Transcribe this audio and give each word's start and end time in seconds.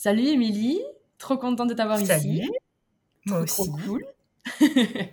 Salut 0.00 0.28
Émilie, 0.28 0.80
trop 1.18 1.36
contente 1.36 1.68
de 1.70 1.74
t'avoir 1.74 1.98
ici. 1.98 2.06
Salut. 2.06 2.48
Moi 3.26 3.44
Trop, 3.46 3.62
aussi. 3.64 3.68
trop 3.68 3.78
cool. 3.84 4.04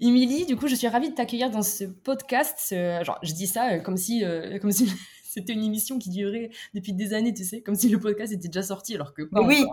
Émilie, 0.00 0.44
du 0.44 0.56
coup, 0.56 0.68
je 0.68 0.74
suis 0.74 0.86
ravie 0.88 1.08
de 1.08 1.14
t'accueillir 1.14 1.50
dans 1.50 1.62
ce 1.62 1.84
podcast. 1.84 2.68
genre, 3.02 3.18
je 3.22 3.32
dis 3.32 3.46
ça 3.46 3.72
euh, 3.72 3.78
comme 3.80 3.96
si, 3.96 4.22
euh, 4.26 4.58
comme 4.60 4.72
si 4.72 4.92
c'était 5.24 5.54
une 5.54 5.64
émission 5.64 5.98
qui 5.98 6.10
durait 6.10 6.50
depuis 6.74 6.92
des 6.92 7.14
années, 7.14 7.32
tu 7.32 7.44
sais, 7.46 7.62
comme 7.62 7.76
si 7.76 7.88
le 7.88 7.98
podcast 7.98 8.30
était 8.30 8.48
déjà 8.48 8.62
sorti, 8.62 8.94
alors 8.94 9.14
que 9.14 9.22
pas 9.22 9.40
oui, 9.40 9.64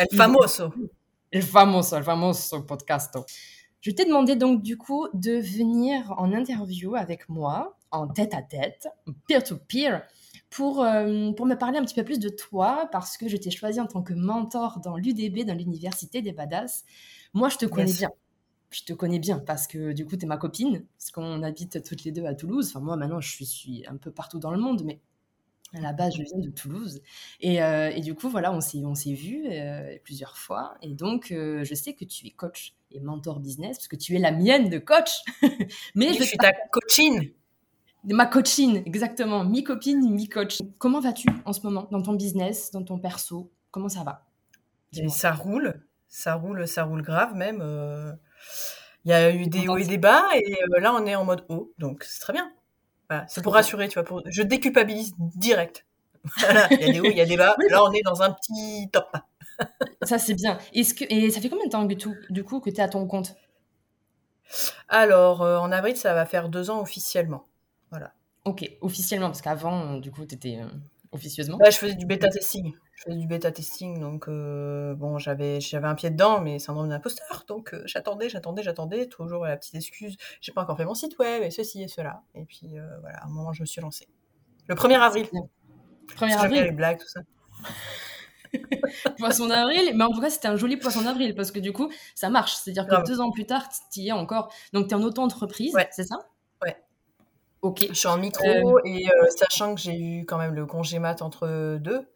el 0.00 0.08
famoso. 0.16 0.72
El 1.30 1.42
famoso, 1.42 1.96
el 1.96 2.02
famoso 2.02 2.62
podcast. 2.62 3.16
Je 3.82 3.92
t'ai 3.92 4.04
demandé 4.04 4.34
donc 4.34 4.64
du 4.64 4.76
coup 4.76 5.06
de 5.14 5.34
venir 5.34 6.12
en 6.18 6.32
interview 6.32 6.96
avec 6.96 7.28
moi, 7.28 7.78
en 7.92 8.08
tête 8.08 8.34
à 8.34 8.42
tête, 8.42 8.88
peer-to-peer, 9.28 10.02
pour, 10.50 10.82
euh, 10.82 11.32
pour 11.32 11.46
me 11.46 11.54
parler 11.54 11.78
un 11.78 11.84
petit 11.84 11.94
peu 11.94 12.04
plus 12.04 12.18
de 12.18 12.28
toi, 12.28 12.88
parce 12.92 13.16
que 13.16 13.28
je 13.28 13.36
t'ai 13.36 13.50
choisi 13.50 13.80
en 13.80 13.86
tant 13.86 14.02
que 14.02 14.14
mentor 14.14 14.80
dans 14.80 14.96
l'UDB, 14.96 15.44
dans 15.44 15.54
l'Université 15.54 16.22
des 16.22 16.32
Badass. 16.32 16.84
Moi, 17.34 17.48
je 17.48 17.58
te 17.58 17.66
connais 17.66 17.90
Yes. 17.90 17.98
bien. 17.98 18.10
Je 18.70 18.82
te 18.84 18.92
connais 18.92 19.18
bien 19.18 19.38
parce 19.38 19.66
que 19.66 19.92
du 19.92 20.04
coup, 20.04 20.16
tu 20.16 20.24
es 20.26 20.28
ma 20.28 20.36
copine, 20.36 20.84
parce 20.98 21.10
qu'on 21.10 21.42
habite 21.42 21.82
toutes 21.82 22.04
les 22.04 22.12
deux 22.12 22.26
à 22.26 22.34
Toulouse. 22.34 22.68
Enfin, 22.68 22.80
moi, 22.84 22.96
maintenant, 22.96 23.20
je 23.20 23.44
suis, 23.44 23.84
un 23.88 23.96
peu 23.96 24.10
partout 24.10 24.38
dans 24.38 24.50
le 24.50 24.58
monde, 24.58 24.82
mais 24.84 25.00
à 25.74 25.80
la 25.80 25.92
base, 25.92 26.14
je 26.16 26.22
viens 26.22 26.38
de 26.38 26.50
Toulouse. 26.50 27.00
Et, 27.40 27.62
euh, 27.62 27.90
et 27.90 28.00
du 28.00 28.14
coup, 28.14 28.28
voilà, 28.28 28.52
on 28.52 28.60
s'est, 28.60 28.84
on 28.84 28.94
s'est 28.94 29.12
vus 29.14 29.46
euh, 29.50 29.96
plusieurs 30.04 30.36
fois. 30.36 30.76
Et 30.82 30.94
donc, 30.94 31.30
euh, 31.30 31.64
je 31.64 31.74
sais 31.74 31.94
que 31.94 32.04
tu 32.04 32.26
es 32.26 32.30
coach 32.30 32.74
et 32.90 33.00
mentor 33.00 33.40
business, 33.40 33.78
parce 33.78 33.88
que 33.88 33.96
tu 33.96 34.16
es 34.16 34.18
la 34.18 34.32
mienne 34.32 34.68
de 34.70 34.78
coach. 34.78 35.10
Mais 35.94 36.08
Oui, 36.08 36.14
je 36.14 36.18
je 36.20 36.24
suis 36.24 36.38
ta 36.38 36.52
coachine. 36.70 37.32
Ma 38.04 38.26
coachine, 38.26 38.82
exactement. 38.86 39.44
Mi-copine, 39.44 40.10
mi-coach. 40.10 40.58
Comment 40.78 41.00
vas-tu 41.00 41.28
en 41.44 41.52
ce 41.52 41.60
moment 41.62 41.88
dans 41.90 42.02
ton 42.02 42.14
business, 42.14 42.70
dans 42.70 42.82
ton 42.82 42.98
perso? 42.98 43.50
Comment 43.70 43.88
ça 43.88 44.02
va? 44.04 44.24
Ça 45.08 45.32
roule, 45.32 45.80
ça 46.08 46.34
roule, 46.34 46.66
ça 46.66 46.84
roule 46.84 47.02
grave 47.02 47.34
même. 47.34 47.60
euh, 47.62 48.12
Il 49.04 49.10
y 49.10 49.14
a 49.14 49.30
eu 49.32 49.46
des 49.48 49.68
hauts 49.68 49.76
et 49.78 49.84
des 49.86 49.98
bas 49.98 50.24
et 50.34 50.56
euh, 50.74 50.80
là 50.80 50.94
on 50.94 51.04
est 51.06 51.14
en 51.14 51.24
mode 51.24 51.44
haut, 51.48 51.72
donc 51.78 52.04
c'est 52.04 52.20
très 52.20 52.32
bien. 52.32 52.52
Voilà, 53.10 53.26
c'est 53.28 53.42
pour 53.42 53.54
rassurer, 53.54 53.88
tu 53.88 53.94
vois. 53.94 54.04
Pour... 54.04 54.22
Je 54.26 54.42
déculpabilise 54.42 55.12
direct. 55.18 55.86
Voilà, 56.40 56.68
il 56.72 56.80
y 56.80 56.84
a 56.84 56.92
des 56.92 57.00
hauts, 57.00 57.10
il 57.10 57.16
y 57.16 57.20
a 57.20 57.26
des 57.26 57.36
bas. 57.36 57.54
Là 57.70 57.82
on 57.84 57.92
est 57.92 58.02
dans 58.02 58.22
un 58.22 58.32
petit 58.32 58.88
top. 58.92 59.08
Ça, 60.02 60.18
c'est 60.18 60.34
bien. 60.34 60.58
Est-ce 60.74 60.94
que... 60.94 61.04
Et 61.10 61.30
ça 61.30 61.40
fait 61.40 61.48
combien 61.50 61.66
de 61.66 61.70
temps, 61.70 61.84
du 61.84 62.44
coup, 62.44 62.60
que 62.60 62.70
tu 62.70 62.76
es 62.76 62.80
à 62.80 62.88
ton 62.88 63.06
compte? 63.06 63.34
Alors 64.88 65.42
euh, 65.42 65.58
en 65.58 65.72
avril 65.72 65.96
ça 65.96 66.14
va 66.14 66.26
faire 66.26 66.48
deux 66.48 66.70
ans 66.70 66.80
officiellement. 66.80 67.47
Voilà. 67.90 68.12
Ok, 68.44 68.70
officiellement, 68.80 69.28
parce 69.28 69.42
qu'avant, 69.42 69.96
euh, 69.96 70.00
du 70.00 70.10
coup, 70.10 70.24
tu 70.24 70.34
étais 70.34 70.60
officieusement. 71.12 71.58
Là 71.58 71.70
je 71.70 71.78
faisais 71.78 71.94
du 71.94 72.06
bêta 72.06 72.28
testing. 72.28 72.74
Je 72.94 73.02
faisais 73.04 73.16
du 73.16 73.26
bêta 73.26 73.52
testing, 73.52 74.00
donc 74.00 74.28
euh, 74.28 74.94
bon 74.94 75.18
j'avais 75.18 75.60
un 75.72 75.94
pied 75.94 76.10
dedans, 76.10 76.40
mais 76.40 76.58
syndrome 76.58 76.88
d'imposteur, 76.88 77.44
donc 77.46 77.72
euh, 77.72 77.82
j'attendais, 77.86 78.28
j'attendais, 78.28 78.62
j'attendais, 78.62 79.06
toujours 79.06 79.44
la 79.44 79.56
petite 79.56 79.76
excuse, 79.76 80.16
j'ai 80.40 80.52
pas 80.52 80.62
encore 80.62 80.76
fait 80.76 80.84
mon 80.84 80.94
site 80.94 81.18
web 81.18 81.42
et 81.42 81.50
ceci 81.50 81.82
et 81.82 81.88
cela. 81.88 82.22
Et 82.34 82.44
puis 82.44 82.78
euh, 82.78 82.98
voilà, 83.00 83.18
à 83.18 83.26
un 83.26 83.30
moment 83.30 83.52
je 83.52 83.62
me 83.62 83.66
suis 83.66 83.80
lancée. 83.80 84.08
Le 84.66 84.74
1er 84.74 84.98
avril. 84.98 85.26
1er 85.26 85.48
que 86.08 86.18
j'aime 86.18 86.28
bien 86.28 86.48
les 86.48 86.58
avril, 86.58 86.76
blagues, 86.76 86.98
tout 86.98 87.08
ça. 87.08 87.20
poisson 89.18 89.46
d'avril, 89.46 89.92
mais 89.94 90.04
en 90.04 90.10
tout 90.10 90.20
cas, 90.20 90.30
c'était 90.30 90.48
un 90.48 90.56
joli 90.56 90.76
poisson 90.76 91.02
d'avril, 91.02 91.34
parce 91.34 91.50
que 91.50 91.58
du 91.58 91.72
coup, 91.72 91.90
ça 92.14 92.30
marche. 92.30 92.54
C'est-à-dire 92.54 92.86
que 92.86 93.06
deux 93.06 93.20
ans 93.20 93.30
plus 93.30 93.44
tard, 93.46 93.68
tu 93.92 94.00
y 94.00 94.08
es 94.08 94.12
encore. 94.12 94.50
Donc, 94.72 94.88
tu 94.88 94.94
es 94.94 94.94
en 94.94 95.02
auto-entreprise, 95.02 95.74
Ouais. 95.74 95.86
c'est 95.90 96.04
ça? 96.04 96.16
Ok. 97.62 97.86
Je 97.88 97.94
suis 97.94 98.08
en 98.08 98.18
micro 98.18 98.46
Euh, 98.46 98.80
et 98.84 99.08
euh, 99.08 99.26
sachant 99.36 99.74
que 99.74 99.80
j'ai 99.80 99.98
eu 99.98 100.24
quand 100.26 100.38
même 100.38 100.54
le 100.54 100.66
congé 100.66 100.98
mat 100.98 101.22
entre 101.22 101.78
deux. 101.78 102.06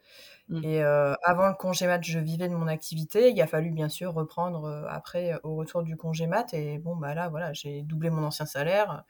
Mm. 0.49 0.65
Et 0.65 0.83
euh, 0.83 1.15
avant 1.25 1.49
le 1.49 1.55
congé 1.55 1.87
mat, 1.87 2.03
je 2.03 2.19
vivais 2.19 2.49
de 2.49 2.55
mon 2.55 2.69
activité. 2.69 3.31
Il 3.31 3.41
a 3.43 3.47
fallu 3.47 3.71
bien 3.71 3.89
sûr 3.89 4.13
reprendre 4.13 4.87
après 4.89 5.35
au 5.43 5.57
retour 5.57 5.83
du 5.83 5.97
congé 5.97 6.27
mat. 6.27 6.55
Et 6.55 6.79
bon, 6.79 6.97
bah 6.97 7.15
là, 7.15 7.29
voilà, 7.29 7.53
j'ai 7.53 7.83
doublé 7.83 8.11
mon 8.11 8.25
ancien 8.25 8.47
salaire. 8.47 9.05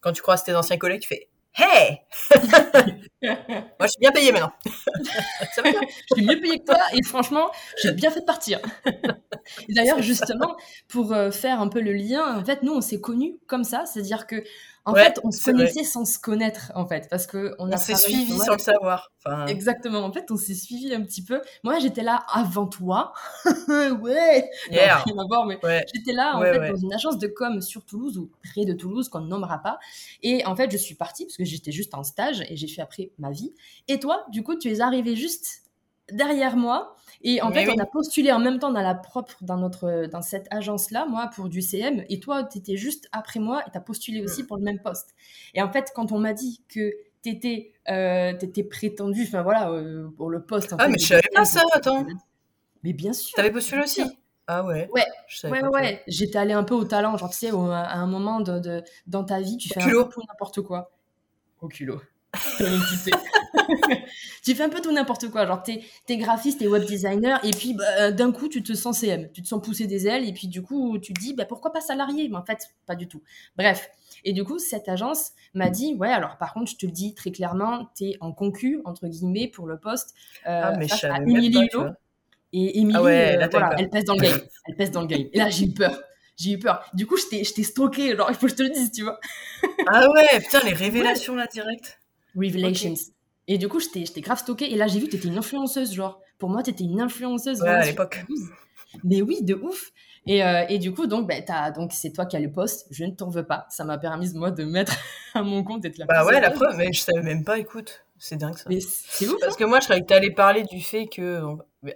Quand 0.00 0.12
tu 0.12 0.22
croises 0.22 0.44
tes 0.44 0.54
anciens 0.54 0.76
collègues, 0.76 1.02
tu 1.02 1.08
fais 1.08 1.28
Hey 1.56 1.98
Moi, 3.22 3.32
je 3.82 3.86
suis 3.88 3.98
bien 4.00 4.12
payé 4.12 4.30
maintenant. 4.32 4.52
ça 5.54 5.62
va 5.62 5.70
bien. 5.72 5.80
je 5.82 6.14
suis 6.14 6.24
mieux 6.24 6.40
payé 6.40 6.60
que 6.60 6.64
toi 6.64 6.78
et 6.92 7.02
franchement, 7.02 7.50
j'ai 7.82 7.92
bien 7.92 8.10
fait 8.10 8.20
de 8.20 8.24
partir. 8.24 8.60
D'ailleurs, 9.68 10.00
justement, 10.00 10.56
pour 10.88 11.14
faire 11.32 11.60
un 11.60 11.68
peu 11.68 11.80
le 11.80 11.92
lien, 11.92 12.38
en 12.38 12.44
fait, 12.44 12.62
nous, 12.62 12.72
on 12.72 12.80
s'est 12.80 13.00
connus 13.00 13.38
comme 13.46 13.64
ça, 13.64 13.84
c'est-à-dire 13.84 14.26
que, 14.26 14.44
en 14.84 14.94
Ouais, 14.94 15.04
fait, 15.04 15.20
on 15.24 15.30
se 15.30 15.50
vrai. 15.52 15.52
connaissait 15.52 15.84
sans 15.84 16.04
se 16.04 16.18
connaître, 16.18 16.72
en 16.74 16.86
fait, 16.86 17.08
parce 17.10 17.26
que 17.26 17.54
on 17.58 17.68
On 17.68 17.72
a 17.72 17.76
s'est 17.76 17.94
suivi 17.94 18.38
sans 18.38 18.54
le 18.54 18.58
savoir. 18.58 19.10
Enfin, 19.24 19.46
Exactement. 19.46 20.00
En 20.04 20.12
fait, 20.12 20.30
on 20.30 20.36
s'est 20.36 20.54
suivi 20.54 20.94
un 20.94 21.02
petit 21.02 21.22
peu. 21.22 21.40
Moi, 21.64 21.78
j'étais 21.78 22.02
là 22.02 22.24
avant 22.32 22.66
toi. 22.66 23.12
ouais. 23.68 24.50
Non, 24.70 24.76
yeah. 24.76 24.98
rien 24.98 25.18
à 25.18 25.26
voir, 25.26 25.46
mais 25.46 25.58
Ouais. 25.62 25.84
j'étais 25.94 26.12
là, 26.12 26.36
en 26.36 26.40
Ouais, 26.40 26.52
fait, 26.52 26.68
dans 26.72 26.76
une 26.76 26.92
agence 26.94 27.18
de 27.18 27.26
com 27.26 27.60
sur 27.60 27.84
Toulouse 27.84 28.18
ou 28.18 28.30
près 28.52 28.64
de 28.64 28.72
Toulouse, 28.72 29.08
qu'on 29.08 29.20
ne 29.20 29.28
nommera 29.28 29.58
pas. 29.58 29.78
Et 30.22 30.44
en 30.46 30.56
fait, 30.56 30.70
je 30.70 30.76
suis 30.78 30.94
partie 30.94 31.24
parce 31.26 31.36
que 31.36 31.44
j'étais 31.44 31.72
juste 31.72 31.94
en 31.94 32.02
stage 32.02 32.40
et 32.48 32.56
j'ai 32.56 32.68
fait 32.68 32.82
après 32.82 33.12
ma 33.18 33.30
vie. 33.30 33.52
Et 33.88 34.00
toi, 34.00 34.24
du 34.30 34.42
coup, 34.42 34.56
tu 34.56 34.70
es 34.72 34.80
arrivé 34.80 35.16
juste 35.16 35.62
derrière 36.12 36.56
moi. 36.56 36.96
Et 37.22 37.42
en 37.42 37.50
Mais 37.50 37.64
fait, 37.64 37.70
oui. 37.70 37.74
on 37.78 37.82
a 37.82 37.86
postulé 37.86 38.32
en 38.32 38.38
même 38.38 38.58
temps 38.58 38.72
dans 38.72 38.80
la 38.82 38.94
propre, 38.94 39.36
dans 39.42 39.56
notre, 39.58 40.06
dans 40.06 40.22
cette 40.22 40.46
agence-là, 40.50 41.06
moi, 41.06 41.28
pour 41.34 41.48
du 41.50 41.60
CM. 41.60 42.02
Et 42.08 42.18
toi, 42.20 42.44
tu 42.44 42.58
étais 42.58 42.76
juste 42.76 43.08
après 43.12 43.40
moi 43.40 43.62
et 43.66 43.70
tu 43.70 43.76
as 43.76 43.80
postulé 43.82 44.20
Mm. 44.22 44.24
aussi 44.24 44.44
pour 44.44 44.56
le 44.56 44.62
même 44.64 44.80
poste. 44.80 45.14
Et 45.54 45.60
en 45.62 45.70
fait, 45.70 45.92
quand 45.94 46.12
on 46.12 46.18
m'a 46.18 46.32
dit 46.32 46.62
que 46.68 46.90
tu 47.22 47.28
étais, 47.28 47.74
prétendu, 48.70 49.24
enfin 49.26 49.42
voilà, 49.42 49.70
euh, 49.70 50.08
pour 50.16 50.30
le 50.30 50.42
poste. 50.42 50.72
En 50.72 50.76
Ah, 50.78 50.84
fait, 50.86 50.92
mais 50.92 50.98
je 50.98 51.06
savais 51.06 51.28
pas 51.34 51.44
ça, 51.44 51.62
attends. 51.72 52.06
Mais 52.82 52.92
bien 52.94 53.12
sûr. 53.12 53.34
T'avais 53.36 53.50
postulé 53.52 53.82
aussi? 53.82 54.02
Ah 54.46 54.64
ouais. 54.64 54.88
Ouais. 54.92 55.04
Je 55.28 55.46
Ouais, 55.46 55.62
ouais, 55.64 56.02
j'étais 56.08 56.38
allée 56.38 56.54
un 56.54 56.64
peu 56.64 56.74
au 56.74 56.84
talent, 56.84 57.16
genre 57.16 57.30
tu 57.30 57.36
sais, 57.36 57.52
au- 57.52 57.70
à 57.70 57.92
un 57.92 58.06
moment 58.06 58.40
de, 58.40 58.58
de- 58.58 58.82
dans 59.06 59.22
ta 59.24 59.40
vie, 59.40 59.56
tu 59.58 59.68
fais 59.68 59.80
un 59.82 59.86
culot. 59.86 60.06
peu 60.06 60.20
n'importe 60.26 60.62
quoi. 60.62 60.90
Au 61.60 61.68
culot. 61.68 62.00
Comme 62.58 62.80
tu 62.88 62.96
sais. 62.96 63.10
tu 64.44 64.54
fais 64.54 64.62
un 64.62 64.68
peu 64.68 64.80
tout 64.80 64.92
n'importe 64.92 65.28
quoi, 65.28 65.46
genre 65.46 65.62
t'es 65.62 65.82
es 66.08 66.16
graphiste, 66.16 66.60
t'es 66.60 66.66
web 66.66 66.84
designer, 66.84 67.44
et 67.44 67.50
puis 67.50 67.74
bah, 67.74 68.10
d'un 68.10 68.32
coup 68.32 68.48
tu 68.48 68.62
te 68.62 68.72
sens 68.74 68.98
CM, 68.98 69.30
tu 69.32 69.42
te 69.42 69.48
sens 69.48 69.60
pousser 69.62 69.86
des 69.86 70.06
ailes, 70.06 70.28
et 70.28 70.32
puis 70.32 70.48
du 70.48 70.62
coup 70.62 70.98
tu 70.98 71.12
te 71.12 71.20
dis 71.20 71.34
bah, 71.34 71.44
pourquoi 71.44 71.72
pas 71.72 71.80
salarié, 71.80 72.28
mais 72.28 72.36
en 72.36 72.44
fait 72.44 72.68
pas 72.86 72.94
du 72.94 73.08
tout. 73.08 73.22
Bref, 73.56 73.90
et 74.24 74.32
du 74.32 74.44
coup 74.44 74.58
cette 74.58 74.88
agence 74.88 75.32
m'a 75.54 75.70
dit 75.70 75.94
ouais 75.94 76.10
alors 76.10 76.36
par 76.38 76.52
contre 76.54 76.70
je 76.70 76.76
te 76.76 76.86
le 76.86 76.92
dis 76.92 77.14
très 77.14 77.32
clairement, 77.32 77.88
t'es 77.94 78.16
en 78.20 78.32
concu 78.32 78.80
entre 78.84 79.06
guillemets 79.06 79.48
pour 79.48 79.66
le 79.66 79.78
poste 79.78 80.14
euh, 80.46 80.60
Ah, 80.64 80.72
mais 80.76 80.88
face 80.88 81.04
à 81.04 81.16
Émilie. 81.18 81.68
Et 82.52 82.80
Émilie, 82.80 82.98
Ah 82.98 83.02
ouais, 83.02 83.38
euh, 83.40 83.48
voilà, 83.50 83.76
elle 83.78 83.90
pèse 83.90 84.04
dans 84.04 84.14
le 84.14 84.22
game. 84.22 84.40
Elle 84.66 84.74
pèse 84.74 84.90
dans 84.90 85.02
le 85.02 85.06
game. 85.06 85.24
Et 85.32 85.38
là, 85.38 85.50
j'ai 85.50 85.66
eu 85.66 85.72
peur. 85.72 86.00
J'ai 86.36 86.52
eu 86.52 86.58
peur. 86.58 86.84
Du 86.94 87.06
coup, 87.06 87.16
je 87.16 87.26
t'ai 87.26 87.44
je 87.44 87.54
t'ai 87.54 87.62
stalké. 87.62 88.16
Genre, 88.16 88.26
il 88.28 88.34
faut 88.34 88.46
que 88.46 88.52
je 88.52 88.56
te 88.56 88.62
le 88.62 88.70
dise, 88.70 88.90
tu 88.90 89.02
vois. 89.02 89.20
Ah 89.86 90.10
ouais, 90.10 90.40
putain, 90.40 90.60
les 90.64 90.72
révélations 90.72 91.34
là, 91.36 91.46
direct. 91.46 92.00
Revelations. 92.34 92.94
Et 93.52 93.58
du 93.58 93.68
coup, 93.68 93.80
t'ai 93.80 94.04
grave 94.20 94.38
stalké. 94.38 94.72
Et 94.72 94.76
là, 94.76 94.86
j'ai 94.86 95.00
vu 95.00 95.06
que 95.06 95.10
t'étais 95.10 95.26
une 95.28 95.36
influenceuse, 95.38 95.92
genre. 95.92 96.20
Pour 96.38 96.48
moi, 96.50 96.62
t'étais 96.62 96.84
une 96.84 97.00
influenceuse. 97.00 97.60
Ouais, 97.62 97.68
à 97.68 97.84
l'époque. 97.84 98.24
Mais 99.04 99.22
oui, 99.22 99.42
de 99.42 99.54
ouf. 99.54 99.90
Et, 100.26 100.44
euh, 100.44 100.64
et 100.68 100.78
du 100.78 100.92
coup, 100.92 101.06
donc, 101.06 101.26
bah, 101.26 101.40
t'as- 101.42 101.70
donc 101.72 101.92
c'est 101.92 102.10
toi 102.12 102.26
qui 102.26 102.36
as 102.36 102.40
le 102.40 102.52
poste. 102.52 102.86
Je 102.90 103.04
ne 103.04 103.10
t'en 103.10 103.28
veux 103.28 103.44
pas. 103.44 103.66
Ça 103.70 103.84
m'a 103.84 103.98
permis, 103.98 104.32
moi, 104.34 104.50
de 104.52 104.64
mettre 104.64 104.92
à 105.34 105.42
mon 105.42 105.64
compte 105.64 105.84
et 105.84 105.90
de 105.90 105.98
la 105.98 106.06
Bah 106.06 106.24
ouais, 106.24 106.40
la 106.40 106.50
preuve, 106.50 106.76
mais 106.76 106.92
je 106.92 107.00
savais 107.00 107.22
même 107.22 107.42
pas, 107.44 107.58
écoute. 107.58 108.04
C'est 108.18 108.36
dingue 108.36 108.56
ça. 108.56 108.64
Mais 108.68 108.78
c'est 108.80 109.26
ouf. 109.26 109.40
Parce 109.40 109.56
que 109.56 109.64
moi, 109.64 109.80
je 109.80 109.86
croyais 109.86 110.02
que 110.02 110.06
t'allais 110.06 110.30
parler 110.30 110.62
du 110.64 110.80
fait 110.80 111.06
que, 111.08 111.42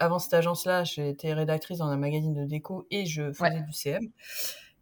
avant 0.00 0.18
cette 0.18 0.34
agence-là, 0.34 0.82
j'étais 0.82 1.34
rédactrice 1.34 1.78
dans 1.78 1.86
un 1.88 1.98
magazine 1.98 2.34
de 2.34 2.44
déco 2.46 2.86
et 2.90 3.04
je 3.06 3.30
faisais 3.32 3.42
Ouais. 3.42 3.60
du 3.62 3.72
CM. 3.72 4.02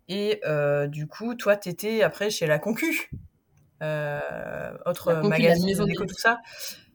Et 0.08 0.40
euh, 0.46 0.86
du 0.86 1.06
coup, 1.06 1.34
toi, 1.34 1.56
t'étais 1.56 2.02
après 2.02 2.30
chez 2.30 2.46
la 2.46 2.58
Concu. 2.58 3.10
Euh, 3.82 4.72
autre 4.86 5.12
La 5.12 5.20
Concu, 5.20 5.30
la 5.30 5.38
magazine 5.38 5.66
maison 5.66 5.84
de 5.84 5.90
déco, 5.90 6.06
tout 6.06 6.18
ça. 6.18 6.40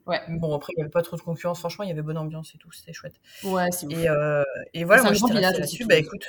Ouais. 0.06 0.22
Bon, 0.30 0.56
après, 0.56 0.72
il 0.74 0.78
n'y 0.78 0.84
avait 0.84 0.92
pas 0.92 1.02
trop 1.02 1.18
de 1.18 1.22
concurrence. 1.22 1.60
Franchement, 1.60 1.84
il 1.84 1.90
y 1.90 1.92
avait 1.92 2.02
bonne 2.02 2.18
ambiance 2.18 2.56
et 2.56 2.58
tout. 2.58 2.72
C'était 2.72 2.94
chouette. 2.94 3.16
Ouais, 3.44 3.70
c'est. 3.72 3.92
Et, 3.92 4.10
euh, 4.10 4.44
et 4.74 4.86
voilà, 4.86 5.04
moi, 5.04 5.14
j'étais 5.14 5.42
là-dessus. 5.42 5.86
Bah 5.86 5.98
écoute, 5.98 6.26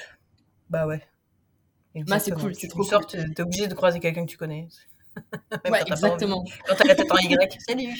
bah 0.68 0.86
ouais. 0.86 1.02
Bah, 2.06 2.18
c'est 2.18 2.32
cool, 2.32 2.56
tu 2.56 2.68
trop 2.68 2.82
sors, 2.82 3.06
cool. 3.06 3.34
t'es 3.34 3.42
obligé 3.42 3.66
de 3.66 3.74
croiser 3.74 3.98
quelqu'un 3.98 4.24
que 4.24 4.30
tu 4.30 4.36
connais. 4.36 4.68
Même 5.64 5.72
Ouais, 5.72 5.80
quand 5.80 5.84
t'as 5.86 5.94
exactement. 5.94 6.44
Quand 6.66 6.74
t'as 6.76 6.84
la 6.84 6.94
tête 6.94 7.10
en 7.10 7.16
Y. 7.16 7.58
Salut 7.66 7.94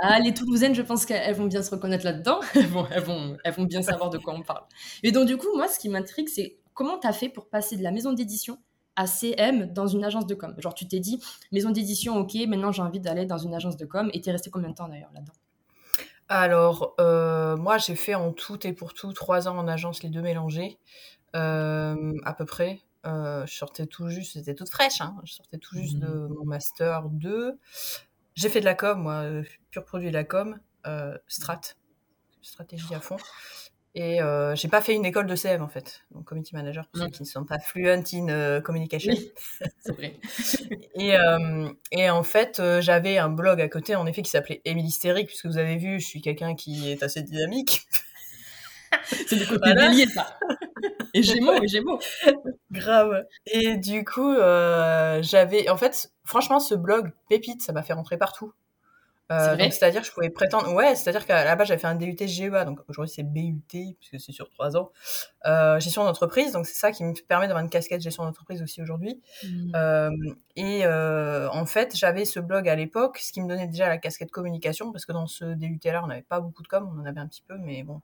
Ah, 0.00 0.18
les 0.18 0.34
Toulousaines, 0.34 0.74
je 0.74 0.82
pense 0.82 1.06
qu'elles 1.06 1.34
vont 1.34 1.46
bien 1.46 1.62
se 1.62 1.70
reconnaître 1.70 2.04
là-dedans. 2.04 2.40
Elles 2.54 2.66
vont, 2.66 2.86
elles, 2.90 3.02
vont, 3.02 3.36
elles 3.44 3.54
vont 3.54 3.64
bien 3.64 3.82
savoir 3.82 4.10
de 4.10 4.18
quoi 4.18 4.34
on 4.34 4.42
parle. 4.42 4.64
Et 5.02 5.12
donc, 5.12 5.26
du 5.26 5.36
coup, 5.36 5.48
moi, 5.54 5.68
ce 5.68 5.78
qui 5.78 5.88
m'intrigue, 5.88 6.28
c'est 6.28 6.58
comment 6.74 6.98
tu 6.98 7.06
as 7.06 7.12
fait 7.12 7.28
pour 7.28 7.48
passer 7.48 7.76
de 7.76 7.82
la 7.82 7.92
maison 7.92 8.12
d'édition 8.12 8.58
à 8.98 9.06
CM 9.06 9.72
dans 9.72 9.86
une 9.86 10.04
agence 10.04 10.26
de 10.26 10.34
com 10.34 10.54
Genre, 10.58 10.74
tu 10.74 10.86
t'es 10.86 10.98
dit, 10.98 11.22
maison 11.52 11.70
d'édition, 11.70 12.18
ok, 12.18 12.34
maintenant 12.48 12.72
j'ai 12.72 12.82
envie 12.82 13.00
d'aller 13.00 13.24
dans 13.26 13.38
une 13.38 13.54
agence 13.54 13.76
de 13.76 13.86
com. 13.86 14.10
Et 14.12 14.20
t'es 14.20 14.32
resté 14.32 14.50
combien 14.50 14.70
de 14.70 14.74
temps 14.74 14.88
d'ailleurs 14.88 15.12
là-dedans? 15.14 15.32
Alors, 16.28 16.94
euh, 17.00 17.56
moi, 17.56 17.78
j'ai 17.78 17.94
fait 17.94 18.16
en 18.16 18.32
tout 18.32 18.66
et 18.66 18.72
pour 18.72 18.92
tout 18.92 19.12
trois 19.12 19.48
ans 19.48 19.56
en 19.56 19.68
agence, 19.68 20.02
les 20.02 20.10
deux 20.10 20.20
mélangés, 20.20 20.78
euh, 21.36 22.12
à 22.24 22.34
peu 22.34 22.44
près. 22.44 22.80
Euh, 23.06 23.46
je 23.46 23.54
sortais 23.54 23.86
tout 23.86 24.10
juste, 24.10 24.32
c'était 24.32 24.56
toute 24.56 24.68
fraîche, 24.68 25.00
hein, 25.00 25.16
je 25.24 25.32
sortais 25.32 25.56
tout 25.56 25.76
juste 25.76 25.98
de 25.98 26.26
mon 26.26 26.44
master 26.44 27.04
2. 27.08 27.56
J'ai 28.34 28.48
fait 28.48 28.60
de 28.60 28.64
la 28.64 28.74
com, 28.74 29.00
moi, 29.00 29.24
pur 29.70 29.84
produit 29.84 30.08
de 30.08 30.14
la 30.14 30.24
com, 30.24 30.58
strat. 31.28 31.60
stratégie 32.42 32.94
à 32.94 33.00
fond. 33.00 33.16
Et 33.94 34.20
euh, 34.20 34.54
j'ai 34.54 34.68
pas 34.68 34.80
fait 34.80 34.94
une 34.94 35.06
école 35.06 35.26
de 35.26 35.34
CM 35.34 35.62
en 35.62 35.68
fait, 35.68 36.04
donc 36.10 36.24
community 36.24 36.54
manager 36.54 36.86
pour 36.88 37.02
ceux 37.02 37.08
qui 37.08 37.22
ne 37.22 37.26
sont 37.26 37.44
pas 37.44 37.58
fluent 37.58 37.88
in 37.88 38.28
euh, 38.28 38.60
communication. 38.60 39.14
c'est 39.80 39.92
vrai. 39.92 40.14
et, 40.94 41.16
euh, 41.16 41.68
et 41.90 42.10
en 42.10 42.22
fait, 42.22 42.60
euh, 42.60 42.80
j'avais 42.82 43.18
un 43.18 43.30
blog 43.30 43.60
à 43.60 43.68
côté 43.68 43.96
en 43.96 44.06
effet 44.06 44.22
qui 44.22 44.30
s'appelait 44.30 44.60
Émilie 44.64 44.90
Stérique, 44.90 45.28
puisque 45.28 45.46
vous 45.46 45.56
avez 45.56 45.76
vu, 45.76 46.00
je 46.00 46.06
suis 46.06 46.20
quelqu'un 46.20 46.54
qui 46.54 46.90
est 46.90 47.02
assez 47.02 47.22
dynamique. 47.22 47.88
c'est 49.04 49.36
du 49.36 49.46
côté 49.46 49.72
voilà. 49.72 49.88
bélier 49.88 50.06
ça. 50.06 50.38
Et 51.14 51.22
Gémeaux, 51.22 51.62
et 51.62 51.66
Gémeaux. 51.66 51.98
Grave. 52.70 53.24
Et 53.46 53.78
du 53.78 54.04
coup, 54.04 54.34
j'avais, 54.34 55.68
en 55.70 55.78
fait, 55.78 56.12
franchement, 56.24 56.60
ce 56.60 56.74
blog 56.74 57.10
Pépite, 57.30 57.62
ça 57.62 57.72
m'a 57.72 57.82
fait 57.82 57.94
rentrer 57.94 58.18
partout. 58.18 58.52
Euh, 59.30 59.56
c'est-à-dire 59.58 60.00
que 60.00 60.06
je 60.06 60.12
pouvais 60.12 60.30
prétendre, 60.30 60.72
ouais, 60.72 60.94
c'est-à-dire 60.94 61.26
qu'à 61.26 61.44
la 61.44 61.54
base 61.54 61.68
j'avais 61.68 61.80
fait 61.80 61.86
un 61.86 61.94
DUT 61.94 62.16
GEA, 62.18 62.64
donc 62.64 62.80
aujourd'hui 62.88 63.12
c'est 63.14 63.22
BUT 63.22 63.62
puisque 63.68 64.18
c'est 64.18 64.32
sur 64.32 64.48
trois 64.48 64.76
ans, 64.76 64.90
euh, 65.44 65.78
gestion 65.80 66.04
d'entreprise, 66.04 66.52
donc 66.52 66.66
c'est 66.66 66.78
ça 66.78 66.92
qui 66.92 67.04
me 67.04 67.12
permet 67.26 67.46
d'avoir 67.46 67.62
une 67.62 67.68
casquette 67.68 68.00
gestion 68.00 68.24
d'entreprise 68.24 68.62
aussi 68.62 68.80
aujourd'hui. 68.80 69.20
Mmh. 69.44 69.72
Euh, 69.74 70.10
et 70.56 70.86
euh, 70.86 71.50
en 71.50 71.66
fait 71.66 71.94
j'avais 71.94 72.24
ce 72.24 72.40
blog 72.40 72.68
à 72.70 72.74
l'époque, 72.74 73.18
ce 73.18 73.32
qui 73.32 73.42
me 73.42 73.48
donnait 73.48 73.66
déjà 73.66 73.88
la 73.88 73.98
casquette 73.98 74.30
communication 74.30 74.92
parce 74.92 75.04
que 75.04 75.12
dans 75.12 75.26
ce 75.26 75.44
DUT 75.44 75.78
là 75.84 76.02
on 76.02 76.06
n'avait 76.06 76.22
pas 76.22 76.40
beaucoup 76.40 76.62
de 76.62 76.68
com, 76.68 76.88
on 76.96 77.00
en 77.02 77.04
avait 77.04 77.20
un 77.20 77.26
petit 77.26 77.42
peu, 77.42 77.58
mais 77.58 77.82
bon 77.82 78.00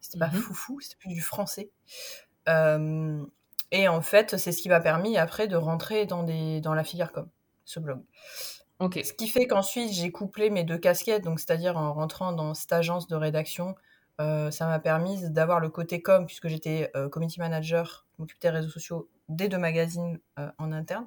c'était 0.00 0.18
mmh. 0.18 0.30
pas 0.30 0.30
foufou, 0.30 0.80
c'était 0.80 0.96
plus 0.96 1.12
du 1.12 1.20
français. 1.20 1.70
Et 2.46 3.88
en 3.88 4.00
fait 4.02 4.36
c'est 4.36 4.52
ce 4.52 4.62
qui 4.62 4.68
m'a 4.68 4.80
permis 4.80 5.18
après 5.18 5.48
de 5.48 5.56
rentrer 5.56 6.06
dans 6.06 6.22
des 6.22 6.60
dans 6.60 6.74
la 6.74 6.84
filière 6.84 7.10
com, 7.10 7.28
ce 7.64 7.80
blog. 7.80 8.00
Okay. 8.80 9.04
Ce 9.04 9.12
qui 9.12 9.28
fait 9.28 9.46
qu'ensuite 9.46 9.92
j'ai 9.92 10.10
couplé 10.10 10.48
mes 10.48 10.64
deux 10.64 10.78
casquettes, 10.78 11.22
donc 11.22 11.38
c'est-à-dire 11.38 11.76
en 11.76 11.92
rentrant 11.92 12.32
dans 12.32 12.54
cette 12.54 12.72
agence 12.72 13.06
de 13.08 13.14
rédaction, 13.14 13.74
euh, 14.22 14.50
ça 14.50 14.66
m'a 14.66 14.78
permis 14.78 15.28
d'avoir 15.28 15.60
le 15.60 15.68
côté 15.68 16.00
com 16.00 16.24
puisque 16.24 16.48
j'étais 16.48 16.90
euh, 16.96 17.10
community 17.10 17.40
manager, 17.40 18.06
m'occupais 18.18 18.48
des 18.48 18.56
réseaux 18.56 18.70
sociaux 18.70 19.10
des 19.28 19.48
deux 19.48 19.58
magazines 19.58 20.18
euh, 20.38 20.48
en 20.56 20.72
interne, 20.72 21.06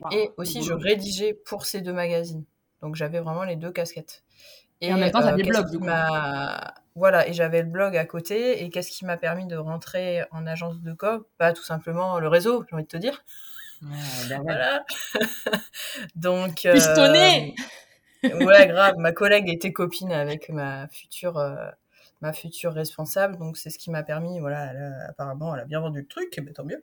wow. 0.00 0.10
et 0.12 0.30
aussi 0.36 0.62
je 0.62 0.72
rédigeais 0.72 1.34
pour 1.34 1.66
ces 1.66 1.80
deux 1.80 1.92
magazines. 1.92 2.44
Donc 2.80 2.94
j'avais 2.94 3.18
vraiment 3.18 3.42
les 3.42 3.56
deux 3.56 3.72
casquettes. 3.72 4.22
Et, 4.80 4.88
et 4.88 4.94
en 4.94 4.98
même 4.98 5.10
temps, 5.10 5.20
t'as 5.20 5.32
des 5.32 5.42
blogs 5.42 5.70
du 5.70 5.78
coup. 5.78 5.86
Voilà, 6.96 7.26
et 7.26 7.32
j'avais 7.32 7.62
le 7.62 7.68
blog 7.68 7.96
à 7.96 8.04
côté. 8.04 8.62
Et 8.62 8.70
qu'est-ce 8.70 8.92
qui 8.92 9.04
m'a 9.04 9.16
permis 9.16 9.46
de 9.46 9.56
rentrer 9.56 10.24
en 10.30 10.46
agence 10.46 10.80
de 10.80 10.92
com? 10.92 11.24
Bah 11.40 11.52
tout 11.52 11.64
simplement 11.64 12.20
le 12.20 12.28
réseau, 12.28 12.64
j'ai 12.68 12.74
envie 12.76 12.84
de 12.84 12.88
te 12.88 12.96
dire. 12.96 13.24
Ben 13.84 14.38
ouais. 14.38 14.42
Voilà. 14.42 14.84
Donc. 16.16 16.66
Pistonné 16.72 17.54
euh, 18.24 18.44
Ouais, 18.44 18.66
grave. 18.66 18.94
Ma 18.98 19.12
collègue 19.12 19.48
était 19.48 19.72
copine 19.72 20.12
avec 20.12 20.48
ma 20.48 20.88
future, 20.88 21.36
euh, 21.36 21.54
ma 22.22 22.32
future 22.32 22.72
responsable, 22.72 23.36
donc 23.36 23.58
c'est 23.58 23.68
ce 23.68 23.78
qui 23.78 23.90
m'a 23.90 24.02
permis. 24.02 24.40
Voilà, 24.40 24.70
elle 24.70 24.78
a, 24.78 25.10
apparemment, 25.10 25.54
elle 25.54 25.60
a 25.60 25.64
bien 25.66 25.80
vendu 25.80 26.00
le 26.00 26.06
truc, 26.06 26.40
mais 26.42 26.52
tant 26.52 26.64
mieux. 26.64 26.82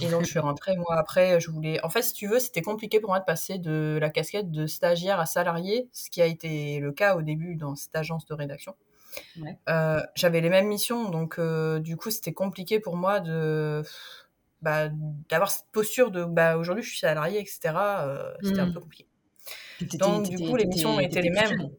Et 0.00 0.06
donc 0.08 0.22
je 0.22 0.30
suis 0.30 0.38
rentrée. 0.38 0.76
Moi, 0.76 0.94
après, 0.96 1.40
je 1.40 1.50
voulais. 1.50 1.82
En 1.84 1.88
fait, 1.88 2.02
si 2.02 2.12
tu 2.12 2.28
veux, 2.28 2.38
c'était 2.38 2.62
compliqué 2.62 3.00
pour 3.00 3.10
moi 3.10 3.18
de 3.18 3.24
passer 3.24 3.58
de 3.58 3.98
la 4.00 4.10
casquette 4.10 4.52
de 4.52 4.66
stagiaire 4.66 5.18
à 5.18 5.26
salarié, 5.26 5.88
ce 5.92 6.08
qui 6.10 6.22
a 6.22 6.26
été 6.26 6.78
le 6.78 6.92
cas 6.92 7.16
au 7.16 7.22
début 7.22 7.56
dans 7.56 7.74
cette 7.74 7.96
agence 7.96 8.24
de 8.26 8.34
rédaction. 8.34 8.76
Ouais. 9.40 9.58
Euh, 9.68 10.00
J'avais 10.14 10.40
les 10.40 10.50
mêmes 10.50 10.68
missions, 10.68 11.08
donc 11.08 11.38
euh, 11.38 11.78
du 11.78 11.96
coup, 11.96 12.10
c'était 12.10 12.32
compliqué 12.32 12.80
pour 12.80 12.96
moi 12.96 13.20
de 13.20 13.82
bah, 14.62 14.88
d'avoir 15.28 15.50
cette 15.50 15.66
posture 15.72 16.10
de 16.10 16.24
bah, 16.24 16.56
aujourd'hui 16.56 16.82
je 16.82 16.90
suis 16.90 16.98
salarié, 16.98 17.40
etc. 17.40 17.74
Euh, 17.74 18.32
c'était 18.42 18.56
mmh. 18.56 18.60
un 18.60 18.72
peu 18.72 18.80
compliqué. 18.80 19.06
Donc 19.98 20.28
du 20.28 20.38
coup 20.38 20.56
les 20.56 20.66
missions 20.66 20.98
étaient 21.00 21.22
les 21.22 21.30
mêmes. 21.30 21.70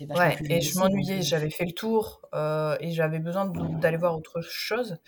Ouais, 0.00 0.36
et 0.50 0.60
je 0.60 0.78
m'ennuyais, 0.78 1.22
j'avais 1.22 1.48
fait 1.48 1.64
le 1.64 1.72
tour 1.72 2.20
euh, 2.34 2.76
et 2.80 2.92
j'avais 2.92 3.18
besoin 3.18 3.46
d'aller 3.46 3.96
voir 3.96 4.14
autre 4.14 4.42
chose. 4.42 4.98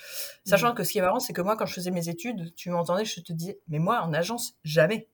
Sachant 0.45 0.73
mmh. 0.73 0.75
que 0.77 0.85
ce 0.85 0.93
qui 0.93 0.99
est 0.99 1.03
marrant, 1.03 1.21
c'est 1.21 1.35
que 1.35 1.43
moi, 1.43 1.57
quand 1.57 1.67
je 1.67 1.75
faisais 1.75 1.91
mes 1.91 2.09
études, 2.09 2.55
tu 2.55 2.71
m'entendais, 2.71 3.05
je 3.05 3.21
te 3.21 3.33
disais, 3.35 3.59
mais 3.69 3.79
moi, 3.79 4.01
en 4.01 4.15
agence, 4.15 4.55
jamais. 4.65 5.07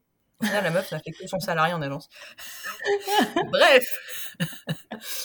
Final, 0.43 0.65
la 0.65 0.71
meuf 0.71 0.93
n'a 0.93 1.01
fait 1.01 1.11
que 1.11 1.27
son 1.27 1.41
salarié 1.41 1.75
en 1.75 1.83
agence. 1.83 2.09
Bref, 3.51 3.85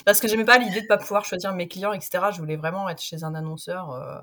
parce 0.06 0.20
que 0.20 0.28
j'aimais 0.28 0.46
pas 0.46 0.58
l'idée 0.58 0.82
de 0.82 0.88
pas 0.88 0.98
pouvoir 0.98 1.26
choisir 1.26 1.54
mes 1.54 1.68
clients, 1.68 1.94
etc. 1.94 2.26
Je 2.32 2.40
voulais 2.40 2.58
vraiment 2.58 2.90
être 2.90 3.02
chez 3.02 3.24
un 3.24 3.36
annonceur. 3.36 3.92
Euh, 3.92 4.20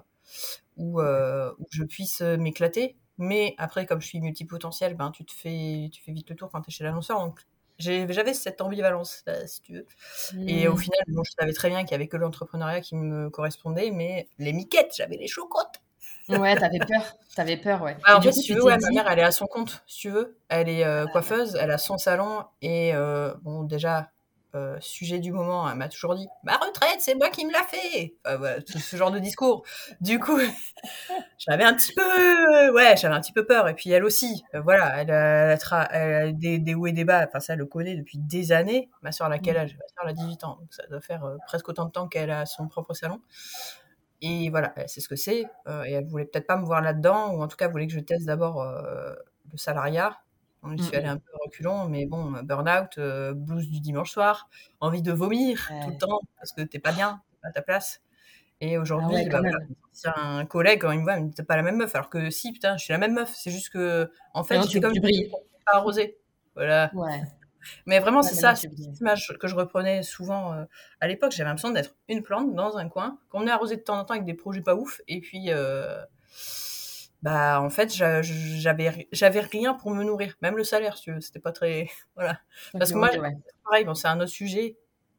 où, 0.77 1.01
euh, 1.01 1.53
où 1.59 1.67
je 1.71 1.85
puisse 1.85 2.21
m'éclater. 2.21 2.97
Mais 3.19 3.55
après, 3.59 3.87
comme 3.87 4.01
je 4.01 4.07
suis 4.07 4.21
multipotentiel, 4.21 4.95
ben, 4.95 5.11
tu, 5.11 5.25
te 5.25 5.33
fais, 5.33 5.89
tu 5.93 6.03
fais 6.03 6.13
vite 6.13 6.29
le 6.29 6.37
tour 6.37 6.51
quand 6.51 6.61
tu 6.61 6.71
es 6.71 6.73
chez 6.73 6.85
l'annonceur. 6.85 7.19
Donc, 7.19 7.41
j'avais 7.79 8.35
cette 8.35 8.61
ambivalence, 8.61 9.23
là, 9.27 9.47
si 9.47 9.63
tu 9.63 9.73
veux. 9.75 9.87
Mmh. 10.35 10.49
Et 10.49 10.69
au 10.69 10.77
final, 10.77 11.01
bon, 11.09 11.23
je 11.25 11.33
savais 11.39 11.53
très 11.53 11.69
bien 11.69 11.81
qu'il 11.81 11.91
n'y 11.91 12.03
avait 12.03 12.09
que 12.09 12.17
l'entrepreneuriat 12.17 12.81
qui 12.81 12.95
me 12.95 13.31
correspondait, 13.31 13.91
mais 13.91 14.29
les 14.39 14.53
miquettes, 14.53 14.95
j'avais 14.97 15.17
les 15.17 15.29
chocottes. 15.29 15.81
Ouais, 16.29 16.57
t'avais 16.57 16.79
peur. 16.79 17.17
T'avais 17.35 17.57
peur, 17.57 17.83
ouais. 17.83 17.97
Ah, 18.05 18.19
en 18.19 18.21
fait, 18.21 18.31
coup, 18.31 18.37
si 18.37 18.43
tu 18.43 18.55
veux, 18.55 18.65
ouais, 18.65 18.77
dit... 18.77 18.85
ma 18.85 18.91
mère, 18.91 19.11
elle 19.11 19.21
est 19.21 19.25
à 19.25 19.31
son 19.31 19.47
compte, 19.47 19.85
si 19.87 20.01
tu 20.01 20.11
veux. 20.11 20.39
Elle 20.49 20.69
est 20.69 20.85
euh, 20.85 21.07
coiffeuse, 21.07 21.57
elle 21.61 21.71
a 21.71 21.79
son 21.79 21.99
salon. 21.99 22.45
Et 22.63 22.95
euh, 22.95 23.33
bon, 23.43 23.63
déjà, 23.63 24.11
euh, 24.57 24.77
sujet 24.81 25.19
du 25.19 25.33
moment, 25.33 25.69
elle 25.71 25.77
m'a 25.77 25.89
toujours 25.89 26.15
dit 26.15 26.27
ma 26.43 26.57
retraite, 26.57 27.01
c'est 27.01 27.15
moi 27.15 27.29
qui 27.29 27.45
me 27.45 27.53
l'a 27.53 27.63
fait. 27.63 28.15
Ce 28.79 28.97
genre 28.97 29.11
de 29.11 29.19
discours. 29.19 29.65
Du 30.01 30.19
coup, 30.19 30.39
j'avais 31.39 31.65
un 31.65 31.75
petit 31.75 31.93
peu, 31.95 32.71
ouais, 32.73 32.97
j'avais 32.97 33.15
un 33.15 33.21
petit 33.21 33.33
peu 33.33 33.45
peur. 33.45 33.69
Et 33.69 33.75
puis 33.75 33.91
elle 33.91 34.05
aussi, 34.05 34.43
euh, 34.55 34.61
voilà, 34.61 35.01
elle 35.03 35.11
a, 35.11 35.53
elle 35.53 35.59
a, 35.71 35.89
elle 35.93 36.29
a 36.29 36.33
des, 36.33 36.59
des, 36.59 36.75
hauts 36.75 36.87
et 36.87 36.93
des 36.93 37.05
bas. 37.05 37.27
Enfin, 37.29 37.41
ça, 37.41 37.53
elle 37.53 37.59
le 37.59 37.67
connaît 37.67 37.97
depuis 37.97 38.19
des 38.19 38.53
années. 38.53 38.89
Ma 39.03 39.13
soeur, 39.13 39.31
à 39.31 39.39
quel 39.39 39.57
âge? 39.57 39.77
Ma 39.77 39.87
soeur, 39.89 40.05
elle 40.05 40.11
a 40.11 40.29
18 40.29 40.45
ans, 40.45 40.57
donc 40.61 40.73
ça 40.73 40.87
doit 40.87 41.01
faire 41.01 41.25
euh, 41.25 41.37
presque 41.47 41.69
autant 41.69 41.85
de 41.85 41.91
temps 41.91 42.09
qu'elle 42.09 42.31
a 42.31 42.47
son 42.47 42.69
propre 42.69 42.95
salon. 42.95 43.21
Et 44.23 44.49
voilà, 44.49 44.73
elle 44.77 44.89
sait 44.89 45.01
ce 45.03 45.09
que 45.09 45.17
c'est. 45.17 45.41
et 45.41 45.93
elle 45.93 46.07
voulait 46.07 46.25
peut-être 46.25 46.47
pas 46.47 46.57
me 46.57 46.65
voir 46.65 46.81
là-dedans, 46.81 47.33
ou 47.33 47.43
en 47.43 47.49
tout 47.49 47.57
cas, 47.57 47.67
elle 47.67 47.73
voulait 47.73 47.87
que 47.87 47.93
je 47.93 48.01
teste 48.01 48.25
d'abord 48.25 48.65
le 48.65 49.59
salariat 49.59 50.17
on 50.63 50.77
suis 50.79 50.97
allé 50.97 51.07
un 51.07 51.19
peu 51.19 51.31
reculons, 51.45 51.89
mais 51.89 52.07
bon, 52.07 52.33
burn-out, 52.43 52.99
euh, 52.99 53.35
blues 53.35 53.69
du 53.71 53.81
dimanche 53.81 54.11
soir, 54.11 54.49
envie 54.81 55.03
de 55.03 55.13
vomir 55.13 55.69
ouais. 55.71 55.85
tout 55.85 55.91
le 55.91 55.99
temps 55.99 56.21
parce 56.37 56.53
que 56.53 56.63
t'es 56.63 56.79
pas 56.79 56.93
bien, 56.93 57.23
pas 57.43 57.49
à 57.49 57.53
ta 57.53 57.63
place. 57.63 58.03
Et 58.61 58.79
aujourd'hui, 58.79 59.17
ah 59.19 59.23
ouais, 59.23 59.29
bah, 59.29 59.41
voilà, 59.41 59.59
c'est 59.93 60.09
un 60.17 60.47
collègue 60.47 60.81
quand 60.81 60.91
il 60.91 61.01
me 61.01 61.05
voit, 61.05 61.17
il 61.17 61.25
me 61.25 61.29
dit 61.29 61.35
t'es 61.35 61.43
pas 61.43 61.57
la 61.57 61.63
même 61.63 61.77
meuf, 61.77 61.95
alors 61.95 62.09
que 62.09 62.31
si, 62.31 62.53
putain, 62.53 62.77
je 62.77 62.85
suis 62.85 62.93
la 62.93 62.99
même 62.99 63.13
meuf. 63.13 63.35
C'est 63.35 63.51
juste 63.51 63.69
que, 63.69 64.11
en 64.33 64.45
fait, 64.45 64.63
c'est 64.63 64.81
comme 64.81 64.93
tu 64.93 65.01
brilles. 65.01 65.31
pas 65.67 65.77
arrosé. 65.77 66.19
Voilà. 66.55 66.91
Ouais. 66.95 67.23
Mais 67.85 67.99
vraiment, 67.99 68.23
c'est 68.23 68.35
ça, 68.35 68.55
c'est 68.55 68.69
l'image 68.69 69.37
que 69.41 69.49
je 69.49 69.55
reprenais 69.55 70.03
souvent 70.03 70.55
euh, 70.55 70.65
à 71.01 71.09
l'époque. 71.09 71.33
J'avais 71.33 71.49
l'impression 71.49 71.71
d'être 71.71 71.97
une 72.09 72.23
plante 72.23 72.55
dans 72.55 72.79
un 72.79 72.89
coin, 72.89 73.19
qu'on 73.29 73.47
est 73.47 73.51
arrosé 73.51 73.77
de 73.77 73.83
temps 73.83 73.99
en 73.99 74.05
temps 74.05 74.15
avec 74.15 74.25
des 74.25 74.35
projets 74.35 74.63
pas 74.63 74.75
ouf, 74.75 75.01
et 75.07 75.21
puis. 75.21 75.47
Euh, 75.49 76.03
bah 77.23 77.61
en 77.61 77.71
fait 77.71 77.93
j'avais 77.93 79.09
j'avais 79.13 79.41
rien 79.41 79.75
pour 79.75 79.91
me 79.91 80.05
nourrir 80.05 80.35
même 80.43 80.57
le 80.57 80.65
salaire 80.65 80.97
veux 81.07 81.21
c'était 81.21 81.41
pas 81.41 81.53
très 81.53 81.89
voilà. 82.17 82.39
Parce 82.79 82.93
que 82.93 82.97
moi 82.97 83.11
ouais. 83.17 83.37
pareil 83.65 83.85
bon 83.85 83.95
c'est 83.95 84.09
un 84.09 84.21
autre 84.21 84.31
sujet 84.31 84.77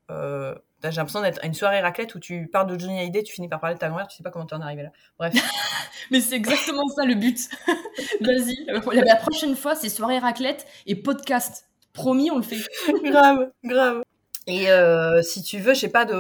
euh, 0.10 0.56
j'ai 0.84 0.92
l'impression 0.92 1.22
d'être 1.22 1.44
à 1.44 1.48
une 1.48 1.54
soirée 1.54 1.82
raclette 1.82 2.14
où 2.16 2.20
tu 2.20 2.48
parles 2.48 2.68
de 2.68 2.80
Johnny 2.80 3.00
Hallyday 3.00 3.24
tu 3.24 3.34
finis 3.34 3.50
par 3.50 3.60
parler 3.60 3.76
de 3.76 3.80
ta 3.80 3.90
grand-mère 3.90 4.08
tu 4.08 4.16
sais 4.16 4.24
pas 4.24 4.30
comment 4.30 4.46
t'en 4.46 4.62
es 4.62 4.64
arrivé 4.64 4.84
là. 4.84 4.92
Bref. 5.18 5.34
Mais 6.12 6.22
c'est 6.22 6.36
exactement 6.36 6.88
ça 6.88 7.04
le 7.04 7.16
but. 7.16 7.50
Vas-y. 8.22 8.66
La 9.04 9.16
prochaine 9.16 9.56
fois 9.56 9.76
c'est 9.76 9.90
soirée 9.90 10.20
raclette 10.20 10.66
et 10.86 10.96
podcast. 10.96 11.68
Promis 11.94 12.30
on 12.32 12.38
le 12.38 12.44
fait. 12.44 12.58
Grave 13.04 13.52
grave. 13.64 14.04
Et 14.46 14.70
euh, 14.72 15.22
si 15.24 15.42
tu 15.42 15.60
veux 15.60 15.74
j'ai 15.74 15.90
pas 15.90 16.06
de 16.06 16.14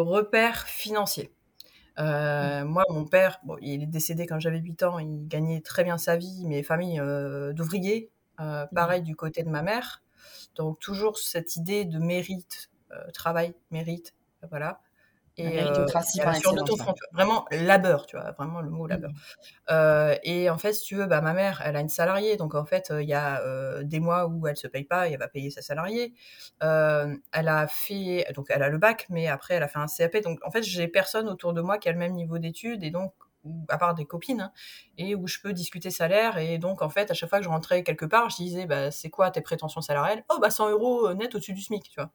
repères 0.00 0.66
financiers 0.68 1.32
euh, 1.98 2.64
moi, 2.64 2.84
mon 2.90 3.04
père, 3.04 3.40
bon, 3.44 3.56
il 3.60 3.82
est 3.82 3.86
décédé 3.86 4.26
quand 4.26 4.38
j'avais 4.38 4.58
8 4.58 4.82
ans, 4.84 4.98
il 4.98 5.26
gagnait 5.26 5.60
très 5.60 5.84
bien 5.84 5.98
sa 5.98 6.16
vie, 6.16 6.44
mais 6.46 6.62
famille 6.62 7.00
euh, 7.00 7.52
d'ouvriers, 7.52 8.10
euh, 8.40 8.66
pareil 8.74 9.02
du 9.02 9.16
côté 9.16 9.42
de 9.42 9.48
ma 9.48 9.62
mère. 9.62 10.02
Donc 10.54 10.78
toujours 10.78 11.18
cette 11.18 11.56
idée 11.56 11.84
de 11.84 11.98
mérite, 11.98 12.70
euh, 12.92 13.10
travail, 13.12 13.54
mérite, 13.70 14.14
voilà. 14.48 14.80
Et 15.38 15.62
euh, 15.62 15.86
ton 16.66 16.76
front, 16.76 16.94
vraiment 17.12 17.46
labeur, 17.50 18.06
tu 18.06 18.16
vois, 18.16 18.32
vraiment 18.32 18.60
le 18.60 18.70
mot 18.70 18.86
labeur. 18.86 19.10
Mmh. 19.70 20.18
et 20.22 20.50
en 20.50 20.58
fait, 20.58 20.72
si 20.72 20.84
tu 20.84 20.96
veux, 20.96 21.06
bah, 21.06 21.20
ma 21.20 21.32
mère, 21.32 21.62
elle 21.64 21.76
a 21.76 21.80
une 21.80 21.88
salariée, 21.88 22.36
donc 22.36 22.54
en 22.54 22.64
fait, 22.64 22.92
il 23.00 23.08
y 23.08 23.14
a 23.14 23.42
des 23.82 24.00
mois 24.00 24.26
où 24.26 24.46
elle 24.46 24.56
se 24.56 24.66
paye 24.66 24.84
pas 24.84 25.08
et 25.08 25.12
elle 25.12 25.18
va 25.18 25.28
payer 25.28 25.50
sa 25.50 25.62
salariée. 25.62 26.12
elle 26.60 27.48
a 27.48 27.66
fait, 27.68 28.26
donc 28.34 28.46
elle 28.50 28.62
a 28.62 28.68
le 28.68 28.78
bac, 28.78 29.06
mais 29.10 29.28
après, 29.28 29.54
elle 29.54 29.62
a 29.62 29.68
fait 29.68 29.78
un 29.78 29.86
CAP. 29.86 30.22
Donc 30.22 30.40
en 30.44 30.50
fait, 30.50 30.62
j'ai 30.62 30.88
personne 30.88 31.28
autour 31.28 31.52
de 31.52 31.60
moi 31.60 31.78
qui 31.78 31.88
a 31.88 31.92
le 31.92 31.98
même 31.98 32.14
niveau 32.14 32.38
d'études 32.38 32.82
et 32.82 32.90
donc 32.90 33.12
à 33.68 33.78
part 33.78 33.94
des 33.94 34.04
copines, 34.04 34.40
hein, 34.40 34.52
et 34.96 35.14
où 35.14 35.26
je 35.26 35.38
peux 35.40 35.52
discuter 35.52 35.90
salaire. 35.90 36.38
Et 36.38 36.58
donc, 36.58 36.82
en 36.82 36.88
fait, 36.88 37.10
à 37.10 37.14
chaque 37.14 37.30
fois 37.30 37.38
que 37.38 37.44
je 37.44 37.48
rentrais 37.48 37.82
quelque 37.82 38.04
part, 38.04 38.30
je 38.30 38.36
disais, 38.36 38.66
bah, 38.66 38.90
c'est 38.90 39.10
quoi 39.10 39.30
tes 39.30 39.40
prétentions 39.40 39.80
salariales? 39.80 40.24
Oh, 40.28 40.38
bah, 40.40 40.50
100 40.50 40.70
euros 40.70 41.14
net 41.14 41.34
au-dessus 41.34 41.52
du 41.52 41.62
SMIC, 41.62 41.88
tu 41.88 42.00
vois. 42.00 42.10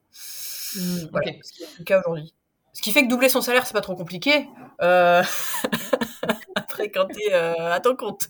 Mmh, 0.76 1.10
voilà, 1.12 1.30
okay. 1.30 1.40
c'est 1.44 1.80
le 1.80 1.84
cas 1.84 2.00
aujourd'hui. 2.00 2.34
Ce 2.74 2.82
qui 2.82 2.92
fait 2.92 3.04
que 3.04 3.10
doubler 3.10 3.30
son 3.30 3.42
salaire, 3.42 3.66
c'est 3.68 3.74
pas 3.74 3.82
trop 3.82 3.96
compliqué. 3.96 4.48
Euh... 4.82 5.24
Après, 6.56 6.90
quand 6.90 7.06
t'es 7.08 7.34
euh, 7.34 7.72
à 7.72 7.80
ton 7.80 7.96
compte. 7.96 8.30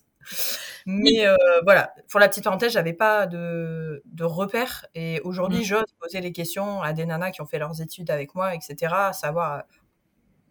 Mais 0.86 1.26
euh, 1.26 1.36
voilà, 1.64 1.94
pour 2.10 2.20
la 2.20 2.28
petite 2.28 2.44
parenthèse, 2.44 2.74
j'avais 2.74 2.94
pas 2.94 3.26
de, 3.26 4.02
de 4.06 4.24
repères. 4.24 4.86
Et 4.96 5.22
aujourd'hui, 5.22 5.60
Mm. 5.60 5.64
j'ose 5.64 5.84
poser 6.00 6.20
les 6.22 6.32
questions 6.34 6.82
à 6.82 6.94
des 6.94 7.06
nanas 7.06 7.32
qui 7.32 7.42
ont 7.42 7.46
fait 7.46 7.60
leurs 7.60 7.82
études 7.82 8.10
avec 8.12 8.36
moi, 8.36 8.54
etc., 8.54 8.94
savoir 9.14 9.64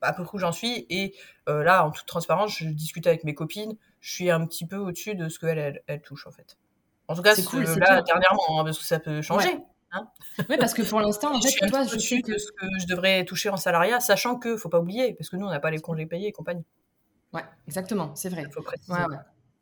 à 0.00 0.12
peu 0.12 0.24
près 0.24 0.36
où 0.36 0.38
j'en 0.38 0.52
suis. 0.52 0.86
Et 0.90 1.14
euh, 1.48 1.62
là, 1.62 1.84
en 1.84 1.90
toute 1.90 2.06
transparence, 2.06 2.56
je 2.58 2.68
discute 2.68 3.06
avec 3.06 3.24
mes 3.24 3.34
copines. 3.34 3.76
Je 4.00 4.12
suis 4.12 4.30
un 4.30 4.44
petit 4.46 4.66
peu 4.66 4.76
au-dessus 4.76 5.14
de 5.14 5.28
ce 5.28 5.38
qu'elles 5.38 5.58
elles, 5.58 5.82
elles 5.86 6.02
touchent, 6.02 6.26
en 6.26 6.32
fait. 6.32 6.56
En 7.08 7.14
tout 7.14 7.22
cas, 7.22 7.34
C'est 7.34 7.44
cool, 7.44 7.64
là, 7.64 7.74
bien. 7.74 8.02
dernièrement, 8.02 8.60
hein, 8.60 8.64
parce 8.64 8.78
que 8.78 8.84
ça 8.84 8.98
peut 9.00 9.20
changer. 9.22 9.48
Ouais. 9.48 9.64
Oui, 10.48 10.56
parce 10.58 10.74
que 10.74 10.82
pour 10.82 11.00
l'instant, 11.00 11.32
en 11.32 11.40
je 11.40 11.42
fait, 11.42 11.48
suis 11.48 11.66
toi, 11.66 11.84
je 11.84 11.96
que. 11.96 12.32
de 12.32 12.38
ce 12.38 12.52
que 12.52 12.66
je 12.80 12.86
devrais 12.86 13.24
toucher 13.24 13.50
en 13.50 13.56
salariat, 13.56 14.00
sachant 14.00 14.38
que, 14.38 14.56
faut 14.56 14.68
pas 14.68 14.80
oublier, 14.80 15.14
parce 15.14 15.28
que 15.28 15.36
nous, 15.36 15.46
on 15.46 15.50
n'a 15.50 15.60
pas 15.60 15.70
les 15.70 15.80
congés 15.80 16.06
payés 16.06 16.28
et 16.28 16.32
compagnie. 16.32 16.64
Ouais, 17.32 17.44
exactement, 17.66 18.14
c'est 18.14 18.28
vrai. 18.28 18.44
Il 18.46 18.52
faut 18.52 18.62
préciser. 18.62 18.92
Ouais, 18.92 19.04
ouais, 19.06 19.16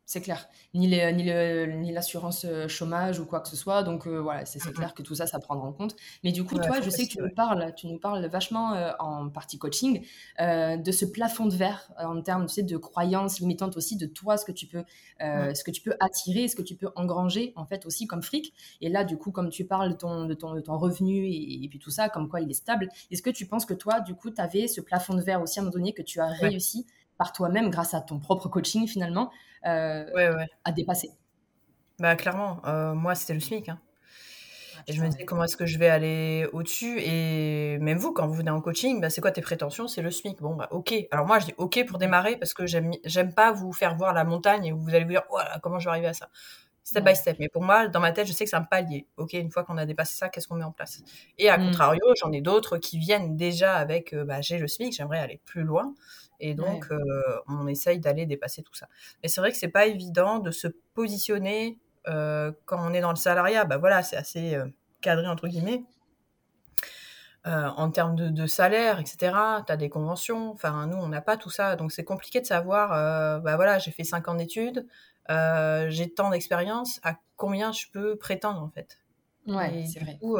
c'est 0.05 0.21
clair. 0.21 0.49
Ni 0.73 0.87
les, 0.87 1.13
ni 1.13 1.23
le, 1.23 1.65
ni 1.67 1.91
l'assurance 1.93 2.43
euh, 2.45 2.67
chômage 2.67 3.19
ou 3.19 3.25
quoi 3.25 3.39
que 3.39 3.47
ce 3.47 3.55
soit. 3.55 3.81
Donc 3.83 4.07
euh, 4.07 4.19
voilà, 4.21 4.45
c'est 4.45 4.59
c'est 4.59 4.73
clair 4.73 4.93
que 4.93 5.03
tout 5.03 5.15
ça, 5.15 5.25
ça 5.25 5.39
prendra 5.39 5.65
en 5.65 5.71
compte. 5.71 5.95
Mais 6.23 6.31
du 6.33 6.43
coup, 6.43 6.55
Ouais, 6.55 6.67
toi, 6.67 6.81
je 6.81 6.89
sais 6.89 7.07
que 7.07 7.11
tu 7.13 7.19
nous 7.21 7.33
parles, 7.33 7.73
tu 7.75 7.87
nous 7.87 7.97
parles 7.97 8.25
vachement 8.27 8.73
euh, 8.73 8.91
en 8.99 9.29
partie 9.29 9.57
coaching 9.57 10.05
euh, 10.41 10.75
de 10.75 10.91
ce 10.91 11.05
plafond 11.05 11.45
de 11.45 11.55
verre 11.55 11.91
en 11.97 12.21
termes, 12.21 12.45
tu 12.47 12.55
sais, 12.55 12.63
de 12.63 12.75
croyances 12.77 13.39
limitantes 13.39 13.77
aussi, 13.77 13.95
de 13.95 14.05
toi, 14.05 14.35
ce 14.37 14.43
que 14.45 14.51
tu 14.51 14.67
peux, 14.67 14.83
Ouais. 15.21 15.53
ce 15.55 15.63
que 15.63 15.71
tu 15.71 15.81
peux 15.81 15.95
attirer, 15.99 16.47
ce 16.47 16.55
que 16.55 16.63
tu 16.63 16.75
peux 16.75 16.89
engranger 16.95 17.53
en 17.55 17.65
fait 17.65 17.85
aussi 17.85 18.07
comme 18.07 18.23
fric. 18.23 18.53
Et 18.81 18.89
là, 18.89 19.03
du 19.03 19.17
coup, 19.17 19.31
comme 19.31 19.49
tu 19.49 19.65
parles 19.65 19.89
de 19.91 19.95
ton, 19.95 20.25
de 20.25 20.33
ton, 20.33 20.53
de 20.55 20.61
ton 20.61 20.77
revenu 20.77 21.25
et, 21.27 21.63
et 21.63 21.69
puis 21.69 21.77
tout 21.79 21.91
ça, 21.91 22.09
comme 22.09 22.27
quoi 22.27 22.41
il 22.41 22.49
est 22.49 22.55
stable, 22.55 22.89
est-ce 23.11 23.21
que 23.21 23.29
tu 23.29 23.45
penses 23.45 23.65
que 23.65 23.75
toi, 23.75 23.99
du 24.01 24.15
coup, 24.15 24.31
tu 24.31 24.41
avais 24.41 24.67
ce 24.67 24.81
plafond 24.81 25.13
de 25.13 25.21
verre 25.21 25.41
aussi 25.41 25.59
à 25.59 25.61
un 25.61 25.65
moment 25.65 25.73
donné 25.77 25.93
que 25.93 26.01
tu 26.01 26.19
as 26.19 26.31
Ouais. 26.41 26.49
Par 27.21 27.33
toi-même 27.33 27.69
grâce 27.69 27.93
à 27.93 28.01
ton 28.01 28.17
propre 28.19 28.49
coaching 28.49 28.87
finalement 28.87 29.29
euh, 29.67 30.05
Ouais, 30.15 30.29
ouais. 30.35 30.47
à 30.63 30.71
dépasser 30.71 31.11
Bah, 31.99 32.15
clairement, 32.15 32.59
euh, 32.65 32.95
moi, 32.95 33.13
c'était 33.13 33.35
le 33.35 33.39
SMIC. 33.39 33.69
hein. 33.69 33.79
Et 34.87 34.93
je 34.93 35.01
me 35.03 35.07
disais, 35.09 35.25
comment 35.25 35.43
est-ce 35.43 35.57
que 35.57 35.65
je 35.67 35.77
vais 35.77 35.89
aller 35.89 36.47
au-dessus? 36.53 36.99
Et 37.01 37.77
même 37.79 37.97
vous, 37.99 38.13
quand 38.13 38.25
vous 38.27 38.33
venez 38.33 38.49
en 38.49 38.61
coaching, 38.61 38.99
bah, 39.01 39.09
c'est 39.11 39.21
quoi 39.21 39.31
tes 39.31 39.41
prétentions? 39.41 39.87
C'est 39.87 40.01
le 40.01 40.09
SMIC. 40.09 40.41
Bon, 40.41 40.55
bah, 40.55 40.67
ok. 40.71 40.93
Alors 41.11 41.27
moi, 41.27 41.37
je 41.39 41.45
dis 41.47 41.53
ok 41.57 41.85
pour 41.87 41.99
démarrer 41.99 42.37
parce 42.37 42.53
que 42.55 42.65
j'aime 42.65 43.33
pas 43.35 43.51
vous 43.51 43.73
faire 43.73 43.95
voir 43.95 44.13
la 44.13 44.23
montagne 44.23 44.65
et 44.65 44.71
vous 44.71 44.89
allez 44.89 45.03
vous 45.03 45.11
dire, 45.11 45.23
voilà, 45.29 45.59
comment 45.61 45.77
je 45.77 45.85
vais 45.85 45.91
arriver 45.91 46.07
à 46.07 46.13
ça? 46.13 46.29
Step 46.83 47.05
Ouais. 47.05 47.11
by 47.11 47.15
step. 47.15 47.37
Mais 47.39 47.49
pour 47.49 47.61
moi, 47.63 47.87
dans 47.87 47.99
ma 47.99 48.11
tête, 48.11 48.25
je 48.27 48.33
sais 48.33 48.43
que 48.43 48.49
c'est 48.49 48.55
un 48.55 48.63
palier. 48.63 49.05
Ok, 49.17 49.33
une 49.33 49.51
fois 49.51 49.63
qu'on 49.63 49.77
a 49.77 49.85
dépassé 49.85 50.17
ça, 50.17 50.29
qu'est-ce 50.29 50.47
qu'on 50.47 50.55
met 50.55 50.63
en 50.63 50.71
place? 50.71 51.03
Et 51.37 51.49
à 51.49 51.57
Mm. 51.59 51.65
contrario, 51.67 52.03
j'en 52.19 52.31
ai 52.31 52.41
d'autres 52.41 52.77
qui 52.79 52.97
viennent 52.97 53.37
déjà 53.37 53.75
avec, 53.75 54.13
euh, 54.13 54.25
bah, 54.25 54.41
j'ai 54.41 54.57
le 54.57 54.67
SMIC, 54.67 54.93
j'aimerais 54.93 55.19
aller 55.19 55.39
plus 55.45 55.61
loin. 55.63 55.93
Et 56.41 56.55
donc, 56.55 56.87
euh, 56.91 56.97
on 57.47 57.67
essaye 57.67 57.99
d'aller 57.99 58.25
dépasser 58.25 58.63
tout 58.63 58.73
ça. 58.73 58.87
Mais 59.21 59.29
c'est 59.29 59.39
vrai 59.39 59.51
que 59.51 59.57
c'est 59.57 59.69
pas 59.69 59.85
évident 59.85 60.39
de 60.39 60.49
se 60.49 60.67
positionner 60.95 61.79
euh, 62.07 62.51
quand 62.65 62.79
on 62.81 62.93
est 62.93 62.99
dans 62.99 63.11
le 63.11 63.15
salariat. 63.15 63.63
Bah 63.63 63.77
voilà, 63.77 64.01
c'est 64.01 64.17
assez 64.17 64.55
euh, 64.55 64.65
cadré 65.01 65.27
entre 65.27 65.47
guillemets. 65.47 65.85
En 67.43 67.89
termes 67.89 68.15
de, 68.15 68.29
de 68.29 68.45
salaire, 68.45 68.99
etc. 68.99 69.33
Tu 69.65 69.71
as 69.71 69.77
des 69.77 69.89
conventions. 69.89 70.51
Enfin, 70.51 70.85
nous, 70.85 70.97
on 70.97 71.07
n'a 71.07 71.21
pas 71.21 71.37
tout 71.37 71.49
ça. 71.49 71.75
Donc, 71.75 71.91
c'est 71.91 72.03
compliqué 72.03 72.39
de 72.39 72.45
savoir, 72.45 72.89
bah 73.41 73.55
voilà, 73.55 73.79
j'ai 73.79 73.89
fait 73.89 74.03
5 74.03 74.27
ans 74.27 74.35
d'études, 74.35 74.85
j'ai 75.27 76.13
tant 76.13 76.29
d'expérience, 76.29 76.99
à 77.01 77.15
combien 77.37 77.71
je 77.71 77.87
peux 77.91 78.15
prétendre, 78.15 78.61
en 78.61 78.69
fait. 78.69 78.99
Ouais, 79.47 79.85
c'est 79.91 80.01
vrai. 80.01 80.19
coup, 80.19 80.37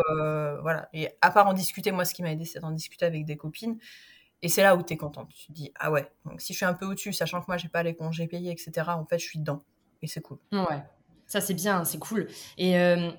voilà. 0.62 0.90
Et 0.94 1.10
à 1.22 1.32
part 1.32 1.48
en 1.48 1.54
discuter, 1.54 1.92
moi, 1.92 2.06
ce 2.06 2.14
qui 2.14 2.22
m'a 2.22 2.34
aidé, 2.34 2.46
c'est 2.46 2.60
d'en 2.60 2.70
discuter 2.70 3.06
avec 3.08 3.26
des 3.26 3.36
copines. 3.36 3.80
Et 4.42 4.50
c'est 4.50 4.64
là 4.64 4.76
où 4.76 4.84
tu 4.84 4.94
es 4.94 4.98
contente. 4.98 5.30
Tu 5.30 5.48
te 5.48 5.52
dis, 5.52 5.72
ah 5.80 5.92
ouais, 5.92 6.12
donc 6.26 6.42
si 6.42 6.54
je 6.54 6.58
suis 6.58 6.66
un 6.66 6.74
peu 6.74 6.86
au-dessus, 6.86 7.14
sachant 7.14 7.42
que 7.42 7.46
moi, 7.48 7.58
j'ai 7.58 7.70
pas 7.70 7.84
les 7.84 7.96
congés 7.96 8.28
payés, 8.28 8.52
etc., 8.52 8.72
en 8.88 9.06
fait, 9.06 9.20
je 9.20 9.26
suis 9.26 9.40
dedans. 9.40 9.62
Et 10.02 10.08
c'est 10.08 10.22
cool. 10.22 10.40
Ouais, 10.52 10.84
ça 11.28 11.42
c'est 11.42 11.54
bien, 11.54 11.86
c'est 11.86 12.00
cool. 12.00 12.28
Et 12.58 12.80
euh, 12.80 13.12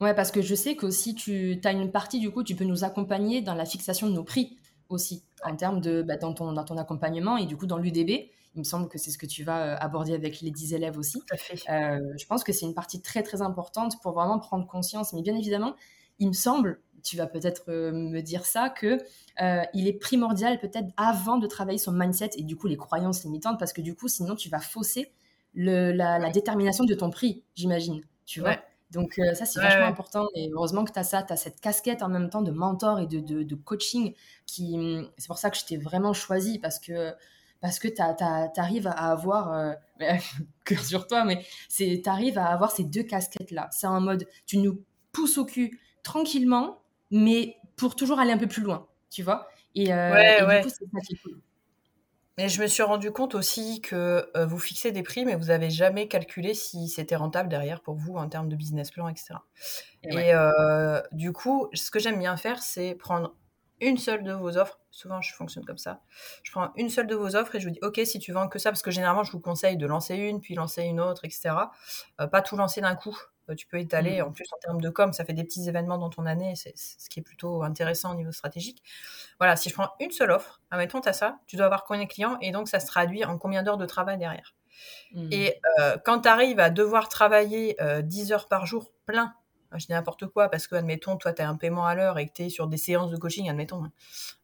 ouais, 0.00 0.14
parce 0.14 0.32
que 0.32 0.42
je 0.42 0.54
sais 0.54 0.74
qu'aussi 0.74 1.14
tu 1.14 1.60
as 1.64 1.72
une 1.72 1.92
partie, 1.92 2.18
du 2.18 2.30
coup, 2.30 2.42
tu 2.42 2.56
peux 2.56 2.64
nous 2.64 2.84
accompagner 2.84 3.40
dans 3.40 3.54
la 3.54 3.64
fixation 3.64 4.08
de 4.08 4.14
nos 4.14 4.24
prix 4.24 4.58
aussi, 4.88 5.22
en 5.44 5.54
termes 5.54 5.80
de, 5.80 6.02
bah, 6.02 6.16
dans, 6.16 6.32
ton, 6.32 6.52
dans 6.52 6.64
ton 6.64 6.76
accompagnement 6.76 7.36
et 7.36 7.46
du 7.46 7.56
coup 7.56 7.66
dans 7.66 7.78
l'UDB. 7.78 8.30
Il 8.54 8.60
me 8.60 8.64
semble 8.64 8.88
que 8.88 8.98
c'est 8.98 9.10
ce 9.10 9.18
que 9.18 9.26
tu 9.26 9.44
vas 9.44 9.74
euh, 9.74 9.76
aborder 9.78 10.14
avec 10.14 10.40
les 10.40 10.50
10 10.50 10.74
élèves 10.74 10.98
aussi. 10.98 11.20
Tout 11.20 11.34
à 11.34 11.36
fait. 11.36 11.60
Euh, 11.70 12.00
je 12.18 12.26
pense 12.26 12.42
que 12.42 12.52
c'est 12.52 12.66
une 12.66 12.74
partie 12.74 13.00
très 13.00 13.22
très 13.22 13.40
importante 13.40 14.00
pour 14.02 14.12
vraiment 14.12 14.38
prendre 14.38 14.66
conscience. 14.66 15.12
Mais 15.12 15.22
bien 15.22 15.36
évidemment, 15.36 15.76
il 16.18 16.28
me 16.28 16.32
semble, 16.32 16.80
tu 17.02 17.16
vas 17.16 17.26
peut-être 17.26 17.64
euh, 17.68 17.92
me 17.92 18.20
dire 18.20 18.44
ça, 18.46 18.70
que 18.70 18.98
euh, 19.40 19.62
il 19.74 19.86
est 19.88 19.92
primordial 19.92 20.58
peut-être 20.60 20.88
avant 20.96 21.38
de 21.38 21.46
travailler 21.46 21.78
son 21.78 21.92
mindset 21.92 22.30
et 22.36 22.42
du 22.42 22.56
coup 22.56 22.66
les 22.66 22.76
croyances 22.76 23.24
limitantes, 23.24 23.58
parce 23.58 23.72
que 23.72 23.80
du 23.80 23.94
coup 23.94 24.08
sinon 24.08 24.34
tu 24.36 24.48
vas 24.48 24.60
fausser 24.60 25.12
le, 25.54 25.92
la, 25.92 26.18
la 26.18 26.30
détermination 26.30 26.84
de 26.84 26.94
ton 26.94 27.10
prix, 27.10 27.42
j'imagine. 27.54 28.02
Tu 28.26 28.40
vois 28.40 28.50
Ouais. 28.50 28.58
donc 28.90 29.18
euh, 29.18 29.34
ça, 29.34 29.44
c'est 29.46 29.60
Ouais, 29.60 29.66
vachement 29.66 29.84
ouais. 29.84 29.86
important. 29.86 30.28
Et 30.34 30.50
heureusement 30.52 30.84
que 30.84 30.92
tu 30.92 30.98
as 30.98 31.04
ça, 31.04 31.22
tu 31.22 31.32
as 31.32 31.36
cette 31.36 31.60
casquette 31.60 32.02
en 32.02 32.08
même 32.08 32.30
temps 32.30 32.42
de 32.42 32.50
mentor 32.52 33.00
et 33.00 33.06
de, 33.06 33.20
de, 33.20 33.42
de 33.42 33.54
coaching. 33.54 34.14
qui 34.46 34.74
hum, 34.78 35.10
C'est 35.18 35.26
pour 35.28 35.38
ça 35.38 35.50
que 35.50 35.56
je 35.58 35.64
t'ai 35.64 35.76
vraiment 35.76 36.12
choisi 36.12 36.58
parce 36.58 36.78
que, 36.78 37.14
parce 37.60 37.78
que 37.78 37.88
tu 37.88 38.00
arrives 38.60 38.86
à 38.86 38.92
avoir, 39.10 39.52
euh, 39.52 39.72
cœur 40.64 40.84
sur 40.84 41.06
toi, 41.06 41.24
mais 41.24 41.44
tu 41.74 42.00
arrives 42.06 42.38
à 42.38 42.46
avoir 42.46 42.70
ces 42.70 42.84
deux 42.84 43.02
casquettes-là. 43.02 43.68
C'est 43.72 43.86
en 43.86 44.00
mode, 44.00 44.26
tu 44.46 44.58
nous 44.58 44.82
pousses 45.12 45.38
au 45.38 45.44
cul 45.44 45.80
tranquillement, 46.02 46.78
mais 47.10 47.56
pour 47.76 47.96
toujours 47.96 48.18
aller 48.20 48.32
un 48.32 48.38
peu 48.38 48.48
plus 48.48 48.62
loin, 48.62 48.88
tu 49.10 49.22
vois. 49.22 49.48
Et, 49.74 49.92
euh, 49.92 50.10
Ouais, 50.12 50.38
et 50.38 50.44
ouais. 50.44 50.60
du 50.60 50.68
coup, 50.68 50.68
c'est 50.70 50.84
ça 50.92 51.00
qui 51.06 51.14
est 51.14 51.18
cool. 51.18 51.40
Mais 52.36 52.48
je 52.48 52.62
me 52.62 52.68
suis 52.68 52.82
rendu 52.84 53.10
compte 53.10 53.34
aussi 53.34 53.80
que 53.80 54.30
euh, 54.36 54.46
vous 54.46 54.58
fixez 54.60 54.92
des 54.92 55.02
prix, 55.02 55.24
mais 55.24 55.34
vous 55.34 55.50
avez 55.50 55.70
jamais 55.70 56.06
calculé 56.06 56.54
si 56.54 56.88
c'était 56.88 57.16
rentable 57.16 57.48
derrière 57.48 57.80
pour 57.82 57.96
vous 57.96 58.14
en 58.16 58.28
termes 58.28 58.48
de 58.48 58.54
business 58.56 58.92
plan, 58.92 59.08
etc. 59.08 59.40
Et 60.04 60.14
Et, 60.14 60.16
ouais. 60.16 60.32
euh, 60.34 61.02
du 61.12 61.32
coup, 61.32 61.68
ce 61.74 61.90
que 61.90 61.98
j'aime 61.98 62.18
bien 62.18 62.36
faire, 62.36 62.62
c'est 62.62 62.94
prendre 62.94 63.34
une 63.80 63.96
seule 63.98 64.22
de 64.22 64.32
vos 64.32 64.56
offres. 64.56 64.80
Souvent, 64.90 65.20
je 65.20 65.34
fonctionne 65.34 65.64
comme 65.64 65.78
ça. 65.78 66.00
Je 66.44 66.52
prends 66.52 66.72
une 66.76 66.90
seule 66.90 67.06
de 67.08 67.14
vos 67.16 67.34
offres 67.36 67.56
et 67.56 67.60
je 67.60 67.66
vous 67.66 67.72
dis, 67.72 67.80
OK, 67.82 68.00
si 68.04 68.18
tu 68.20 68.32
vends 68.32 68.48
que 68.48 68.58
ça, 68.60 68.70
parce 68.70 68.82
que 68.82 68.90
généralement, 68.92 69.24
je 69.24 69.32
vous 69.32 69.40
conseille 69.40 69.76
de 69.76 69.86
lancer 69.86 70.14
une, 70.16 70.40
puis 70.40 70.54
lancer 70.54 70.82
une 70.84 71.00
autre, 71.00 71.24
etc. 71.24 71.72
Euh, 72.20 72.26
pas 72.28 72.42
tout 72.42 72.56
lancer 72.56 72.80
d'un 72.80 72.94
coup. 72.96 73.16
Euh, 73.50 73.54
tu 73.54 73.66
peux 73.66 73.78
étaler, 73.78 74.20
Mm. 74.20 74.26
en 74.26 74.32
plus, 74.32 74.46
en 74.52 74.58
termes 74.58 74.80
de 74.80 74.90
com, 74.90 75.12
ça 75.12 75.24
fait 75.24 75.32
des 75.32 75.44
petits 75.44 75.68
événements 75.68 75.98
dans 75.98 76.10
ton 76.10 76.26
année, 76.26 76.54
c'est 76.56 76.72
ce 76.76 77.08
qui 77.08 77.20
est 77.20 77.22
plutôt 77.22 77.62
intéressant 77.62 78.12
au 78.12 78.14
niveau 78.14 78.32
stratégique. 78.32 78.82
Voilà, 79.38 79.56
si 79.56 79.68
je 79.68 79.74
prends 79.74 79.90
une 80.00 80.10
seule 80.10 80.30
offre, 80.30 80.60
admettons, 80.70 81.00
tu 81.00 81.08
as 81.08 81.12
ça, 81.12 81.38
tu 81.46 81.56
dois 81.56 81.66
avoir 81.66 81.84
combien 81.84 82.04
de 82.04 82.08
clients 82.08 82.38
et 82.40 82.50
donc 82.52 82.68
ça 82.68 82.80
se 82.80 82.86
traduit 82.86 83.24
en 83.24 83.38
combien 83.38 83.62
d'heures 83.62 83.76
de 83.78 83.86
travail 83.86 84.18
derrière. 84.18 84.54
Mhm. 85.12 85.28
Et 85.32 85.60
euh, 85.80 85.96
quand 86.04 86.20
tu 86.20 86.28
arrives 86.28 86.60
à 86.60 86.70
devoir 86.70 87.08
travailler 87.08 87.76
euh, 87.82 88.02
10 88.02 88.32
heures 88.32 88.48
par 88.48 88.66
jour 88.66 88.92
plein, 89.06 89.34
je 89.74 89.86
dis 89.86 89.92
n'importe 89.92 90.26
quoi 90.28 90.48
parce 90.50 90.66
que, 90.66 90.74
admettons, 90.76 91.16
toi, 91.16 91.32
tu 91.32 91.42
as 91.42 91.48
un 91.48 91.56
paiement 91.56 91.86
à 91.86 91.94
l'heure 91.94 92.18
et 92.18 92.26
que 92.26 92.32
tu 92.32 92.42
es 92.44 92.48
sur 92.50 92.66
des 92.68 92.76
séances 92.78 93.10
de 93.10 93.16
coaching, 93.16 93.48
admettons, 93.50 93.84
hein, 93.84 93.92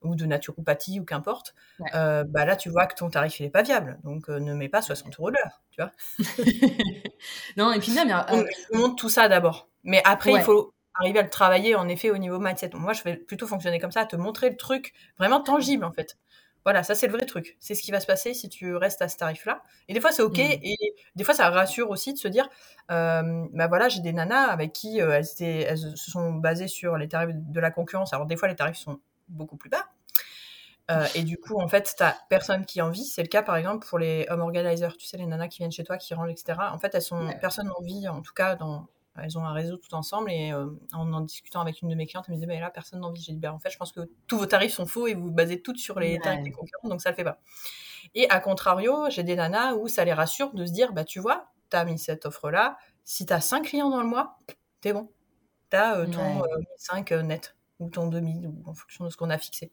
ou 0.02 0.14
de 0.16 0.26
naturopathie 0.26 1.00
ou 1.00 1.04
qu'importe, 1.04 1.54
Ouais. 1.78 1.90
euh, 1.94 2.24
bah 2.28 2.44
là, 2.44 2.56
tu 2.56 2.68
vois 2.70 2.86
que 2.86 2.94
ton 2.94 3.10
tarif, 3.10 3.40
il 3.40 3.44
n'est 3.44 3.50
pas 3.50 3.62
viable. 3.62 3.98
Donc, 4.04 4.28
euh, 4.30 4.38
ne 4.40 4.54
mets 4.54 4.68
pas 4.68 4.82
60 4.82 5.18
euros 5.18 5.30
de 5.30 5.36
l'heure, 5.36 5.62
tu 5.70 5.80
vois. 5.82 5.92
non, 7.56 7.72
et 7.72 7.80
puis 7.80 7.92
même, 7.92 8.10
euh, 8.10 8.22
On, 8.30 8.44
on 8.72 8.78
monte 8.78 8.98
tout 8.98 9.08
ça 9.08 9.28
d'abord. 9.28 9.68
Mais 9.84 10.02
après, 10.04 10.32
Ouais. 10.32 10.40
il 10.40 10.42
faut 10.42 10.72
arriver 10.94 11.18
à 11.18 11.22
le 11.22 11.30
travailler, 11.30 11.74
en 11.74 11.88
effet, 11.88 12.10
au 12.10 12.18
niveau 12.18 12.38
mindset. 12.38 12.70
Moi, 12.74 12.92
je 12.92 13.02
vais 13.02 13.16
plutôt 13.16 13.46
fonctionner 13.46 13.78
comme 13.80 13.90
ça, 13.92 14.00
à 14.02 14.06
te 14.06 14.16
montrer 14.16 14.50
le 14.50 14.56
truc 14.56 14.92
vraiment 15.18 15.40
tangible, 15.40 15.84
en 15.84 15.92
fait. 15.92 16.16
Voilà, 16.64 16.82
ça 16.82 16.94
c'est 16.94 17.06
le 17.06 17.12
vrai 17.12 17.26
truc. 17.26 17.56
C'est 17.60 17.74
ce 17.74 17.82
qui 17.82 17.90
va 17.90 18.00
se 18.00 18.06
passer 18.06 18.32
si 18.34 18.48
tu 18.48 18.74
restes 18.76 19.02
à 19.02 19.08
ce 19.08 19.16
tarif-là. 19.18 19.62
Et 19.88 19.94
des 19.94 20.00
fois 20.00 20.12
c'est 20.12 20.22
ok, 20.22 20.38
Mm. 20.38 20.58
et 20.62 20.76
des 21.14 21.24
fois 21.24 21.34
ça 21.34 21.50
rassure 21.50 21.90
aussi 21.90 22.12
de 22.14 22.18
se 22.18 22.28
dire, 22.28 22.48
euh, 22.90 23.44
bah 23.52 23.66
voilà, 23.68 23.88
j'ai 23.88 24.00
des 24.00 24.12
nanas 24.12 24.46
avec 24.46 24.72
qui 24.72 25.00
euh, 25.02 25.10
elles, 25.12 25.26
étaient, 25.30 25.60
elles 25.62 25.78
se 25.78 26.10
sont 26.10 26.32
basées 26.32 26.68
sur 26.68 26.96
les 26.96 27.08
tarifs 27.08 27.34
de 27.34 27.60
la 27.60 27.70
concurrence. 27.70 28.12
Alors 28.14 28.26
des 28.26 28.36
fois 28.36 28.48
les 28.48 28.56
tarifs 28.56 28.78
sont 28.78 29.00
beaucoup 29.28 29.56
plus 29.56 29.70
bas. 29.70 29.84
Euh, 30.90 31.06
et 31.14 31.22
du 31.22 31.38
coup, 31.38 31.58
en 31.58 31.66
fait, 31.66 31.94
t'as 31.96 32.14
personne 32.28 32.66
qui 32.66 32.82
en 32.82 32.90
vit. 32.90 33.06
C'est 33.06 33.22
le 33.22 33.28
cas, 33.28 33.42
par 33.42 33.56
exemple, 33.56 33.86
pour 33.88 33.98
les 33.98 34.26
home 34.28 34.42
organizers. 34.42 34.94
Tu 34.98 35.06
sais, 35.06 35.16
les 35.16 35.24
nanas 35.24 35.48
qui 35.48 35.58
viennent 35.58 35.72
chez 35.72 35.82
toi, 35.82 35.96
qui 35.96 36.12
rangent, 36.12 36.30
etc. 36.30 36.58
En 36.72 36.78
fait, 36.78 36.94
elles 36.94 37.00
sont 37.00 37.24
Ouais. 37.26 37.38
personne 37.40 37.70
en 37.70 37.82
vit. 37.82 38.06
En 38.06 38.20
tout 38.20 38.34
cas, 38.34 38.54
dans, 38.54 38.86
elles 39.22 39.38
ont 39.38 39.44
un 39.44 39.52
réseau 39.52 39.76
tout 39.76 39.94
ensemble. 39.94 40.30
Et 40.30 40.52
euh, 40.52 40.66
en 40.92 41.12
en 41.12 41.20
discutant 41.20 41.60
avec 41.60 41.82
une 41.82 41.88
de 41.88 41.94
mes 41.94 42.06
clientes, 42.06 42.24
elle 42.28 42.34
me 42.34 42.36
disait, 42.38 42.46
mais 42.46 42.60
là, 42.60 42.70
personne 42.70 43.00
n'en 43.00 43.12
vit. 43.12 43.22
J'ai 43.22 43.32
dit, 43.32 43.38
bah, 43.38 43.52
en 43.52 43.58
fait, 43.58 43.70
je 43.70 43.76
pense 43.78 43.92
que 43.92 44.00
tous 44.26 44.38
vos 44.38 44.46
tarifs 44.46 44.72
sont 44.74 44.86
faux 44.86 45.06
et 45.06 45.14
vous 45.14 45.24
vous 45.24 45.30
basez 45.32 45.62
toutes 45.62 45.78
sur 45.78 45.98
les 46.00 46.14
Ouais. 46.14 46.20
tarifs 46.20 46.42
des 46.42 46.50
concurrents, 46.52 46.88
donc 46.88 47.00
ça 47.00 47.10
le 47.10 47.16
fait 47.16 47.24
pas. 47.24 47.40
Et 48.14 48.28
à 48.30 48.40
contrario, 48.40 49.06
j'ai 49.10 49.22
des 49.24 49.36
nanas 49.36 49.74
où 49.74 49.88
ça 49.88 50.04
les 50.04 50.12
rassure 50.12 50.52
de 50.54 50.66
se 50.66 50.72
dire, 50.72 50.92
bah, 50.92 51.04
tu 51.04 51.20
vois, 51.20 51.52
t'as 51.70 51.84
mis 51.84 51.98
cette 51.98 52.26
offre-là. 52.26 52.76
Si 53.04 53.26
t'as 53.26 53.40
5 53.40 53.64
clients 53.66 53.90
dans 53.90 54.00
le 54.02 54.08
mois, 54.08 54.38
t'es 54.80 54.92
bon. 54.92 55.10
T'as 55.70 55.98
euh, 55.98 56.06
ton 56.06 56.40
Ouais. 56.42 56.42
euh, 56.42 56.62
5 56.78 57.12
net 57.12 57.56
ou 57.80 57.90
ton 57.90 58.08
2000 58.08 58.46
ou 58.48 58.62
en 58.66 58.74
fonction 58.74 59.04
de 59.04 59.10
ce 59.10 59.16
qu'on 59.16 59.30
a 59.30 59.38
fixé. 59.38 59.72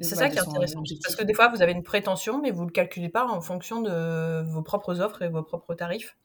C'est 0.00 0.16
ça 0.16 0.28
qui 0.28 0.36
est 0.38 0.40
intéressant. 0.40 0.82
Parce 1.04 1.14
que 1.16 1.22
des 1.24 1.34
fois, 1.34 1.48
vous 1.48 1.62
avez 1.62 1.72
une 1.72 1.84
prétention, 1.84 2.40
mais 2.40 2.50
vous 2.50 2.62
ne 2.62 2.66
le 2.68 2.72
calculez 2.72 3.08
pas 3.08 3.26
en 3.26 3.40
fonction 3.40 3.80
de 3.82 4.42
vos 4.42 4.62
propres 4.62 5.00
offres 5.00 5.22
et 5.22 5.28
vos 5.28 5.42
propres 5.44 5.74
tarifs. 5.74 6.16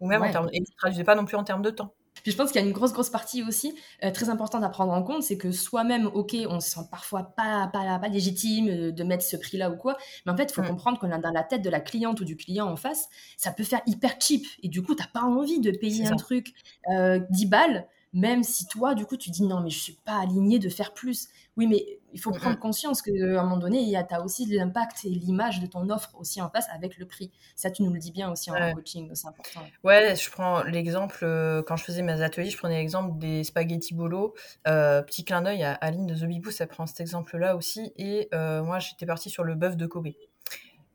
Ou 0.00 0.08
même 0.08 0.22
en 0.22 0.30
termes. 0.30 0.48
Et 0.52 0.60
ne 0.60 0.66
traduisez 0.76 1.04
pas 1.04 1.14
non 1.14 1.24
plus 1.24 1.36
en 1.36 1.44
termes 1.44 1.62
de 1.62 1.70
temps. 1.70 1.94
Puis 2.22 2.32
je 2.32 2.36
pense 2.36 2.52
qu'il 2.52 2.60
y 2.60 2.64
a 2.64 2.66
une 2.66 2.72
grosse, 2.72 2.92
grosse 2.92 3.10
partie 3.10 3.42
aussi 3.42 3.74
euh, 4.04 4.10
très 4.10 4.28
importante 4.28 4.62
à 4.62 4.68
prendre 4.68 4.92
en 4.92 5.02
compte, 5.02 5.22
c'est 5.22 5.38
que 5.38 5.52
soi-même, 5.52 6.06
ok, 6.06 6.36
on 6.48 6.60
se 6.60 6.70
sent 6.70 6.80
parfois 6.90 7.22
pas, 7.36 7.68
pas, 7.72 7.98
pas 7.98 8.08
légitime 8.08 8.68
euh, 8.68 8.92
de 8.92 9.04
mettre 9.04 9.24
ce 9.24 9.36
prix-là 9.36 9.70
ou 9.70 9.76
quoi, 9.76 9.96
mais 10.26 10.32
en 10.32 10.36
fait, 10.36 10.50
il 10.50 10.52
faut 10.52 10.62
mm. 10.62 10.68
comprendre 10.68 10.98
qu'on 10.98 11.08
dans 11.08 11.32
la 11.32 11.42
tête 11.42 11.62
de 11.62 11.70
la 11.70 11.80
cliente 11.80 12.20
ou 12.20 12.24
du 12.24 12.36
client 12.36 12.66
en 12.66 12.76
face, 12.76 13.08
ça 13.36 13.52
peut 13.52 13.64
faire 13.64 13.80
hyper 13.86 14.16
cheap. 14.20 14.44
Et 14.62 14.68
du 14.68 14.82
coup, 14.82 14.94
tu 14.94 15.02
n'as 15.02 15.08
pas 15.08 15.22
envie 15.22 15.60
de 15.60 15.70
payer 15.70 16.06
un 16.06 16.16
truc 16.16 16.52
euh, 16.92 17.20
10 17.30 17.46
balles 17.46 17.86
même 18.12 18.42
si 18.42 18.66
toi, 18.66 18.94
du 18.94 19.06
coup, 19.06 19.16
tu 19.16 19.30
dis 19.30 19.42
non, 19.42 19.60
mais 19.60 19.70
je 19.70 19.78
suis 19.78 19.92
pas 20.04 20.20
aligné 20.20 20.58
de 20.58 20.68
faire 20.68 20.92
plus. 20.92 21.28
Oui, 21.56 21.66
mais 21.66 22.00
il 22.12 22.20
faut 22.20 22.32
prendre 22.32 22.58
conscience 22.58 23.02
qu'à 23.02 23.12
un 23.12 23.42
moment 23.42 23.56
donné, 23.56 23.80
il 23.80 23.88
y 23.88 23.96
a 23.96 24.06
as 24.10 24.20
aussi 24.22 24.46
l'impact 24.46 25.04
et 25.04 25.10
l'image 25.10 25.60
de 25.60 25.66
ton 25.66 25.88
offre 25.90 26.10
aussi 26.18 26.42
en 26.42 26.50
face 26.50 26.66
avec 26.74 26.98
le 26.98 27.06
prix. 27.06 27.30
Ça, 27.54 27.70
tu 27.70 27.82
nous 27.82 27.92
le 27.92 27.98
dis 27.98 28.10
bien 28.10 28.30
aussi 28.30 28.50
en 28.50 28.72
coaching, 28.74 29.10
c'est 29.14 29.28
important. 29.28 29.60
Ouais, 29.84 30.16
je 30.16 30.30
prends 30.30 30.62
l'exemple, 30.64 31.20
euh, 31.22 31.62
quand 31.62 31.76
je 31.76 31.84
faisais 31.84 32.02
mes 32.02 32.20
ateliers, 32.20 32.50
je 32.50 32.56
prenais 32.56 32.78
l'exemple 32.78 33.16
des 33.18 33.44
spaghettis 33.44 33.94
bolo. 33.94 34.34
Euh, 34.66 35.02
petit 35.02 35.24
clin 35.24 35.42
d'œil 35.42 35.62
à 35.62 35.74
Aline 35.74 36.06
de 36.06 36.14
The 36.14 36.24
Big 36.24 36.48
ça 36.50 36.66
prend 36.66 36.86
cet 36.86 37.00
exemple-là 37.00 37.54
aussi. 37.54 37.92
Et 37.96 38.28
euh, 38.34 38.62
moi, 38.62 38.78
j'étais 38.80 39.06
partie 39.06 39.30
sur 39.30 39.44
le 39.44 39.54
bœuf 39.54 39.76
de 39.76 39.86
Kobe. 39.86 40.08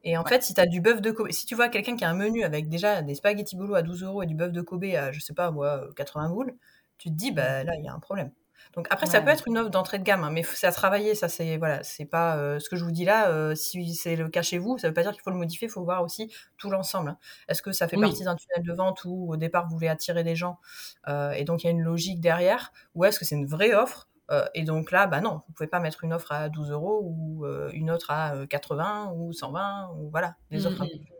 Et 0.03 0.17
en 0.17 0.25
fait, 0.25 0.43
si 0.43 0.53
tu 0.53 0.61
as 0.61 0.67
du 0.67 0.81
bœuf 0.81 1.01
de 1.01 1.11
Kobe, 1.11 1.31
si 1.31 1.45
tu 1.45 1.55
vois 1.55 1.69
quelqu'un 1.69 1.95
qui 1.95 2.03
a 2.03 2.09
un 2.09 2.13
menu 2.13 2.43
avec 2.43 2.69
déjà 2.69 3.01
des 3.01 3.15
spaghettis 3.15 3.55
bolo 3.55 3.73
à 3.73 3.81
12 3.81 4.03
euros 4.03 4.21
et 4.21 4.27
du 4.27 4.35
bœuf 4.35 4.51
de 4.51 4.61
Kobe 4.61 4.83
à, 4.83 5.11
je 5.11 5.19
sais 5.19 5.33
pas 5.33 5.49
moi, 5.49 5.87
80 5.95 6.29
boules, 6.29 6.55
tu 6.97 7.09
te 7.09 7.15
dis, 7.15 7.31
bah, 7.31 7.63
là, 7.63 7.75
il 7.75 7.83
y 7.83 7.87
a 7.87 7.93
un 7.93 7.99
problème. 7.99 8.31
Donc 8.75 8.87
après, 8.89 9.05
ça 9.05 9.21
peut 9.21 9.29
être 9.29 9.47
une 9.47 9.57
offre 9.57 9.69
d'entrée 9.69 9.99
de 9.99 10.03
gamme, 10.03 10.23
hein, 10.23 10.31
mais 10.31 10.43
c'est 10.43 10.67
à 10.67 10.71
travailler. 10.71 11.15
Ça, 11.15 11.29
c'est 11.29 11.57
voilà, 11.57 11.83
c'est 11.83 12.05
pas 12.05 12.37
euh, 12.37 12.59
ce 12.59 12.69
que 12.69 12.75
je 12.75 12.83
vous 12.83 12.91
dis 12.91 13.05
là. 13.05 13.29
Euh, 13.29 13.55
si 13.55 13.93
c'est 13.93 14.15
le 14.15 14.27
cas 14.27 14.41
chez 14.41 14.57
vous, 14.57 14.77
ça 14.77 14.87
veut 14.87 14.93
pas 14.93 15.03
dire 15.03 15.11
qu'il 15.11 15.21
faut 15.21 15.29
le 15.29 15.37
modifier. 15.37 15.67
Il 15.67 15.71
faut 15.71 15.83
voir 15.83 16.03
aussi 16.03 16.31
tout 16.57 16.69
l'ensemble. 16.69 17.09
Hein. 17.09 17.17
Est-ce 17.47 17.61
que 17.61 17.71
ça 17.71 17.87
fait 17.87 17.97
partie 17.97 18.23
d'un 18.23 18.35
tunnel 18.35 18.65
de 18.65 18.73
vente 18.73 19.05
où 19.05 19.31
au 19.31 19.37
départ 19.37 19.67
vous 19.67 19.75
voulez 19.75 19.87
attirer 19.87 20.23
des 20.23 20.35
gens 20.35 20.59
euh, 21.07 21.31
et 21.31 21.43
donc 21.43 21.63
il 21.63 21.67
y 21.67 21.69
a 21.69 21.71
une 21.71 21.81
logique 21.83 22.19
derrière, 22.19 22.73
ou 22.95 23.05
est-ce 23.05 23.19
que 23.19 23.25
c'est 23.25 23.35
une 23.35 23.47
vraie 23.47 23.73
offre 23.73 24.09
et 24.55 24.63
donc 24.63 24.89
là, 24.89 25.05
bah 25.05 25.21
non, 25.21 25.43
vous 25.47 25.53
pouvez 25.53 25.67
pas 25.67 25.79
mettre 25.79 26.03
une 26.03 26.11
offre 26.11 26.31
à 26.31 26.49
12 26.49 26.71
euros 26.71 26.99
ou 27.03 27.45
une 27.73 27.91
autre 27.91 28.09
à 28.09 28.47
80 28.49 29.13
ou 29.15 29.31
120 29.31 29.91
ou 29.95 30.09
voilà, 30.09 30.35
des 30.49 30.65
offres 30.65 30.81
un 30.81 30.87
peu 30.87 31.14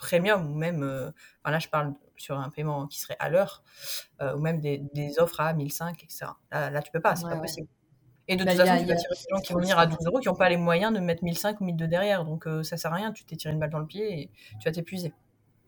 premium 0.00 0.50
ou 0.50 0.54
même, 0.54 0.82
enfin 1.42 1.52
là 1.52 1.58
je 1.58 1.68
parle 1.68 1.94
sur 2.20 2.38
un 2.38 2.50
paiement 2.50 2.86
qui 2.86 3.00
serait 3.00 3.16
à 3.18 3.28
l'heure, 3.28 3.62
euh, 4.20 4.34
ou 4.34 4.40
même 4.40 4.60
des, 4.60 5.18
offres 5.18 5.40
à 5.40 5.52
1005, 5.52 6.02
etc. 6.04 6.26
Là, 6.50 6.70
là 6.70 6.82
tu 6.82 6.90
peux 6.90 7.00
pas, 7.00 7.16
c'est 7.16 7.28
pas 7.28 7.36
possible. 7.36 7.68
Et 8.28 8.36
de 8.36 8.44
bah, 8.44 8.52
toute 8.52 8.60
façon, 8.60 8.78
tu 8.78 8.86
vas 8.86 8.96
tirer 8.96 9.14
des 9.14 9.28
gens 9.30 9.40
qui 9.40 9.52
vont 9.52 9.60
venir 9.60 9.78
à 9.78 9.86
12 9.86 9.98
euros 10.06 10.20
qui 10.20 10.28
n'ont 10.28 10.36
pas 10.36 10.48
les 10.48 10.56
moyens 10.56 10.92
de 10.92 11.00
mettre 11.00 11.24
1005 11.24 11.60
ou 11.60 11.64
1002 11.64 11.88
derrière. 11.88 12.24
Donc 12.24 12.44
ça 12.44 12.50
euh, 12.50 12.62
ça 12.62 12.76
sert 12.76 12.92
à 12.92 12.96
rien, 12.96 13.12
tu 13.12 13.24
t'es 13.24 13.36
tiré 13.36 13.52
une 13.52 13.58
balle 13.58 13.70
dans 13.70 13.80
le 13.80 13.86
pied 13.86 14.20
et 14.20 14.30
tu 14.60 14.64
vas 14.64 14.72
t'épuiser. 14.72 15.12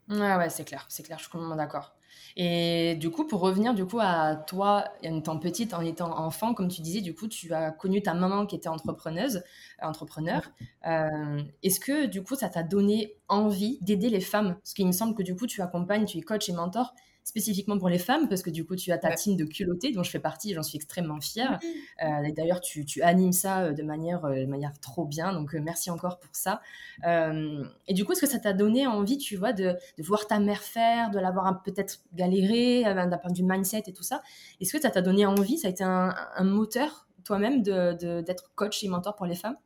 Ouais, 0.09 0.37
ouais, 0.37 0.51
c'est 0.51 0.65
clair, 0.65 0.87
c'est 0.89 1.03
clair, 1.03 1.19
je 1.19 1.25
suis 1.25 1.33
complètement 1.33 1.57
d'accord. 1.57 1.95
Et 2.37 2.97
du 2.97 3.11
coup, 3.11 3.27
pour 3.27 3.41
revenir 3.41 3.75
du 3.75 3.85
coup 3.85 3.99
à 4.01 4.37
toi, 4.37 4.85
en 5.05 5.17
étant 5.17 5.39
petite, 5.39 5.75
en 5.75 5.83
étant 5.83 6.19
enfant, 6.19 6.55
comme 6.55 6.69
tu 6.69 6.83
disais, 6.83 7.01
du 7.01 7.15
coup, 7.15 7.29
tu 7.29 7.53
as 7.53 7.71
connu 7.71 8.03
ta 8.03 8.15
maman 8.15 8.47
qui 8.47 8.57
était 8.57 8.69
entrepreneuse, 8.69 9.37
euh, 9.83 9.87
entrepreneur. 9.87 10.43
Euh, 10.87 11.43
est-ce 11.63 11.81
que 11.81 12.07
du 12.07 12.23
coup, 12.23 12.35
ça 12.35 12.49
t'a 12.49 12.63
donné 12.63 13.15
envie 13.29 13.79
d'aider 13.83 14.09
les 14.09 14.21
femmes? 14.21 14.55
Parce 14.55 14.75
qu'il 14.75 14.87
me 14.87 14.93
semble 14.93 15.15
que 15.15 15.23
du 15.23 15.37
coup, 15.37 15.47
tu 15.47 15.61
accompagnes, 15.63 16.07
tu 16.07 16.19
es 16.19 16.23
coach 16.23 16.49
et 16.49 16.53
mentor 16.53 16.95
spécifiquement 17.25 17.79
pour 17.79 17.89
les 17.89 17.99
femmes, 17.99 18.29
parce 18.29 18.43
que 18.43 18.51
du 18.51 18.65
coup, 18.65 18.77
tu 18.77 18.91
as 18.93 18.99
ta 18.99 19.15
team 19.15 19.37
de 19.37 19.45
culottés, 19.45 19.93
dont 19.93 20.03
je 20.03 20.11
fais 20.11 20.19
partie, 20.19 20.55
j'en 20.55 20.63
suis 20.63 20.77
extrêmement 20.77 21.21
fière. 21.21 21.61
Euh, 22.03 22.23
et 22.25 22.33
d'ailleurs, 22.33 22.61
tu, 22.61 22.85
animes 23.03 23.33
ça 23.33 23.63
euh, 23.63 23.73
de 23.73 23.83
manière, 23.83 24.25
euh, 24.25 24.35
de 24.35 24.47
manière 24.47 24.73
trop 24.81 25.05
bien, 25.05 25.33
donc 25.33 25.55
merci 25.55 25.91
encore 25.91 26.19
pour 26.19 26.35
ça. 26.35 26.61
et 27.05 27.95
du 27.95 28.05
coup, 28.05 28.13
est-ce 28.13 28.21
que 28.21 28.27
ça 28.27 28.39
t'a 28.39 28.53
donné 28.53 28.87
envie, 28.87 29.19
tu 29.19 29.37
vois, 29.37 29.53
de, 29.53 29.77
voir 29.99 30.27
ta 30.27 30.41
mère 30.41 30.63
faire, 30.63 31.11
de 31.11 31.19
l'avoir 31.19 31.63
peut-être 31.63 32.01
galéré, 32.13 32.83
d'un 32.83 33.19
point 33.19 33.31
de 33.31 33.37
vue 33.37 33.45
mindset 33.45 33.85
et 33.87 33.93
tout 33.93 34.03
ça? 34.03 34.23
Est-ce 34.61 34.73
que 34.73 34.81
ça 34.81 34.91
t'a 34.91 35.03
donné 35.03 35.27
envie, 35.27 35.59
ça 35.59 35.69
a 35.69 35.71
été 35.71 35.85
un, 35.85 36.15
moteur 36.43 37.07
toi-même 37.25 37.63
d'être 37.63 38.05
de, 38.05 38.55
coach 38.57 38.83
et 38.83 38.89
mentor 38.89 39.15
pour 39.15 39.27
les 39.27 39.37
femmes? 39.37 39.57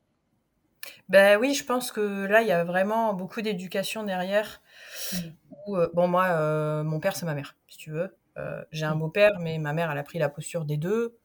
Ben 1.08 1.38
oui, 1.38 1.54
je 1.54 1.64
pense 1.64 1.92
que 1.92 2.26
là, 2.26 2.42
il 2.42 2.48
y 2.48 2.52
a 2.52 2.64
vraiment 2.64 3.14
beaucoup 3.14 3.40
d'éducation 3.40 4.02
derrière. 4.02 4.60
Mmh. 5.12 5.16
Euh, 5.68 5.88
bon, 5.94 6.08
moi, 6.08 6.24
euh, 6.26 6.82
mon 6.82 6.98
père, 6.98 7.14
c'est 7.16 7.26
ma 7.26 7.34
mère, 7.34 7.54
si 7.68 7.78
tu 7.78 7.90
veux. 7.92 8.16
Euh, 8.38 8.64
j'ai 8.72 8.84
un 8.84 8.96
mmh. 8.96 8.98
beau-père, 8.98 9.38
mais 9.40 9.58
ma 9.58 9.72
mère, 9.72 9.90
elle 9.90 9.98
a 9.98 10.02
pris 10.02 10.18
la 10.18 10.28
posture 10.28 10.64
des 10.64 10.76
deux. 10.76 11.16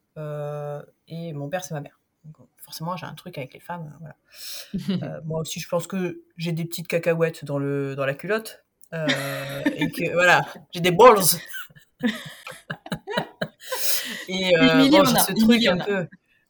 et 1.07 1.33
mon 1.33 1.49
père, 1.49 1.63
c'est 1.63 1.73
ma 1.73 1.81
mère. 1.81 1.99
Donc, 2.25 2.47
forcément, 2.57 2.95
j'ai 2.95 3.07
un 3.07 3.15
truc 3.15 3.39
avec 3.39 3.53
les 3.55 3.59
femmes. 3.59 3.91
Voilà. 3.99 5.21
moi 5.25 5.39
aussi, 5.41 5.59
je 5.59 5.67
pense 5.67 5.87
que 5.87 6.21
j'ai 6.37 6.51
des 6.51 6.65
petites 6.65 6.87
cacahuètes 6.87 7.43
dans, 7.43 7.57
le, 7.57 7.95
dans 7.95 8.05
la 8.05 8.13
culotte. 8.13 8.63
et 8.93 9.89
que, 9.89 10.13
voilà, 10.13 10.45
j'ai 10.71 10.81
des 10.81 10.91
balls. 10.91 11.17
et 14.27 14.51
bon, 14.91 15.05
j'ai 15.05 15.19
ce 15.19 15.33
truc 15.33 15.65
un 15.65 15.77
peu. 15.77 16.07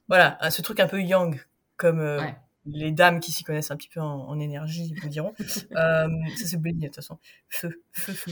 Voilà, 0.09 0.37
ce 0.49 0.61
truc 0.61 0.81
un 0.81 0.87
peu 0.87 1.01
young, 1.01 1.41
comme 1.77 2.19
les 2.65 2.91
dames 2.91 3.19
qui 3.19 3.31
s'y 3.31 3.43
connaissent 3.43 3.71
un 3.71 3.77
petit 3.77 3.89
peu 3.89 3.99
en, 3.99 4.39
énergie 4.39 4.93
vous 5.01 5.09
diront. 5.09 5.33
euh, 5.39 6.07
ça 6.35 6.45
c'est 6.45 6.57
Blé, 6.57 6.73
de 6.73 6.85
toute 6.85 6.95
façon. 6.95 7.17
Feu, 7.49 7.81
feu, 7.91 8.13
feu. 8.13 8.31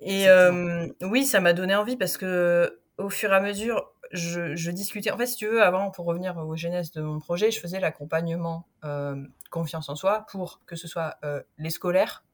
Et 0.00 0.28
euh, 0.28 0.88
oui, 1.02 1.24
ça 1.24 1.40
m'a 1.40 1.52
donné 1.52 1.74
envie 1.74 1.96
parce 1.96 2.16
que 2.16 2.80
au 2.98 3.10
fur 3.10 3.32
et 3.32 3.36
à 3.36 3.40
mesure, 3.40 3.92
je, 4.12 4.56
je, 4.56 4.70
discutais. 4.70 5.10
En 5.10 5.16
fait, 5.16 5.26
si 5.26 5.36
tu 5.36 5.46
veux, 5.46 5.62
avant, 5.62 5.90
pour 5.90 6.06
revenir 6.06 6.36
aux 6.36 6.56
genèses 6.56 6.90
de 6.92 7.00
mon 7.00 7.18
projet, 7.18 7.50
je 7.50 7.60
faisais 7.60 7.80
l'accompagnement 7.80 8.66
euh, 8.84 9.16
confiance 9.50 9.88
en 9.88 9.94
soi 9.94 10.26
pour 10.30 10.60
que 10.66 10.76
ce 10.76 10.88
soit 10.88 11.16
euh, 11.24 11.42
les 11.58 11.70
scolaires, 11.70 12.24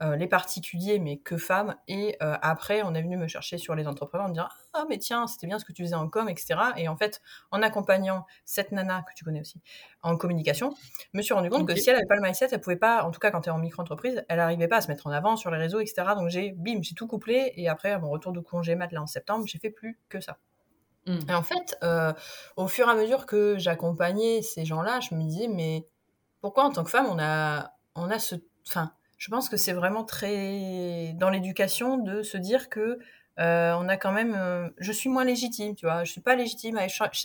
euh, 0.00 0.14
les 0.14 0.28
particuliers, 0.28 0.98
mais 0.98 1.18
que 1.18 1.36
femmes. 1.36 1.74
Et 1.88 2.16
euh, 2.22 2.36
après, 2.40 2.82
on 2.82 2.94
est 2.94 3.02
venu 3.02 3.16
me 3.16 3.26
chercher 3.26 3.58
sur 3.58 3.74
les 3.74 3.88
entrepreneurs 3.88 4.26
en 4.26 4.28
me 4.28 4.34
disant 4.34 4.48
Ah, 4.72 4.84
mais 4.88 4.98
tiens, 4.98 5.26
c'était 5.26 5.46
bien 5.46 5.58
ce 5.58 5.64
que 5.64 5.72
tu 5.72 5.82
faisais 5.82 5.96
en 5.96 6.08
com, 6.08 6.28
etc. 6.28 6.56
Et 6.76 6.88
en 6.88 6.96
fait, 6.96 7.20
en 7.50 7.62
accompagnant 7.62 8.24
cette 8.44 8.70
nana 8.70 9.02
que 9.08 9.12
tu 9.14 9.24
connais 9.24 9.40
aussi 9.40 9.60
en 10.02 10.16
communication, 10.16 10.72
je 11.12 11.18
me 11.18 11.22
suis 11.22 11.34
rendu 11.34 11.50
compte 11.50 11.66
que 11.66 11.74
si 11.74 11.90
elle 11.90 11.96
n'avait 11.96 12.06
pas 12.06 12.14
le 12.14 12.22
mindset, 12.22 12.48
elle 12.52 12.60
pouvait 12.60 12.76
pas, 12.76 13.02
en 13.02 13.10
tout 13.10 13.18
cas 13.18 13.32
quand 13.32 13.40
tu 13.40 13.48
es 13.48 13.52
en 13.52 13.58
micro-entreprise, 13.58 14.24
elle 14.28 14.36
n'arrivait 14.36 14.68
pas 14.68 14.76
à 14.76 14.80
se 14.80 14.88
mettre 14.88 15.08
en 15.08 15.10
avant 15.10 15.36
sur 15.36 15.50
les 15.50 15.58
réseaux, 15.58 15.80
etc. 15.80 16.04
Donc 16.16 16.28
j'ai, 16.28 16.52
bim, 16.52 16.78
j'ai 16.80 16.94
tout 16.94 17.08
couplé. 17.08 17.52
Et 17.56 17.68
après, 17.68 17.90
à 17.90 17.98
mon 17.98 18.10
retour 18.10 18.32
de 18.32 18.40
congé 18.40 18.76
mat 18.76 18.92
là 18.92 19.02
en 19.02 19.08
septembre, 19.08 19.46
j'ai 19.48 19.58
fait 19.58 19.70
plus 19.70 19.98
que 20.08 20.20
ça. 20.20 20.38
Mmh. 21.06 21.18
Et 21.28 21.34
en 21.34 21.42
fait, 21.42 21.76
euh, 21.82 22.12
au 22.56 22.68
fur 22.68 22.86
et 22.86 22.90
à 22.90 22.94
mesure 22.94 23.26
que 23.26 23.56
j'accompagnais 23.58 24.42
ces 24.42 24.64
gens-là, 24.64 25.00
je 25.00 25.14
me 25.14 25.22
disais, 25.22 25.48
mais 25.48 25.88
pourquoi 26.40 26.64
en 26.64 26.70
tant 26.70 26.84
que 26.84 26.90
femme, 26.90 27.06
on 27.06 27.18
a, 27.18 27.72
on 27.96 28.10
a 28.10 28.18
ce. 28.18 28.36
Enfin, 28.66 28.92
je 29.18 29.30
pense 29.30 29.48
que 29.48 29.56
c'est 29.56 29.72
vraiment 29.72 30.04
très 30.04 31.12
dans 31.16 31.28
l'éducation 31.28 31.98
de 31.98 32.22
se 32.22 32.38
dire 32.38 32.68
que 32.68 32.98
euh, 33.38 33.72
on 33.78 33.88
a 33.88 33.96
quand 33.96 34.10
même, 34.12 34.34
euh, 34.36 34.68
je 34.78 34.90
suis 34.90 35.08
moins 35.08 35.24
légitime, 35.24 35.74
tu 35.74 35.86
vois, 35.86 36.04
je 36.04 36.10
suis 36.10 36.20
pas 36.20 36.34
légitime. 36.34 36.78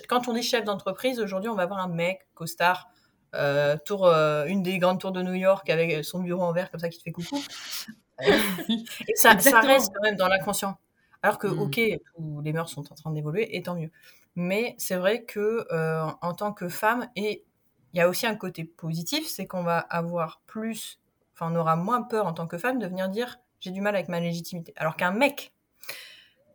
quand 0.07 0.27
on 0.27 0.33
dit 0.33 0.43
chef 0.43 0.63
d'entreprise, 0.63 1.19
aujourd'hui, 1.19 1.49
on 1.49 1.55
va 1.55 1.63
avoir 1.63 1.79
un 1.79 1.87
mec 1.87 2.27
costard, 2.35 2.89
euh, 3.35 3.77
tour, 3.83 4.07
une 4.07 4.61
des 4.61 4.77
grandes 4.77 4.99
tours 4.99 5.11
de 5.11 5.21
New 5.21 5.33
York 5.33 5.69
avec 5.69 6.03
son 6.03 6.19
bureau 6.19 6.43
en 6.43 6.51
verre 6.51 6.69
comme 6.69 6.79
ça 6.79 6.89
qui 6.89 6.99
te 6.99 7.03
fait 7.03 7.11
coucou. 7.11 7.39
et 8.21 9.15
ça, 9.15 9.37
ça, 9.39 9.59
reste 9.61 9.91
quand 9.93 10.03
même 10.03 10.15
dans 10.15 10.27
l'inconscient. 10.27 10.77
Alors 11.23 11.39
que, 11.39 11.47
mmh. 11.47 11.59
ok, 11.59 11.79
tous 12.15 12.41
les 12.41 12.53
mœurs 12.53 12.69
sont 12.69 12.91
en 12.91 12.95
train 12.95 13.11
d'évoluer, 13.11 13.55
et 13.55 13.63
tant 13.63 13.75
mieux. 13.75 13.89
Mais 14.35 14.75
c'est 14.77 14.95
vrai 14.95 15.23
que 15.23 15.65
en 16.21 16.33
tant 16.33 16.53
que 16.53 16.69
femme, 16.69 17.07
et 17.15 17.43
il 17.93 17.97
y 17.97 18.01
a 18.01 18.09
aussi 18.09 18.27
un 18.27 18.35
côté 18.35 18.65
positif, 18.65 19.27
c'est 19.27 19.47
qu'on 19.47 19.63
va 19.63 19.79
avoir 19.79 20.41
plus 20.45 20.99
enfin, 21.33 21.51
on 21.51 21.55
aura 21.55 21.75
moins 21.75 22.01
peur 22.01 22.27
en 22.27 22.33
tant 22.33 22.47
que 22.47 22.57
femme 22.57 22.79
de 22.79 22.87
venir 22.87 23.09
dire 23.09 23.39
j'ai 23.59 23.71
du 23.71 23.81
mal 23.81 23.95
avec 23.95 24.09
ma 24.09 24.19
légitimité. 24.19 24.73
Alors 24.75 24.97
qu'un 24.97 25.11
mec, 25.11 25.53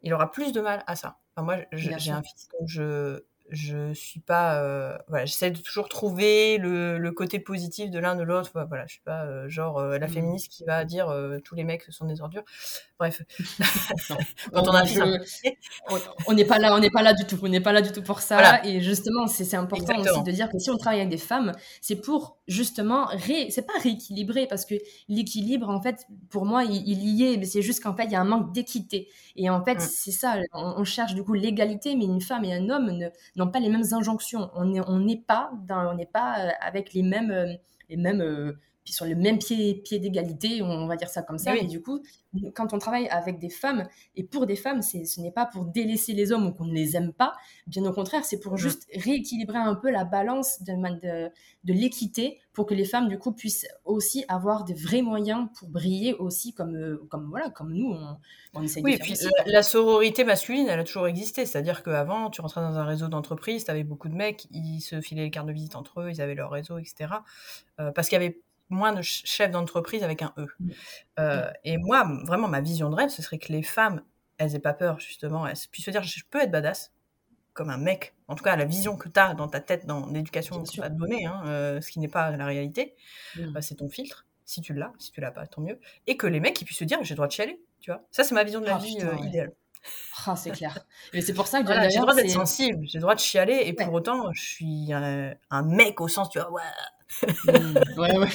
il 0.03 0.13
aura 0.13 0.31
plus 0.31 0.53
de 0.53 0.61
mal 0.61 0.85
à 0.87 0.95
ça. 0.95 1.19
Enfin, 1.35 1.45
moi, 1.45 1.65
j'ai 1.73 2.11
un 2.11 2.23
fils, 2.23 2.49
donc 2.59 2.69
je, 2.69 3.23
je 3.51 3.93
suis 3.95 4.21
pas 4.21 4.63
euh, 4.63 4.97
voilà 5.09 5.25
j'essaie 5.25 5.51
de 5.51 5.59
toujours 5.59 5.89
trouver 5.89 6.59
le, 6.59 6.99
le 6.99 7.13
côté 7.13 7.39
positif 7.39 7.91
de 7.91 7.99
l'un 7.99 8.15
de 8.15 8.23
l'autre. 8.23 8.51
Voilà 8.69 8.87
je 8.87 8.93
suis 8.93 9.03
pas 9.03 9.25
euh, 9.25 9.49
genre 9.49 9.79
euh, 9.79 9.99
la 9.99 10.07
mmh. 10.07 10.11
féministe 10.11 10.53
qui 10.53 10.65
va 10.65 10.85
dire 10.85 11.15
tous 11.45 11.55
les 11.55 11.65
mecs 11.65 11.85
sont 11.91 12.07
des 12.07 12.21
ordures. 12.21 12.45
Bref. 12.99 13.23
Quand 14.53 14.69
on 14.69 14.75
a 14.75 14.85
on 16.27 16.35
n'est 16.35 16.45
pas 16.45 16.59
là 16.59 16.75
on 16.75 16.81
n'est 16.81 16.91
pas 16.91 17.03
là 17.03 17.15
du 17.15 17.25
tout. 17.25 17.39
On 17.43 17.49
n'est 17.49 17.61
pas 17.61 17.73
là 17.73 17.81
du 17.81 17.91
tout 17.91 18.03
pour 18.03 18.21
ça. 18.21 18.65
Et 18.65 18.81
justement 18.81 19.27
c'est 19.27 19.55
important 19.55 19.99
aussi 19.99 20.23
de 20.23 20.31
dire 20.31 20.51
que 20.51 20.59
si 20.59 20.71
on 20.71 20.77
travaille 20.77 21.01
avec 21.01 21.11
des 21.11 21.17
femmes 21.17 21.53
c'est 21.81 21.97
pour 21.97 22.39
justement 22.49 23.07
ré... 23.07 23.49
c'est 23.51 23.67
pas 23.67 23.79
rééquilibrer 23.83 24.47
parce 24.47 24.65
que 24.65 24.75
l'équilibre 25.09 25.69
en 25.69 25.81
fait 25.81 26.07
pour 26.31 26.45
moi 26.45 26.65
il, 26.65 26.87
y 26.87 27.33
est 27.33 27.37
mais 27.37 27.45
c'est 27.45 27.63
juste 27.63 27.83
qu'en 27.83 27.95
fait 27.95 28.05
il 28.05 28.13
y 28.13 28.17
a 28.17 28.21
un 28.21 28.25
manque 28.25 28.53
d'équité. 28.53 29.09
Et 29.37 29.49
en 29.49 29.65
fait 29.65 29.77
mmh. 29.77 29.81
c'est 29.81 30.11
ça. 30.11 30.37
On, 30.53 30.75
on, 30.79 30.85
cherche 30.85 31.15
du 31.15 31.23
coup 31.23 31.35
l'égalité 31.35 31.97
mais 31.97 32.05
une 32.05 32.21
femme 32.21 32.45
et 32.45 32.55
un 32.55 32.69
homme 32.69 32.91
ne 32.91 33.09
n'ont 33.39 33.51
pas 33.51 33.61
les 33.61 33.69
mêmes 33.69 33.85
injonctions. 33.93 34.51
On 34.55 34.65
n'est 34.65 35.17
pas, 35.17 35.51
on 35.71 35.95
n'est 35.95 36.07
pas 36.07 36.39
euh, 36.39 36.51
avec 36.61 36.93
les 36.93 37.03
mêmes, 37.03 37.31
euh, 37.31 37.55
les 37.89 37.97
mêmes 37.97 38.57
sur 38.93 39.07
le 39.07 39.15
même 39.15 39.39
pied, 39.39 39.75
pied 39.75 39.99
d'égalité, 39.99 40.63
on 40.63 40.87
va 40.87 40.97
dire 40.97 41.09
ça 41.09 41.23
comme 41.23 41.39
ça. 41.39 41.57
Et 41.57 41.65
du 41.65 41.83
coup, 41.83 42.03
quand 42.55 42.73
on 42.75 42.79
travaille 42.79 43.09
avec 43.09 43.39
des 43.39 43.49
femmes 43.49 43.89
et 44.15 44.23
pour 44.23 44.47
des 44.47 44.57
femmes, 44.57 44.83
ce 44.83 45.21
n'est 45.21 45.33
pas 45.33 45.47
pour 45.47 45.65
délaisser 45.65 46.13
les 46.13 46.33
hommes 46.33 46.47
ou 46.47 46.53
qu'on 46.53 46.67
ne 46.67 46.75
les 46.75 46.97
aime 46.97 47.13
pas. 47.13 47.35
Bien 47.67 47.85
au 47.87 47.93
contraire, 47.93 48.25
c'est 48.25 48.39
pour 48.39 48.55
mm. 48.55 48.59
juste 48.59 48.87
rééquilibrer 48.95 49.59
un 49.59 49.75
peu 49.75 49.91
la 49.91 50.05
balance 50.05 50.63
de, 50.63 50.73
de, 50.73 51.31
de 51.65 51.73
l'équité 51.73 52.39
pour 52.53 52.67
que 52.67 52.75
les 52.75 52.85
femmes, 52.85 53.09
du 53.09 53.19
coup, 53.19 53.33
puissent 53.33 53.67
aussi 53.85 54.25
avoir 54.29 54.65
des 54.65 54.75
vrais 54.75 55.01
moyens 55.01 55.49
pour 55.59 55.69
briller 55.69 56.15
aussi 56.15 56.53
comme, 56.53 56.77
euh, 56.77 57.07
comme, 57.09 57.31
voilà, 57.31 57.51
comme 57.51 57.73
nous, 57.73 57.93
on, 57.93 58.17
on 58.55 58.63
essaie 58.63 58.83
oui, 58.83 58.99
de 58.99 59.05
faire. 59.05 59.17
Oui, 59.17 59.31
puis 59.45 59.53
la, 59.53 59.63
sororité 59.63 60.25
masculine, 60.25 60.67
elle 60.69 60.81
a 60.81 60.85
toujours 60.85 61.07
existé. 61.07 61.47
C'est-à-dire 61.47 61.83
qu'avant, 61.83 62.31
tu 62.31 62.41
rentrais 62.41 62.61
dans 62.61 62.77
un 62.77 62.85
réseau 62.85 63.09
d'entreprise, 63.09 63.65
tu 63.65 63.71
avais 63.71 63.85
beaucoup 63.85 64.09
de 64.09 64.15
mecs, 64.15 64.47
ils 64.51 64.81
se 64.81 65.01
filaient 65.01 65.23
les 65.23 65.31
cartes 65.31 65.47
de 65.47 65.53
visite 65.53 65.77
entre 65.77 66.01
eux, 66.01 66.11
ils 66.11 66.21
avaient 66.21 66.35
leur 66.35 66.51
réseau, 66.51 66.79
etc. 66.79 67.15
Euh, 67.81 67.93
parce 67.93 68.09
qu'il 68.09 68.21
y 68.21 68.25
avait 68.25 68.41
moins 68.71 68.93
de 68.93 69.03
chefs 69.03 69.51
d'entreprise 69.51 70.03
avec 70.03 70.23
un 70.23 70.33
E. 70.39 70.47
Mm. 70.61 70.71
Euh. 71.19 71.51
Et 71.65 71.77
moi, 71.79 72.07
vraiment, 72.25 72.49
ma 72.49 72.61
vision 72.61 72.91
de 72.91 72.95
rêve, 72.95 73.11
ce 73.11 73.23
serait 73.23 73.39
que 73.39 73.53
les 73.53 73.63
femmes, 73.63 74.03
elles 74.39 74.55
aient 74.55 74.61
pas 74.61 74.75
peur, 74.75 75.01
justement, 75.01 75.47
elles 75.47 75.57
puissent 75.71 75.87
se 75.87 75.91
dire, 75.91 76.03
je 76.03 76.23
peux 76.31 76.41
être 76.41 76.51
badass, 76.51 76.93
comme 77.55 77.71
un 77.71 77.79
mec. 77.79 78.15
En 78.29 78.37
tout 78.37 78.45
cas, 78.45 78.55
la 78.57 78.65
vision 78.65 78.97
que 78.97 79.09
tu 79.09 79.19
as 79.19 79.35
dans 79.35 79.49
ta 79.49 79.61
tête, 79.61 79.87
dans 79.87 80.07
l'éducation 80.07 80.63
vas 80.77 80.91
te 80.91 80.95
donner, 80.95 81.27
hein, 81.27 81.43
euh, 81.47 81.81
ce 81.81 81.91
qui 81.91 81.99
n'est 81.99 82.09
pas 82.09 82.31
la 82.31 82.47
réalité, 82.47 82.95
mm. 83.37 83.53
bah, 83.53 83.63
c'est 83.63 83.77
ton 83.77 83.89
filtre. 83.89 84.27
Si 84.45 84.63
tu 84.63 84.73
l'as, 84.73 84.93
si 84.99 85.11
tu 85.13 85.21
l'as 85.21 85.31
pas, 85.31 85.47
tant 85.47 85.61
mieux. 85.61 85.79
Et 86.07 86.17
que 86.17 86.27
les 86.27 86.41
mecs, 86.41 86.59
ils 86.61 86.65
puissent 86.65 86.79
se 86.79 86.85
dire, 86.85 86.99
j'ai 87.03 87.15
le 87.15 87.17
droit 87.17 87.27
de 87.27 87.33
chialer, 87.33 87.61
tu 87.81 87.91
vois. 87.91 88.03
Ça, 88.11 88.25
c'est 88.25 88.35
ma 88.35 88.45
vision 88.45 88.61
de 88.61 88.67
la 88.67 88.77
ah, 88.77 88.79
vie 88.79 88.97
euh, 89.03 89.27
idéale. 89.27 89.53
Ah, 90.27 90.37
c'est 90.37 90.51
clair. 90.51 90.79
Mais 91.15 91.21
c'est 91.21 91.35
pour 91.35 91.47
ça 91.47 91.63
que 91.63 91.69
j'ai 91.69 91.99
le 91.99 92.01
droit 92.01 92.15
d'être 92.15 92.31
sensible, 92.31 92.87
j'ai 92.87 92.99
le 92.99 93.03
droit 93.03 93.15
de 93.15 93.21
chialer, 93.21 93.63
et 93.65 93.73
pour 93.73 93.93
autant, 93.93 94.33
je 94.33 94.43
suis 94.43 94.93
un 94.93 95.63
mec 95.63 96.01
au 96.01 96.09
sens, 96.09 96.31
tu 96.31 96.39
vois, 96.39 96.51
ouais, 96.51 96.63
Mmh, 97.47 98.01
ouais, 98.01 98.19
ouais. 98.19 98.29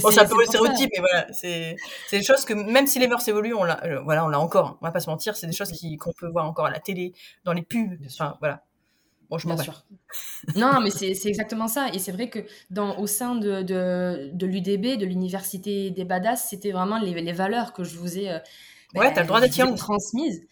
bon, 0.00 0.10
c'est 0.10 0.20
un 0.20 0.24
peu 0.26 0.38
le 0.38 0.46
stéréotype, 0.46 0.90
mais 0.94 1.00
voilà, 1.00 1.26
c'est 1.32 1.76
des 2.12 2.22
choses 2.22 2.44
que 2.44 2.54
même 2.54 2.86
si 2.86 2.98
les 2.98 3.08
mœurs 3.08 3.26
évoluent, 3.26 3.54
on 3.54 3.64
l'a, 3.64 3.84
euh, 3.84 4.00
voilà, 4.02 4.24
on 4.24 4.28
l'a 4.28 4.40
encore. 4.40 4.78
On 4.80 4.86
va 4.86 4.92
pas 4.92 5.00
se 5.00 5.10
mentir, 5.10 5.36
c'est 5.36 5.46
des 5.46 5.52
choses 5.52 5.72
qui, 5.72 5.96
qu'on 5.96 6.12
peut 6.12 6.28
voir 6.28 6.46
encore 6.46 6.66
à 6.66 6.70
la 6.70 6.80
télé, 6.80 7.12
dans 7.44 7.52
les 7.52 7.62
pubs. 7.62 7.98
Enfin, 8.06 8.36
voilà. 8.40 8.62
Bon, 9.30 9.38
je 9.38 9.48
m'en 9.48 9.56
sûr. 9.56 9.84
non, 10.56 10.80
mais 10.80 10.90
c'est 10.90 11.26
exactement 11.26 11.66
ça. 11.66 11.88
Et 11.94 11.98
c'est 11.98 12.12
vrai 12.12 12.28
que 12.28 12.40
dans, 12.70 12.98
au 12.98 13.06
sein 13.06 13.34
de, 13.34 13.62
de, 13.62 14.30
de 14.32 14.46
l'UDB, 14.46 14.98
de 14.98 15.06
l'Université 15.06 15.90
des 15.90 16.04
Badass, 16.04 16.48
c'était 16.50 16.70
vraiment 16.70 16.98
les, 16.98 17.18
les, 17.18 17.32
valeurs 17.32 17.72
que 17.72 17.82
je 17.82 17.96
vous 17.96 18.18
ai, 18.18 18.30
euh, 18.30 18.38
ouais, 18.94 19.06
as 19.06 19.22
le 19.22 19.26
droit 19.26 19.40
d'être 19.40 19.74
transmises. 19.76 20.42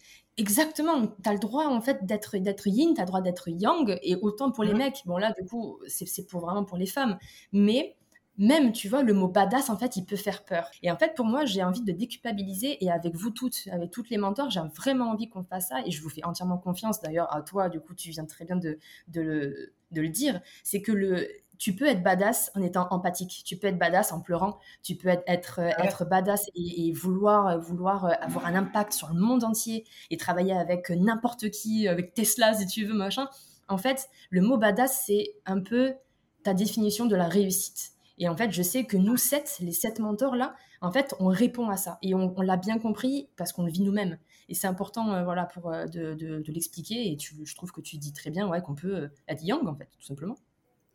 Exactement, 0.41 1.05
tu 1.05 1.29
as 1.29 1.33
le 1.33 1.37
droit 1.37 1.67
en 1.67 1.81
fait 1.81 2.03
d'être 2.03 2.35
d'être 2.37 2.65
yin, 2.65 2.95
tu 2.95 2.99
as 2.99 3.03
le 3.03 3.07
droit 3.07 3.21
d'être 3.21 3.47
yang 3.47 3.99
et 4.01 4.15
autant 4.15 4.51
pour 4.51 4.63
les 4.63 4.73
mmh. 4.73 4.77
mecs. 4.77 5.01
Bon 5.05 5.17
là 5.17 5.31
du 5.39 5.47
coup, 5.47 5.79
c'est 5.87 6.25
pour 6.27 6.41
vraiment 6.41 6.63
pour 6.65 6.79
les 6.79 6.87
femmes, 6.87 7.19
mais 7.51 7.95
même 8.39 8.71
tu 8.71 8.89
vois 8.89 9.03
le 9.03 9.13
mot 9.13 9.27
badass 9.27 9.69
en 9.69 9.77
fait, 9.77 9.97
il 9.97 10.05
peut 10.05 10.15
faire 10.15 10.43
peur. 10.43 10.67
Et 10.81 10.89
en 10.89 10.97
fait 10.97 11.13
pour 11.13 11.27
moi, 11.27 11.45
j'ai 11.45 11.63
envie 11.63 11.83
de 11.83 11.91
déculpabiliser 11.91 12.83
et 12.83 12.89
avec 12.89 13.13
vous 13.15 13.29
toutes, 13.29 13.67
avec 13.71 13.91
toutes 13.91 14.09
les 14.09 14.17
mentors, 14.17 14.49
j'ai 14.49 14.61
vraiment 14.75 15.11
envie 15.11 15.29
qu'on 15.29 15.43
fasse 15.43 15.67
ça 15.67 15.85
et 15.85 15.91
je 15.91 16.01
vous 16.01 16.09
fais 16.09 16.25
entièrement 16.25 16.57
confiance 16.57 16.99
d'ailleurs 17.01 17.31
à 17.35 17.43
toi, 17.43 17.69
du 17.69 17.79
coup 17.79 17.93
tu 17.93 18.09
viens 18.09 18.25
très 18.25 18.43
bien 18.43 18.55
de, 18.55 18.79
de, 19.09 19.21
le, 19.21 19.73
de 19.91 20.01
le 20.01 20.09
dire, 20.09 20.41
c'est 20.63 20.81
que 20.81 20.91
le 20.91 21.27
tu 21.61 21.75
peux 21.75 21.85
être 21.85 22.01
badass 22.01 22.51
en 22.55 22.61
étant 22.63 22.87
empathique, 22.89 23.43
tu 23.45 23.55
peux 23.55 23.67
être 23.67 23.77
badass 23.77 24.11
en 24.11 24.19
pleurant, 24.19 24.57
tu 24.81 24.95
peux 24.95 25.09
être, 25.09 25.21
être, 25.27 25.59
être 25.59 26.05
badass 26.05 26.49
et, 26.55 26.91
vouloir, 26.91 27.59
vouloir 27.59 28.05
avoir 28.19 28.47
un 28.47 28.55
impact 28.55 28.93
sur 28.93 29.09
le 29.09 29.19
monde 29.19 29.43
entier 29.43 29.85
et 30.09 30.17
travailler 30.17 30.53
avec 30.53 30.89
n'importe 30.89 31.51
qui, 31.51 31.87
avec 31.87 32.15
Tesla 32.15 32.55
si 32.55 32.65
tu 32.65 32.85
veux, 32.85 32.95
machin. 32.95 33.29
En 33.67 33.77
fait, 33.77 34.09
le 34.31 34.41
mot 34.41 34.57
badass, 34.57 35.03
c'est 35.05 35.35
un 35.45 35.61
peu 35.61 35.93
ta 36.41 36.55
définition 36.55 37.05
de 37.05 37.15
la 37.15 37.27
réussite. 37.27 37.91
Et 38.17 38.27
en 38.27 38.35
fait, 38.35 38.51
je 38.51 38.63
sais 38.63 38.85
que 38.85 38.97
nous 38.97 39.15
sept, 39.15 39.57
les 39.59 39.71
sept 39.71 39.99
mentors-là, 39.99 40.55
en 40.81 40.91
fait, 40.91 41.13
on 41.19 41.27
répond 41.27 41.69
à 41.69 41.77
ça. 41.77 41.99
Et 42.01 42.15
on, 42.15 42.41
l'a 42.41 42.57
bien 42.57 42.79
compris 42.79 43.29
parce 43.37 43.53
qu'on 43.53 43.65
le 43.65 43.71
vit 43.71 43.83
nous-mêmes. 43.83 44.17
Et 44.49 44.55
c'est 44.55 44.65
important 44.65 45.13
euh, 45.13 45.23
voilà, 45.23 45.45
pour, 45.45 45.71
euh, 45.71 45.85
de, 45.85 46.15
de, 46.15 46.51
l'expliquer. 46.51 47.11
Et 47.11 47.17
tu, 47.17 47.35
je 47.45 47.55
trouve 47.55 47.71
que 47.71 47.81
tu 47.81 47.97
dis 47.97 48.13
très 48.13 48.31
bien 48.31 48.47
ouais, 48.47 48.63
qu'on 48.63 48.73
peut 48.73 48.95
euh, 48.95 49.07
être 49.27 49.43
young, 49.43 49.67
en 49.67 49.75
fait, 49.75 49.89
tout 49.95 50.01
simplement. 50.01 50.37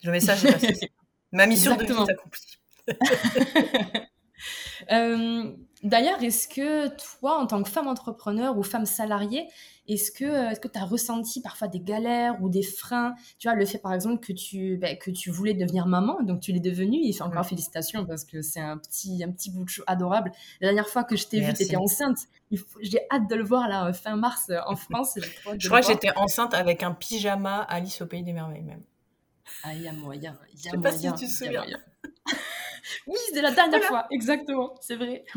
Le 0.06 0.12
message 0.12 0.44
est 0.44 0.52
passé. 0.52 0.90
Ma 1.32 1.46
mission 1.46 1.76
de 1.76 1.84
vie 1.84 1.92
est 1.92 2.10
accomplie. 2.10 2.58
euh, 4.92 5.52
D'ailleurs, 5.82 6.20
est-ce 6.22 6.48
que 6.48 6.88
toi, 6.88 7.38
en 7.38 7.46
tant 7.46 7.62
que 7.62 7.68
femme 7.68 7.86
entrepreneur 7.86 8.56
ou 8.58 8.62
femme 8.62 8.86
salariée, 8.86 9.46
est-ce 9.86 10.10
que 10.10 10.24
euh, 10.24 10.50
est-ce 10.50 10.58
que 10.58 10.68
tu 10.68 10.78
as 10.78 10.84
ressenti 10.84 11.40
parfois 11.42 11.68
des 11.68 11.80
galères 11.80 12.42
ou 12.42 12.48
des 12.48 12.62
freins? 12.62 13.14
Tu 13.38 13.46
vois, 13.46 13.56
le 13.56 13.64
fait 13.66 13.78
par 13.78 13.92
exemple 13.92 14.24
que 14.24 14.32
tu 14.32 14.78
ben, 14.78 14.96
que 14.96 15.10
tu 15.10 15.30
voulais 15.30 15.54
devenir 15.54 15.86
maman, 15.86 16.22
donc 16.22 16.40
tu 16.40 16.50
l'es 16.50 16.60
devenue. 16.60 16.98
Et 17.04 17.22
encore 17.22 17.46
félicitations 17.46 18.04
parce 18.06 18.24
que 18.24 18.42
c'est 18.42 18.60
un 18.60 18.78
petit 18.78 19.22
un 19.22 19.30
petit 19.30 19.50
bout 19.50 19.64
de 19.64 19.68
chou 19.68 19.82
adorable. 19.86 20.32
La 20.60 20.68
dernière 20.68 20.88
fois 20.88 21.04
que 21.04 21.14
je 21.14 21.28
t'ai 21.28 21.40
vue, 21.40 21.52
tu 21.52 21.62
étais 21.62 21.76
enceinte. 21.76 22.18
J'ai 22.80 23.00
hâte 23.12 23.28
de 23.28 23.36
le 23.36 23.44
voir 23.44 23.68
là 23.68 23.92
fin 23.92 24.16
mars 24.16 24.46
euh, 24.50 24.58
en 24.66 24.76
France. 24.76 25.18
je 25.58 25.68
crois 25.68 25.82
que 25.82 25.86
j'étais 25.86 26.10
enceinte 26.16 26.54
avec 26.54 26.82
un 26.82 26.92
pyjama 26.92 27.60
Alice 27.60 28.00
au 28.00 28.06
pays 28.06 28.24
des 28.24 28.32
merveilles 28.32 28.62
même. 28.62 28.82
Ah, 29.62 29.74
il 29.74 29.82
y 29.82 29.88
a 29.88 29.92
moyen. 29.92 30.36
Je 30.54 30.70
sais 30.70 30.78
pas 30.78 30.92
si 30.92 31.12
tu 31.12 31.26
te 31.26 31.30
souviens. 31.30 31.64
oui, 33.06 33.16
c'était 33.26 33.42
la 33.42 33.52
dernière 33.52 33.82
fois, 33.84 34.06
exactement, 34.10 34.74
c'est 34.80 34.96
vrai. 34.96 35.24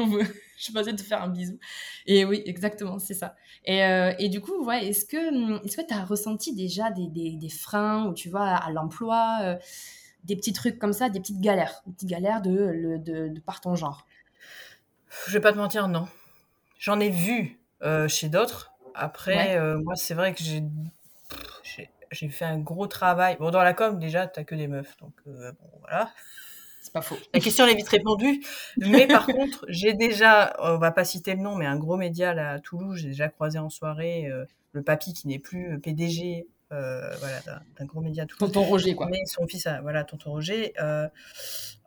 je 0.57 0.71
passais 0.71 0.93
te 0.93 1.01
faire 1.01 1.23
un 1.23 1.29
bisou. 1.29 1.57
Et 2.05 2.25
oui, 2.25 2.41
exactement, 2.45 2.99
c'est 2.99 3.13
ça. 3.13 3.35
Et, 3.65 3.83
euh, 3.83 4.13
et, 4.19 4.29
du 4.29 4.41
coup, 4.41 4.63
ouais, 4.63 4.87
est-ce 4.87 5.05
que 5.05 5.63
est-ce 5.65 5.77
que 5.77 5.85
tu 5.85 5.93
as 5.93 6.05
ressenti 6.05 6.55
déjà 6.55 6.91
des, 6.91 7.07
des, 7.07 7.35
des, 7.35 7.49
freins 7.49 8.07
ou 8.07 8.13
tu 8.13 8.29
vois 8.29 8.47
à 8.47 8.71
l'emploi, 8.71 9.39
euh, 9.43 9.55
des 10.23 10.35
petits 10.35 10.53
trucs 10.53 10.79
comme 10.79 10.93
ça, 10.93 11.09
des 11.09 11.19
petites 11.19 11.41
galères, 11.41 11.81
des 11.85 11.93
petites 11.93 12.09
galères 12.09 12.41
de, 12.41 12.97
de, 12.97 13.27
de, 13.29 13.39
par 13.41 13.61
ton 13.61 13.75
genre? 13.75 14.05
Je 15.27 15.33
vais 15.33 15.41
pas 15.41 15.51
te 15.51 15.57
mentir, 15.57 15.87
non. 15.87 16.07
J'en 16.77 16.99
ai 16.99 17.09
vu 17.09 17.59
euh, 17.81 18.07
chez 18.07 18.29
d'autres. 18.29 18.73
Après, 18.95 19.59
moi, 19.77 19.95
c'est 19.95 20.13
vrai 20.13 20.33
que 20.33 20.43
j'ai 20.43 20.61
j'ai 22.11 22.29
fait 22.29 22.45
un 22.45 22.59
gros 22.59 22.87
travail. 22.87 23.37
Bon, 23.39 23.51
dans 23.51 23.63
la 23.63 23.73
com, 23.73 23.99
déjà, 23.99 24.27
t'as 24.27 24.43
que 24.43 24.55
des 24.55 24.67
meufs, 24.67 24.97
donc 24.97 25.13
euh, 25.27 25.51
bon, 25.53 25.69
voilà. 25.79 26.11
C'est 26.81 26.93
pas 26.93 27.01
faux. 27.01 27.17
La 27.33 27.39
question 27.39 27.65
elle 27.65 27.73
est 27.73 27.75
vite 27.75 27.89
répondue. 27.89 28.41
Mais 28.77 29.05
par 29.07 29.25
contre, 29.27 29.65
j'ai 29.67 29.93
déjà, 29.93 30.55
on 30.59 30.77
va 30.77 30.91
pas 30.91 31.03
citer 31.03 31.35
le 31.35 31.41
nom, 31.41 31.55
mais 31.55 31.65
un 31.65 31.77
gros 31.77 31.97
média 31.97 32.33
là, 32.33 32.51
à 32.51 32.59
Toulouse, 32.59 32.99
j'ai 32.99 33.09
déjà 33.09 33.29
croisé 33.29 33.59
en 33.59 33.69
soirée 33.69 34.27
euh, 34.27 34.45
le 34.71 34.81
papy 34.81 35.13
qui 35.13 35.27
n'est 35.27 35.39
plus 35.39 35.73
euh, 35.73 35.77
PDG 35.77 36.47
euh, 36.71 37.15
voilà, 37.17 37.39
d'un 37.77 37.85
gros 37.85 38.01
média. 38.01 38.25
Tout 38.27 38.37
tonton 38.37 38.61
Roger, 38.61 38.93
quoi. 38.93 39.07
Mais 39.09 39.25
son 39.25 39.47
fils, 39.47 39.67
voilà, 39.81 40.03
tonton 40.03 40.31
Roger. 40.31 40.73
Euh, 40.79 41.07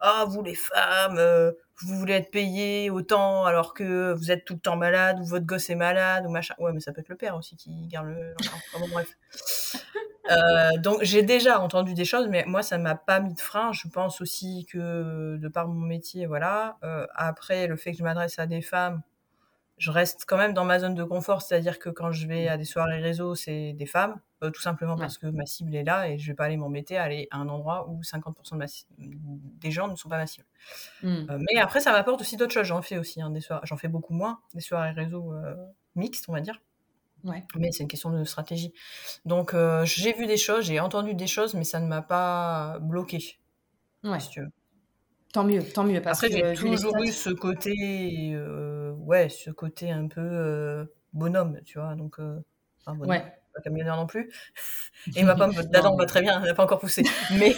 ah, 0.01 0.25
vous 0.29 0.43
les 0.43 0.57
femmes, 0.57 1.19
euh, 1.19 1.53
vous 1.85 1.97
voulez 1.97 2.15
être 2.15 2.31
payé 2.31 2.91
autant 2.91 3.45
alors 3.45 3.75
que 3.75 4.13
vous 4.13 4.31
êtes 4.31 4.45
tout 4.45 4.55
le 4.55 4.61
temps 4.61 4.77
malade 4.77 5.19
ou 5.21 5.25
votre 5.25 5.47
gosse 5.47 5.71
est 5.71 5.75
malade 5.75 6.25
ou 6.27 6.31
machin. 6.31 6.55
Ouais, 6.59 6.73
mais 6.73 6.81
ça 6.81 6.93
peut 6.93 7.01
être 7.01 7.09
le 7.09 7.17
père 7.17 7.37
aussi 7.37 7.57
qui 7.57 7.87
garde 7.89 8.09
le. 8.09 8.35
Enfin, 8.75 8.87
bref. 8.91 9.17
Euh, 10.31 10.79
donc 10.79 11.03
j'ai 11.03 11.25
déjà 11.25 11.59
entendu 11.59 11.95
des 11.95 12.05
choses, 12.05 12.29
mais 12.29 12.45
moi 12.47 12.63
ça 12.63 12.79
m'a 12.79 12.95
pas 12.95 13.19
mis 13.19 13.35
de 13.35 13.41
frein. 13.41 13.73
Je 13.73 13.89
pense 13.89 14.21
aussi 14.21 14.67
que 14.71 15.37
de 15.37 15.49
par 15.49 15.67
mon 15.67 15.85
métier, 15.85 16.27
voilà. 16.27 16.79
Euh, 16.85 17.09
après, 17.17 17.67
le 17.67 17.77
fait 17.77 17.91
que 17.91 17.99
je 17.99 18.05
m'adresse 18.05 18.39
à 18.39 18.47
des 18.47 18.63
femmes, 18.63 19.03
je 19.79 19.91
reste 19.91 20.25
quand 20.27 20.37
même 20.37 20.55
dans 20.55 20.65
ma 20.65 20.79
zone 20.79 20.95
de 20.95 21.03
confort, 21.03 21.43
c'est-à-dire 21.43 21.81
que 21.81 21.91
quand 21.91 22.13
je 22.13 22.29
vais 22.29 22.47
à 22.47 22.57
des 22.57 22.65
soirées 22.65 23.01
réseau, 23.01 23.35
c'est 23.35 23.73
des 23.73 23.87
femmes, 23.87 24.21
euh, 24.43 24.51
tout 24.51 24.61
simplement 24.61 24.97
parce 24.97 25.19
que 25.19 25.27
ma 25.27 25.47
cible 25.47 25.75
est 25.75 25.85
là 25.85 26.09
et 26.09 26.19
je 26.19 26.27
vais 26.27 26.35
pas 26.35 26.45
aller 26.45 26.57
m'embêter 26.57 26.97
à 26.97 27.05
aller 27.05 27.29
à 27.31 27.39
un 27.39 27.49
endroit 27.49 27.89
où 27.89 28.01
50% 28.03 28.59
de 28.59 28.67
des 29.61 29.71
gens 29.71 29.89
ne 29.89 29.97
sont 29.97 30.09
pas 30.09 30.17
ma 30.17 30.27
cible. 30.27 30.47
Hmm. 31.03 31.27
Euh, 31.31 31.39
mais 31.39 31.61
après, 31.61 31.81
ça 31.81 31.93
m'apporte 31.93 32.21
aussi 32.21 32.37
d'autres 32.37 32.53
choses. 32.53 32.67
J'en 32.67 32.83
fais 32.83 32.99
aussi 32.99 33.21
hein, 33.21 33.31
des 33.31 33.41
soirées, 33.41 33.67
j'en 33.67 33.77
fais 33.77 33.89
beaucoup 33.89 34.15
moins, 34.15 34.41
des 34.55 34.61
soirées 34.61 34.93
réseau 34.93 35.33
euh, 35.33 35.55
mixtes, 35.95 36.27
on 36.29 36.33
va 36.33 36.41
dire. 36.41 36.61
Ouais. 37.25 37.45
Mais 37.57 37.71
c'est 37.71 37.85
une 37.85 37.89
question 37.89 38.11
de 38.11 38.25
stratégie. 38.25 38.73
Donc 39.25 39.55
j'ai 39.85 40.13
vu 40.13 40.27
des 40.27 40.37
choses, 40.37 40.65
j'ai 40.65 40.81
entendu 40.81 41.15
des 41.15 41.29
choses, 41.29 41.55
mais 41.55 41.65
ça 41.65 41.81
ne 41.81 41.87
m'a 41.87 42.03
pas 42.03 42.79
bloqué. 42.81 43.39
Ouais. 44.03 44.19
Si 44.19 44.29
tu 44.31 44.41
veux. 44.41 44.49
Tant 45.33 45.45
mieux, 45.45 45.63
tant 45.65 45.85
mieux. 45.85 46.03
Parce 46.03 46.23
Après, 46.23 46.37
j'ai 46.37 46.55
toujours 46.55 46.97
eu 47.03 47.11
ce 47.11 47.31
côté, 47.31 48.33
euh, 48.35 48.93
ouais, 48.93 49.31
ce 49.31 49.51
côté 49.51 49.91
un 49.91 50.07
peu 50.07 50.21
euh, 50.21 50.85
bonhomme, 51.15 51.59
tu 51.65 51.79
vois. 51.79 51.95
Donc, 51.95 52.21
euh, 52.21 52.39
enfin, 52.81 52.95
bonhomme, 52.95 53.11
ouais. 53.11 53.33
Pas 53.55 53.61
camionneur 53.61 53.97
non 53.97 54.07
plus. 54.07 54.33
Et 55.17 55.23
ma 55.23 55.35
pomme 55.35 55.55
d'Adam 55.55 55.97
va 55.97 56.07
très 56.07 56.23
bien, 56.23 56.41
elle 56.41 56.49
n'a 56.49 56.55
pas 56.55 56.65
encore 56.65 56.81
poussé. 56.81 57.05
Mais. 57.39 57.55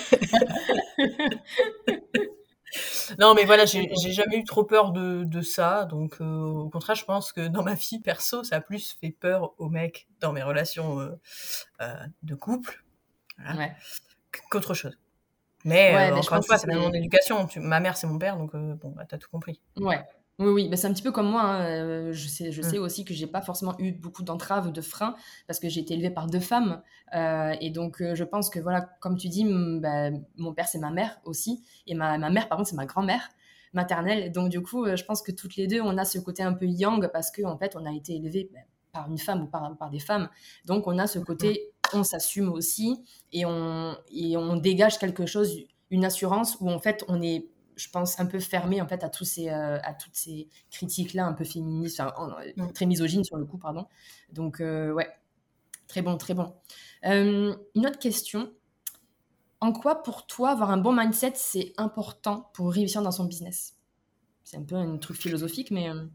non, 3.19 3.35
mais 3.35 3.45
voilà, 3.45 3.67
j'ai 3.67 4.13
jamais 4.13 4.39
eu 4.39 4.45
trop 4.45 4.65
peur 4.65 4.93
de, 4.93 5.25
de 5.25 5.41
ça. 5.43 5.85
Donc, 5.85 6.21
euh, 6.21 6.25
au 6.25 6.71
contraire, 6.71 6.97
je 6.97 7.05
pense 7.05 7.33
que 7.33 7.49
dans 7.49 7.63
ma 7.63 7.75
vie 7.75 8.01
perso, 8.01 8.45
ça 8.45 8.57
a 8.57 8.61
plus 8.61 8.97
fait 9.01 9.11
peur 9.11 9.55
aux 9.59 9.69
mecs 9.69 10.09
dans 10.21 10.33
mes 10.33 10.43
relations 10.43 11.01
euh, 11.01 11.97
de 12.23 12.35
couple 12.35 12.85
voilà, 13.39 13.59
ouais. 13.59 13.73
qu'autre 14.51 14.75
chose. 14.75 14.97
Mais, 15.65 16.11
euh, 16.11 16.17
encore 16.17 16.37
une 16.37 16.45
fois, 16.45 16.59
c'est 16.59 16.73
mon 16.73 16.93
éducation. 16.93 17.47
Ma 17.57 17.81
mère, 17.81 17.97
c'est 17.97 18.07
mon 18.07 18.19
père, 18.19 18.37
donc 18.37 18.55
euh, 18.55 18.75
bon, 18.75 18.91
bah, 18.91 19.05
t'as 19.09 19.19
tout 19.19 19.31
compris. 19.31 19.61
Ouais. 19.77 20.01
Oui, 20.40 20.49
oui, 20.49 20.68
bah, 20.68 20.77
c'est 20.77 20.88
un 20.88 20.92
petit 20.92 21.03
peu 21.03 21.12
comme 21.12 21.31
moi, 21.31 21.42
hein, 21.42 21.64
euh, 22.09 22.12
je 22.12 22.27
sais 22.27 22.51
je 22.51 22.61
Mmh. 22.62 22.75
sais 22.75 22.77
aussi 22.79 23.05
que 23.05 23.14
j'ai 23.14 23.29
pas 23.29 23.40
forcément 23.40 23.77
eu 23.79 23.92
beaucoup 23.92 24.25
d'entraves 24.25 24.73
de 24.73 24.81
freins 24.81 25.14
parce 25.47 25.61
que 25.61 25.68
j'ai 25.68 25.81
été 25.81 25.94
élevée 25.94 26.11
par 26.11 26.27
2 26.27 26.40
femmes, 26.40 26.83
heu 27.14 27.53
et 27.61 27.70
donc 27.70 28.01
heu, 28.03 28.16
je 28.16 28.25
pense 28.25 28.51
que 28.51 28.59
voilà, 28.59 28.81
comme 29.01 29.16
tu 29.16 29.29
dis, 29.29 29.44
bah, 29.81 30.11
mon 30.37 30.53
père, 30.53 30.66
c'est 30.66 30.79
ma 30.81 30.90
mère 30.90 31.20
aussi 31.25 31.62
et 31.87 31.94
ma 31.94 32.18
ma 32.18 32.31
mère, 32.31 32.49
par 32.49 32.59
contre, 32.59 32.68
c'est 32.70 32.75
ma 32.77 32.85
grand-mère 32.87 33.29
maternelle. 33.73 34.33
Donc 34.33 34.49
du 34.49 34.61
coup, 34.61 34.85
je 34.97 35.05
pense 35.05 35.23
que 35.23 35.31
toutes 35.31 35.55
les 35.55 35.68
2, 35.68 35.81
on 35.81 35.97
a 35.99 36.05
ce 36.05 36.18
côté 36.18 36.42
un 36.42 36.53
peu 36.53 36.66
yang 36.66 37.09
parce 37.12 37.31
qu'en 37.31 37.57
fait, 37.57 37.77
on 37.77 37.87
a 37.87 37.92
été 37.92 38.16
élevés, 38.16 38.51
bah, 38.53 38.59
par 38.92 39.09
une 39.09 39.18
femme 39.18 39.42
ou 39.44 39.47
par 39.47 39.77
par 39.79 39.90
des 39.90 40.01
femmes. 40.01 40.29
Donc 40.64 40.88
on 40.88 40.99
a 40.99 41.07
ce 41.07 41.20
Mmh. 41.38 41.51
côté, 41.51 41.70
on 41.92 42.03
s'assume 42.03 42.49
aussi 42.49 43.05
et 43.33 43.47
on 43.47 43.97
et 44.11 44.37
on 44.37 44.57
dégage 44.57 44.99
quelque 44.99 45.27
chose, 45.27 45.57
une 45.90 46.05
assurance 46.05 46.57
où 46.61 46.68
en 46.70 46.81
fait, 46.81 47.05
on 47.07 47.23
est 47.23 47.51
je 47.77 47.89
pense, 47.91 48.19
un 48.21 48.27
peu 48.27 48.41
fermé 48.41 48.81
en 48.81 48.89
fait 48.89 49.03
à 49.05 49.09
tous 49.11 49.25
ces, 49.25 49.49
euh, 49.51 49.79
à 49.83 49.95
toutes 49.95 50.15
ces 50.17 50.49
critiques-là 50.71 51.27
un 51.27 51.33
peu 51.33 51.45
féministes, 51.45 52.01
enfin, 52.01 52.37
Mmh. 52.57 52.73
très 52.73 52.87
misogynes 52.87 53.25
sur 53.25 53.37
le 53.37 53.45
coup, 53.47 53.59
pardon. 53.59 53.87
Donc, 54.33 54.61
euh, 54.61 54.93
ouais, 54.93 55.11
très 55.89 56.03
bon, 56.03 56.17
très 56.19 56.35
bon. 56.35 56.55
Euh, 57.07 57.55
une 57.75 57.87
autre 57.87 57.99
question. 57.99 58.53
En 59.61 59.73
quoi, 59.73 60.03
pour 60.03 60.27
toi, 60.27 60.51
avoir 60.51 60.71
un 60.71 60.77
bon 60.77 60.93
mindset, 60.93 61.33
c'est 61.37 61.73
important 61.79 62.51
pour 62.55 62.73
réussir 62.73 63.03
dans 63.03 63.11
son 63.11 63.25
business? 63.25 63.77
C'est 64.45 64.59
un 64.59 64.63
peu 64.65 64.77
un 64.77 64.99
truc 64.99 65.17
philosophique, 65.17 65.71
mais... 65.71 65.89
euh, 65.91 66.07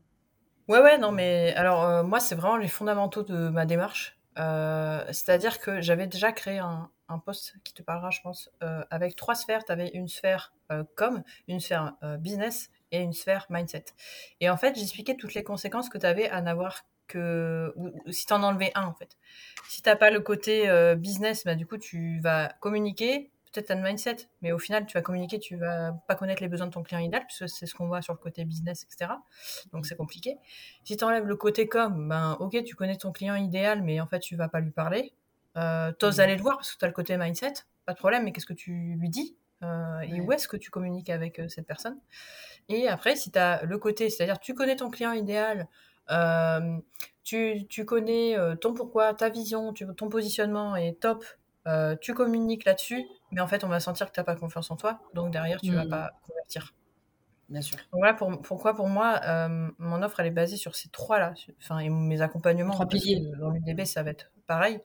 Ouais, 0.68 0.80
ouais, 0.82 0.98
non, 1.00 1.12
mais 1.12 1.54
alors 1.56 1.84
euh, 1.84 2.04
moi, 2.04 2.20
c'est 2.20 2.36
vraiment 2.36 2.58
les 2.58 2.68
fondamentaux 2.68 3.24
de 3.24 3.50
ma 3.50 3.66
démarche. 3.66 4.20
Euh, 4.38 5.04
c'est-à-dire 5.08 5.60
que 5.60 5.82
j'avais 5.82 6.06
déjà 6.08 6.32
créé 6.32 6.60
un, 6.60 6.92
un 7.08 7.20
post 7.20 7.56
qui 7.64 7.74
te 7.74 7.82
parlera, 7.82 8.12
je 8.12 8.22
pense, 8.22 8.52
euh, 8.64 8.84
avec 8.92 9.16
trois 9.16 9.34
sphères. 9.36 9.66
Tu 9.66 9.72
avais 9.72 9.90
une 9.90 10.08
sphère 10.08 10.54
euh, 10.54 10.59
com, 10.96 11.24
une 11.48 11.60
sphère 11.60 11.94
euh, 12.04 12.18
business 12.18 12.70
et 12.92 13.00
une 13.02 13.14
sphère 13.14 13.46
mindset. 13.50 13.86
Et 14.40 14.50
en 14.50 14.58
fait, 14.58 14.76
j'expliquais 14.76 15.16
toutes 15.16 15.34
les 15.34 15.44
conséquences 15.44 15.90
que 15.90 15.98
tu 15.98 16.06
avais 16.06 16.30
à 16.30 16.42
n'avoir 16.42 16.86
que... 17.08 17.74
Ou, 17.76 17.92
si 18.12 18.26
tu 18.26 18.34
en 18.34 18.44
enlevais 18.44 18.72
un, 18.76 18.86
en 18.86 18.94
fait. 18.94 19.18
Si 19.68 19.82
t'as 19.82 19.96
pas 19.96 20.12
le 20.12 20.20
côté 20.20 20.70
euh, 20.70 20.96
business, 20.96 21.44
bah, 21.46 21.56
du 21.56 21.66
coup, 21.66 21.78
tu 21.78 22.20
vas 22.20 22.50
communiquer, 22.60 23.32
peut-être 23.52 23.74
le 23.74 23.82
mindset, 23.82 24.18
mais 24.42 24.52
au 24.52 24.60
final, 24.60 24.86
tu 24.86 24.94
vas 24.94 25.02
communiquer, 25.02 25.40
tu 25.40 25.56
vas 25.56 25.94
pas 26.08 26.16
connaître 26.16 26.42
les 26.42 26.48
besoins 26.48 26.68
de 26.68 26.72
ton 26.72 26.84
client 26.84 27.00
idéal, 27.02 27.26
puisque 27.26 27.50
c'est 27.50 27.66
ce 27.66 27.74
qu'on 27.74 27.88
voit 27.88 28.02
sur 28.04 28.14
le 28.14 28.20
côté 28.20 28.46
business, 28.46 28.84
etc. 28.84 29.12
Donc 29.74 29.86
c'est 29.88 29.96
compliqué. 29.96 30.38
Si 30.84 30.98
tu 30.98 31.04
enlèves 31.04 31.26
le 31.26 31.36
côté 31.36 31.68
com, 31.68 32.08
ben 32.10 32.38
ok, 32.40 32.64
tu 32.64 32.76
connais 32.76 32.96
ton 32.96 33.12
client 33.12 33.36
idéal, 33.36 33.82
mais 33.82 34.00
en 34.00 34.08
fait, 34.08 34.20
tu 34.20 34.36
vas 34.36 34.50
pas 34.50 34.60
lui 34.60 34.72
parler. 34.72 35.14
Euh, 35.58 35.92
T'oses 35.94 36.18
Mhm. 36.18 36.24
aller 36.24 36.36
le 36.36 36.42
voir 36.44 36.58
parce 36.58 36.72
que 36.74 36.78
tu 36.78 36.86
as 36.86 36.88
le 36.88 36.94
côté 36.94 37.18
mindset, 37.18 37.54
pas 37.86 37.94
de 37.94 37.98
problème, 37.98 38.24
mais 38.24 38.32
qu'est-ce 38.32 38.46
que 38.46 38.54
tu 38.54 38.96
lui 39.00 39.10
dis? 39.10 39.36
Euh, 39.64 40.00
Et 40.02 40.14
Ouais. 40.14 40.20
où 40.22 40.32
est-ce 40.32 40.48
que 40.48 40.58
tu 40.58 40.70
communiques 40.72 41.10
avec 41.10 41.40
euh, 41.40 41.48
cette 41.48 41.68
personne? 41.68 41.98
Et 42.70 42.88
après, 42.88 43.16
si 43.16 43.32
tu 43.32 43.40
as 43.40 43.64
le 43.64 43.78
côté, 43.78 44.10
c'est-à-dire 44.10 44.40
tu 44.40 44.54
connais 44.54 44.76
ton 44.78 44.90
client 44.90 45.12
idéal, 45.12 45.68
euh, 46.12 46.78
tu, 47.24 47.66
tu 47.68 47.86
connais 47.86 48.36
ton 48.62 48.74
pourquoi, 48.74 49.14
ta 49.14 49.30
vision, 49.30 49.74
tu- 49.74 49.86
ton 49.96 50.10
positionnement 50.10 50.76
est 50.76 51.00
top, 51.00 51.26
euh, 51.68 51.96
tu 52.00 52.14
communiques 52.14 52.66
là-dessus, 52.66 53.04
mais 53.32 53.42
en 53.42 53.48
fait, 53.48 53.64
on 53.64 53.68
va 53.68 53.80
sentir 53.80 54.08
que 54.08 54.12
tu 54.14 54.20
n'as 54.20 54.24
pas 54.24 54.36
confiance 54.36 54.72
en 54.72 54.76
toi, 54.78 55.00
donc 55.14 55.32
derrière, 55.32 55.60
tu 55.62 55.74
vas 55.74 55.84
Mhm. 55.84 55.90
pas 55.90 56.12
convertir. 56.28 56.74
Bien 57.50 57.62
sûr. 57.62 57.78
Donc 57.78 57.88
voilà 58.00 58.14
pour, 58.14 58.42
pourquoi 58.42 58.76
pour 58.76 58.88
moi, 58.88 59.20
euh, 59.26 59.70
mon 59.80 60.02
offre, 60.04 60.20
elle 60.20 60.28
est 60.28 60.32
basée 60.32 60.58
sur 60.58 60.76
ces 60.76 60.90
trois-là, 60.90 61.34
enfin, 61.62 61.80
et 61.80 61.90
mes 61.90 62.22
accompagnements, 62.22 62.74
Trois 62.74 62.88
piliers. 62.88 63.22
dans 63.40 63.50
l'UDB, 63.50 63.86
ça 63.86 64.04
va 64.04 64.12
être 64.12 64.32
pareil, 64.50 64.82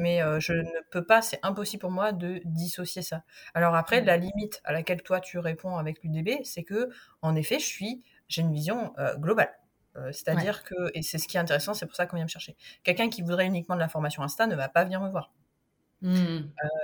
mais 0.00 0.22
euh, 0.22 0.40
je 0.40 0.54
ne 0.54 0.90
peux 0.90 1.04
pas, 1.04 1.22
c'est 1.22 1.38
impossible 1.44 1.80
pour 1.82 1.90
moi 1.92 2.12
de 2.12 2.40
dissocier 2.44 3.02
ça. 3.02 3.22
Alors 3.54 3.74
après, 3.76 4.00
Mhm. 4.00 4.06
la 4.06 4.16
limite 4.16 4.60
à 4.64 4.72
laquelle 4.72 5.02
toi, 5.02 5.20
tu 5.20 5.38
réponds 5.38 5.76
avec 5.76 6.02
l'UDB, 6.02 6.42
c'est 6.44 6.64
que, 6.64 6.88
en 7.22 7.36
effet, 7.36 7.58
je 7.60 7.66
suis, 7.66 8.02
j'ai 8.28 8.42
une 8.42 8.52
vision 8.52 8.94
euh, 8.98 9.16
globale. 9.16 9.52
Euh, 9.96 10.12
C'est-à-dire 10.12 10.64
que, 10.64 10.74
et 10.94 11.02
c'est 11.02 11.18
ce 11.18 11.28
qui 11.28 11.36
est 11.36 11.40
intéressant, 11.40 11.74
c'est 11.74 11.86
pour 11.86 11.96
ça 11.96 12.06
qu'on 12.06 12.16
vient 12.16 12.24
me 12.26 12.30
chercher. 12.30 12.56
Quelqu'un 12.84 13.08
qui 13.10 13.22
voudrait 13.22 13.46
uniquement 13.46 13.76
de 13.76 13.80
la 13.80 13.88
formation 13.88 14.22
Insta 14.22 14.46
ne 14.46 14.56
va 14.56 14.68
pas 14.68 14.84
venir 14.84 15.00
me 15.00 15.10
voir. 15.10 15.32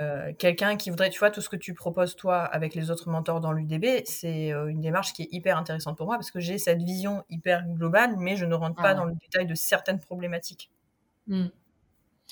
Euh, 0.01 0.33
quelqu'un 0.39 0.77
qui 0.77 0.91
voudrait, 0.91 1.11
tu 1.11 1.19
vois, 1.19 1.31
tout 1.31 1.41
ce 1.41 1.49
que 1.49 1.57
tu 1.57 1.75
proposes 1.75 2.17
toi 2.17 2.43
avec 2.45 2.75
les 2.75 2.91
autres 2.91 3.09
mentors 3.11 3.41
dans 3.41 3.53
l'UDB, 3.53 4.03
c'est 4.07 4.53
euh, 4.53 4.67
une 4.69 4.81
démarche 4.81 5.13
qui 5.13 5.23
est 5.23 5.29
hyper 5.33 5.57
intéressante 5.59 5.97
pour 5.97 6.07
moi 6.07 6.17
parce 6.17 6.31
que 6.31 6.41
j'ai 6.41 6.59
cette 6.59 6.83
vision 6.83 7.25
hyper 7.31 7.65
globale, 7.67 8.17
mais 8.19 8.37
je 8.37 8.45
ne 8.47 8.55
rentre 8.55 8.77
Ah 8.77 8.83
pas 8.83 8.95
ouais. 8.95 8.95
dans 8.95 9.05
le 9.05 9.15
détail 9.15 9.47
de 9.47 9.55
certaines 9.55 10.01
problématiques. 10.01 10.71
Mhm. 11.27 11.53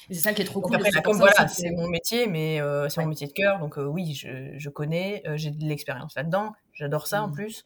C'est 0.08 0.14
ça 0.14 0.32
qui 0.34 0.42
est 0.42 0.44
trop 0.44 0.60
Donc 0.60 0.70
cool. 0.70 0.76
après, 0.76 0.90
ça 0.90 1.00
voilà, 1.12 1.48
c'est 1.48 1.70
mon 1.70 1.88
métier, 1.88 2.26
mais 2.26 2.60
euh, 2.60 2.88
c'est 2.88 3.00
Ouais. 3.00 3.04
mon 3.04 3.10
métier 3.10 3.26
de 3.26 3.32
cœur, 3.32 3.58
donc 3.58 3.78
euh, 3.78 3.84
oui, 3.84 4.14
je, 4.14 4.54
je 4.56 4.68
connais, 4.70 5.22
euh, 5.26 5.36
j'ai 5.36 5.50
de 5.50 5.64
l'expérience 5.64 6.14
là-dedans, 6.16 6.52
j'adore 6.72 7.06
ça 7.06 7.22
en 7.22 7.28
Mhm. 7.28 7.32
plus. 7.32 7.64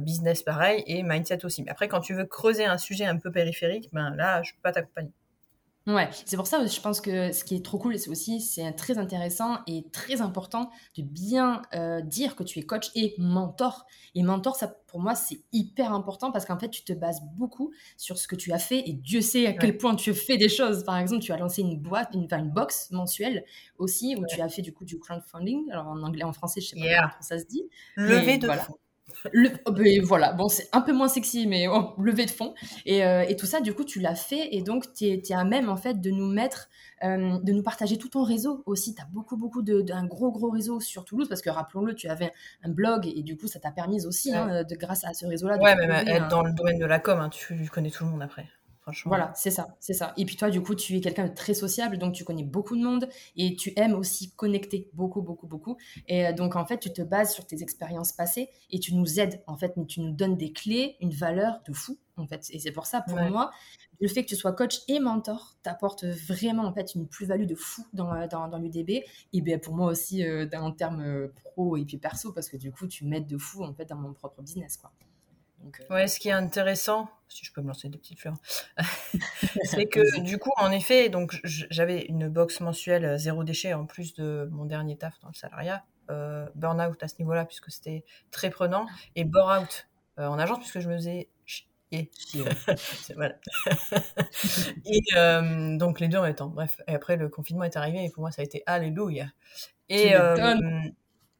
Business 0.00 0.42
pareil 0.44 0.84
et 0.86 1.02
mindset 1.02 1.44
aussi. 1.44 1.62
Mais 1.64 1.70
après, 1.70 1.88
quand 1.88 2.00
tu 2.00 2.14
veux 2.14 2.24
creuser 2.24 2.64
un 2.66 2.78
sujet 2.78 3.04
un 3.04 3.16
peu 3.18 3.32
périphérique, 3.32 3.88
ben 3.92 4.14
là, 4.14 4.42
je 4.44 4.52
peux 4.52 4.60
pas 4.62 4.70
t'accompagner. 4.72 5.12
Ouais, 5.88 6.08
c'est 6.26 6.36
pour 6.36 6.46
ça, 6.46 6.64
je 6.64 6.80
pense 6.80 7.00
que 7.00 7.32
ce 7.32 7.42
qui 7.42 7.56
est 7.56 7.64
trop 7.64 7.76
cool, 7.76 7.98
c'est 7.98 8.08
aussi, 8.08 8.40
c'est 8.40 8.70
très 8.72 8.98
intéressant 8.98 9.58
et 9.66 9.84
très 9.90 10.20
important 10.20 10.70
de 10.96 11.02
bien 11.02 11.60
euh, 11.74 12.00
dire 12.00 12.36
que 12.36 12.44
tu 12.44 12.60
es 12.60 12.62
coach 12.62 12.90
et 12.94 13.14
mentor. 13.18 13.84
Et 14.14 14.22
mentor, 14.22 14.54
ça, 14.54 14.68
pour 14.86 15.00
moi, 15.00 15.16
c'est 15.16 15.40
hyper 15.52 15.92
important 15.92 16.30
parce 16.30 16.44
qu'en 16.44 16.56
fait, 16.58 16.68
tu 16.68 16.84
te 16.84 16.92
bases 16.92 17.20
beaucoup 17.34 17.72
sur 17.96 18.16
ce 18.16 18.28
que 18.28 18.36
tu 18.36 18.52
as 18.52 18.58
fait 18.58 18.88
et 18.88 18.92
Dieu 18.92 19.20
sait 19.20 19.46
à 19.46 19.52
quel 19.54 19.76
point 19.76 19.96
tu 19.96 20.14
fais 20.14 20.36
des 20.36 20.48
choses. 20.48 20.84
Par 20.84 20.98
exemple, 20.98 21.22
tu 21.24 21.32
as 21.32 21.36
lancé 21.36 21.62
une 21.62 21.76
boîte, 21.80 22.10
une, 22.14 22.26
enfin, 22.26 22.38
une 22.38 22.50
box 22.50 22.90
mensuelle 22.92 23.44
aussi, 23.78 24.14
où 24.16 24.20
Ouais. 24.20 24.26
tu 24.28 24.40
as 24.40 24.48
fait 24.48 24.62
du 24.62 24.72
coup 24.72 24.84
du 24.84 25.00
crowdfunding. 25.00 25.68
Alors 25.72 25.88
en 25.88 26.00
anglais, 26.04 26.22
en 26.24 26.32
français, 26.32 26.60
je 26.60 26.68
sais 26.68 26.76
pas 26.76 26.82
Yeah. 26.86 27.00
comment 27.08 27.22
ça 27.22 27.38
se 27.40 27.44
dit. 27.46 27.64
Levé 27.96 28.38
de 28.38 28.46
voilà. 28.46 28.62
fonds. 28.62 28.76
Le, 29.32 29.50
oh, 29.66 29.72
ben 29.72 30.02
voilà, 30.02 30.32
bon, 30.32 30.48
c'est 30.48 30.68
un 30.72 30.80
peu 30.80 30.92
moins 30.92 31.08
sexy, 31.08 31.46
mais 31.46 31.68
oh, 31.68 31.94
levé 31.98 32.24
de 32.24 32.30
fond. 32.30 32.54
Et, 32.86 33.04
euh, 33.04 33.22
et 33.28 33.36
tout 33.36 33.46
ça, 33.46 33.60
du 33.60 33.74
coup, 33.74 33.84
tu 33.84 34.00
l'as 34.00 34.14
fait. 34.14 34.48
Et 34.54 34.62
donc, 34.62 34.92
tu 34.94 35.04
es, 35.06 35.32
à 35.32 35.44
même, 35.44 35.68
en 35.68 35.76
fait, 35.76 36.00
de 36.00 36.10
nous 36.10 36.26
mettre, 36.26 36.68
euh, 37.04 37.38
de 37.42 37.52
nous 37.52 37.62
partager 37.62 37.98
tout 37.98 38.08
ton 38.08 38.22
réseau 38.22 38.62
aussi. 38.66 38.94
Tu 38.94 39.02
as 39.02 39.06
beaucoup, 39.06 39.36
beaucoup 39.36 39.62
de- 39.62 39.80
d'un 39.80 40.06
gros, 40.06 40.30
gros 40.32 40.50
réseau 40.50 40.80
sur 40.80 41.04
Toulouse, 41.04 41.28
parce 41.28 41.42
que 41.42 41.50
rappelons-le, 41.50 41.94
tu 41.94 42.08
avais 42.08 42.32
un 42.64 42.70
blog, 42.70 43.06
et 43.06 43.22
du 43.22 43.36
coup, 43.36 43.46
ça 43.48 43.60
t'a 43.60 43.70
permis 43.70 44.06
aussi, 44.06 44.34
hein, 44.34 44.64
de, 44.64 44.74
grâce 44.76 45.04
à 45.04 45.12
ce 45.14 45.26
réseau-là, 45.26 45.58
Ouais, 45.58 45.74
même 45.76 45.90
être 45.90 46.22
un- 46.24 46.28
dans 46.28 46.42
le 46.42 46.52
domaine 46.52 46.78
de 46.78 46.86
la 46.86 46.98
com, 46.98 47.18
hein, 47.20 47.28
tu 47.28 47.68
connais 47.72 47.90
tout 47.90 48.04
le 48.04 48.10
monde 48.10 48.22
après. 48.22 48.46
Franchement. 48.82 49.10
Voilà, 49.10 49.32
c'est 49.36 49.52
ça, 49.52 49.76
c'est 49.78 49.92
ça. 49.94 50.12
Et 50.16 50.24
puis 50.24 50.36
toi, 50.36 50.50
du 50.50 50.60
coup, 50.60 50.74
tu 50.74 50.96
es 50.96 51.00
quelqu'un 51.00 51.28
de 51.28 51.34
très 51.34 51.54
sociable, 51.54 51.98
donc 51.98 52.14
tu 52.14 52.24
connais 52.24 52.42
beaucoup 52.42 52.76
de 52.76 52.82
monde 52.82 53.08
et 53.36 53.54
tu 53.54 53.72
aimes 53.76 53.94
aussi 53.94 54.32
connecter 54.34 54.90
beaucoup, 54.92 55.22
beaucoup, 55.22 55.46
beaucoup. 55.46 55.76
Et 56.08 56.26
euh, 56.26 56.32
donc, 56.32 56.56
en 56.56 56.66
fait, 56.66 56.78
tu 56.78 56.92
te 56.92 57.00
bases 57.00 57.32
sur 57.32 57.46
tes 57.46 57.62
expériences 57.62 58.12
passées 58.12 58.48
et 58.70 58.80
tu 58.80 58.94
nous 58.96 59.20
aides, 59.20 59.40
en 59.46 59.56
fait, 59.56 59.76
mais 59.76 59.86
tu 59.86 60.00
nous 60.00 60.10
donnes 60.10 60.36
des 60.36 60.52
clés, 60.52 60.96
une 61.00 61.12
valeur 61.12 61.60
de 61.66 61.72
fou, 61.72 61.96
en 62.16 62.26
fait. 62.26 62.44
Et 62.50 62.58
c'est 62.58 62.72
pour 62.72 62.86
ça, 62.86 63.02
pour 63.02 63.14
Ouais. 63.18 63.30
moi, 63.30 63.52
le 64.00 64.08
fait 64.08 64.24
que 64.24 64.28
tu 64.28 64.34
sois 64.36 64.52
coach 64.52 64.80
et 64.88 64.98
mentor 64.98 65.56
t'apporte 65.62 66.04
vraiment, 66.04 66.64
en 66.64 66.72
fait, 66.74 66.96
une 66.96 67.06
plus-value 67.06 67.46
de 67.46 67.54
fou 67.54 67.86
dans, 67.92 68.12
euh, 68.12 68.26
dans, 68.26 68.48
dans 68.48 68.58
l'UDB. 68.58 69.04
Et 69.32 69.40
bien, 69.42 69.58
pour 69.60 69.76
moi 69.76 69.86
aussi, 69.92 70.24
euh, 70.24 70.48
en 70.54 70.72
termes 70.72 71.02
euh, 71.02 71.28
pro 71.44 71.76
et 71.76 71.84
puis 71.84 71.98
perso, 71.98 72.32
parce 72.32 72.48
que 72.48 72.56
du 72.56 72.72
coup, 72.72 72.88
tu 72.88 73.04
m'aides 73.04 73.28
de 73.28 73.38
fou, 73.38 73.62
en 73.62 73.74
fait, 73.74 73.84
dans 73.84 73.96
mon 73.96 74.12
propre 74.12 74.42
business, 74.42 74.76
quoi. 74.76 74.92
Donc, 75.62 75.80
euh, 75.80 75.94
Ouais, 75.94 76.08
ce 76.08 76.18
qui 76.18 76.28
est 76.28 76.32
intéressant, 76.32 77.08
si 77.28 77.44
je 77.44 77.52
peux 77.52 77.62
me 77.62 77.68
lancer 77.68 77.88
des 77.88 77.98
petites 77.98 78.18
fleurs, 78.18 78.36
c'est 79.64 79.86
que 79.86 80.20
du 80.20 80.38
coup, 80.38 80.50
en 80.56 80.70
effet, 80.70 81.08
donc 81.08 81.38
j'avais 81.44 82.02
une 82.06 82.28
box 82.28 82.60
mensuelle 82.60 83.04
euh, 83.04 83.16
zéro 83.16 83.44
déchet 83.44 83.74
en 83.74 83.86
plus 83.86 84.14
de 84.14 84.48
mon 84.52 84.64
dernier 84.64 84.96
taf 84.96 85.18
dans 85.20 85.28
le 85.28 85.34
salariat, 85.34 85.84
euh, 86.10 86.46
burn-out 86.54 87.02
à 87.02 87.08
ce 87.08 87.14
niveau-là 87.20 87.44
puisque 87.44 87.70
c'était 87.70 88.04
très 88.30 88.50
prenant, 88.50 88.86
et 89.14 89.24
bore-out 89.24 89.88
euh, 90.18 90.26
en 90.26 90.38
agence 90.38 90.58
puisque 90.58 90.80
je 90.80 90.88
me 90.88 90.96
faisais 90.96 91.28
chier. 91.46 91.68
voilà. 93.14 93.34
et 94.84 95.00
euh, 95.14 95.76
donc 95.76 96.00
les 96.00 96.08
deux 96.08 96.18
en 96.18 96.22
même 96.22 96.34
temps. 96.34 96.48
Bref, 96.48 96.80
et 96.88 96.94
après 96.94 97.16
le 97.16 97.28
confinement 97.28 97.64
est 97.64 97.76
arrivé 97.76 98.04
et 98.04 98.10
pour 98.10 98.22
moi 98.22 98.30
ça 98.30 98.42
a 98.42 98.44
été 98.44 98.62
alléluia. 98.66 99.26
Et. 99.88 100.14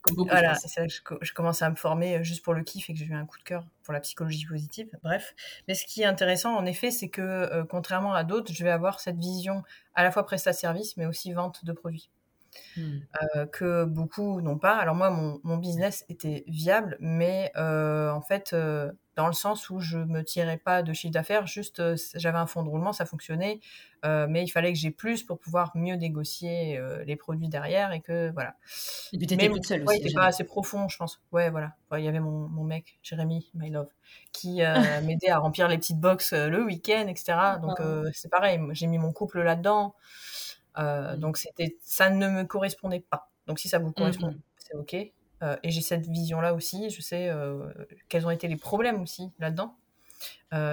Comme 0.02 0.16
beaucoup, 0.16 0.30
je 0.30 0.34
voilà, 0.34 0.54
c'est 0.56 0.80
là 0.80 0.86
que 0.86 0.92
je, 0.92 1.00
je 1.20 1.32
commençais 1.32 1.64
à 1.64 1.70
me 1.70 1.76
former 1.76 2.16
euh, 2.16 2.22
juste 2.24 2.42
pour 2.42 2.54
le 2.54 2.64
kiff 2.64 2.90
et 2.90 2.92
que 2.92 2.98
j'ai 2.98 3.06
eu 3.06 3.14
un 3.14 3.24
coup 3.24 3.38
de 3.38 3.44
cœur 3.44 3.64
pour 3.84 3.94
la 3.94 4.00
psychologie 4.00 4.46
positive. 4.46 4.88
Bref. 5.02 5.34
Mais 5.68 5.74
ce 5.74 5.86
qui 5.86 6.02
est 6.02 6.06
intéressant, 6.06 6.56
en 6.56 6.66
effet, 6.66 6.90
c'est 6.90 7.08
que 7.08 7.22
euh, 7.22 7.64
contrairement 7.64 8.12
à 8.12 8.24
d'autres, 8.24 8.52
je 8.52 8.64
vais 8.64 8.70
avoir 8.70 9.00
cette 9.00 9.16
vision 9.16 9.62
à 9.94 10.02
la 10.02 10.10
fois 10.10 10.26
prestat-service, 10.26 10.96
mais 10.96 11.06
aussi 11.06 11.32
vente 11.32 11.64
de 11.64 11.72
produits 11.72 12.10
Hmm. 12.76 12.98
euh, 13.34 13.46
que 13.46 13.84
beaucoup 13.84 14.40
n'ont 14.40 14.58
pas. 14.58 14.76
Alors 14.76 14.94
moi, 14.94 15.10
mon, 15.10 15.40
mon 15.42 15.56
business 15.56 16.04
était 16.08 16.44
viable, 16.46 16.96
mais 17.00 17.50
euh, 17.56 18.10
en 18.10 18.20
fait, 18.22 18.52
euh, 18.52 18.90
dans 19.16 19.26
le 19.26 19.32
sens 19.34 19.68
où 19.68 19.78
je 19.78 19.98
me 19.98 20.22
tirais 20.24 20.56
pas 20.56 20.82
de 20.82 20.92
chiffre 20.92 21.12
d'affaires, 21.12 21.46
juste 21.46 21.82
j'avais 22.16 22.38
un 22.38 22.46
fonds 22.46 22.62
de 22.62 22.68
roulement, 22.70 22.94
ça 22.94 23.04
fonctionnait, 23.04 23.60
mais 24.04 24.42
il 24.42 24.48
fallait 24.48 24.72
que 24.72 24.78
j'ai 24.78 24.90
plus 24.90 25.22
pour 25.22 25.38
pouvoir 25.38 25.72
mieux 25.76 25.96
négocier 25.96 26.80
les 27.04 27.16
produits 27.16 27.48
derrière 27.50 27.92
et 27.92 28.00
que 28.00 28.30
voilà. 28.32 28.54
Et 29.12 29.18
puis, 29.18 29.26
tu 29.26 29.36
Mais 29.36 29.44
étais 29.44 29.48
mon 29.50 29.56
toute 29.56 29.66
seule 29.66 29.82
aussi. 29.84 29.98
était 29.98 30.14
pas 30.14 30.24
assez 30.24 30.44
profond, 30.44 30.88
je 30.88 30.96
pense. 30.96 31.20
Ouais, 31.30 31.50
voilà. 31.50 31.74
Ouais, 31.90 32.00
Il 32.02 32.06
y 32.06 32.08
avait 32.08 32.20
mon, 32.20 32.48
mon 32.48 32.64
mec, 32.64 32.98
Jérémy, 33.02 33.50
my 33.52 33.68
love, 33.68 33.90
qui 34.32 34.62
m'aidait 35.04 35.28
à 35.28 35.38
remplir 35.38 35.68
les 35.68 35.76
petites 35.76 36.00
box 36.00 36.32
euh, 36.32 36.48
le 36.48 36.64
week-end, 36.64 37.06
etc. 37.06 37.36
Donc 37.60 37.78
c'est 38.14 38.30
pareil, 38.30 38.58
j'ai 38.70 38.86
mis 38.86 38.96
mon 38.98 39.12
couple 39.12 39.42
là-dedans. 39.42 39.94
Euh, 40.78 41.16
Mm. 41.16 41.20
Donc 41.20 41.36
c'était, 41.36 41.76
ça 41.82 42.10
ne 42.10 42.28
me 42.28 42.44
correspondait 42.44 43.00
pas. 43.00 43.30
Donc 43.46 43.58
si 43.58 43.68
ça 43.68 43.78
vous 43.78 43.92
correspond, 43.92 44.28
Mhm. 44.28 44.40
c'est 44.58 44.74
ok. 44.76 44.96
Euh, 45.42 45.56
et 45.62 45.70
j'ai 45.70 45.80
cette 45.80 46.06
vision-là 46.06 46.54
aussi. 46.54 46.90
Je 46.90 47.02
sais 47.02 47.28
euh, 47.28 47.68
quels 48.08 48.26
ont 48.26 48.30
été 48.30 48.48
les 48.48 48.56
problèmes 48.56 49.02
aussi 49.02 49.30
là-dedans. 49.38 49.76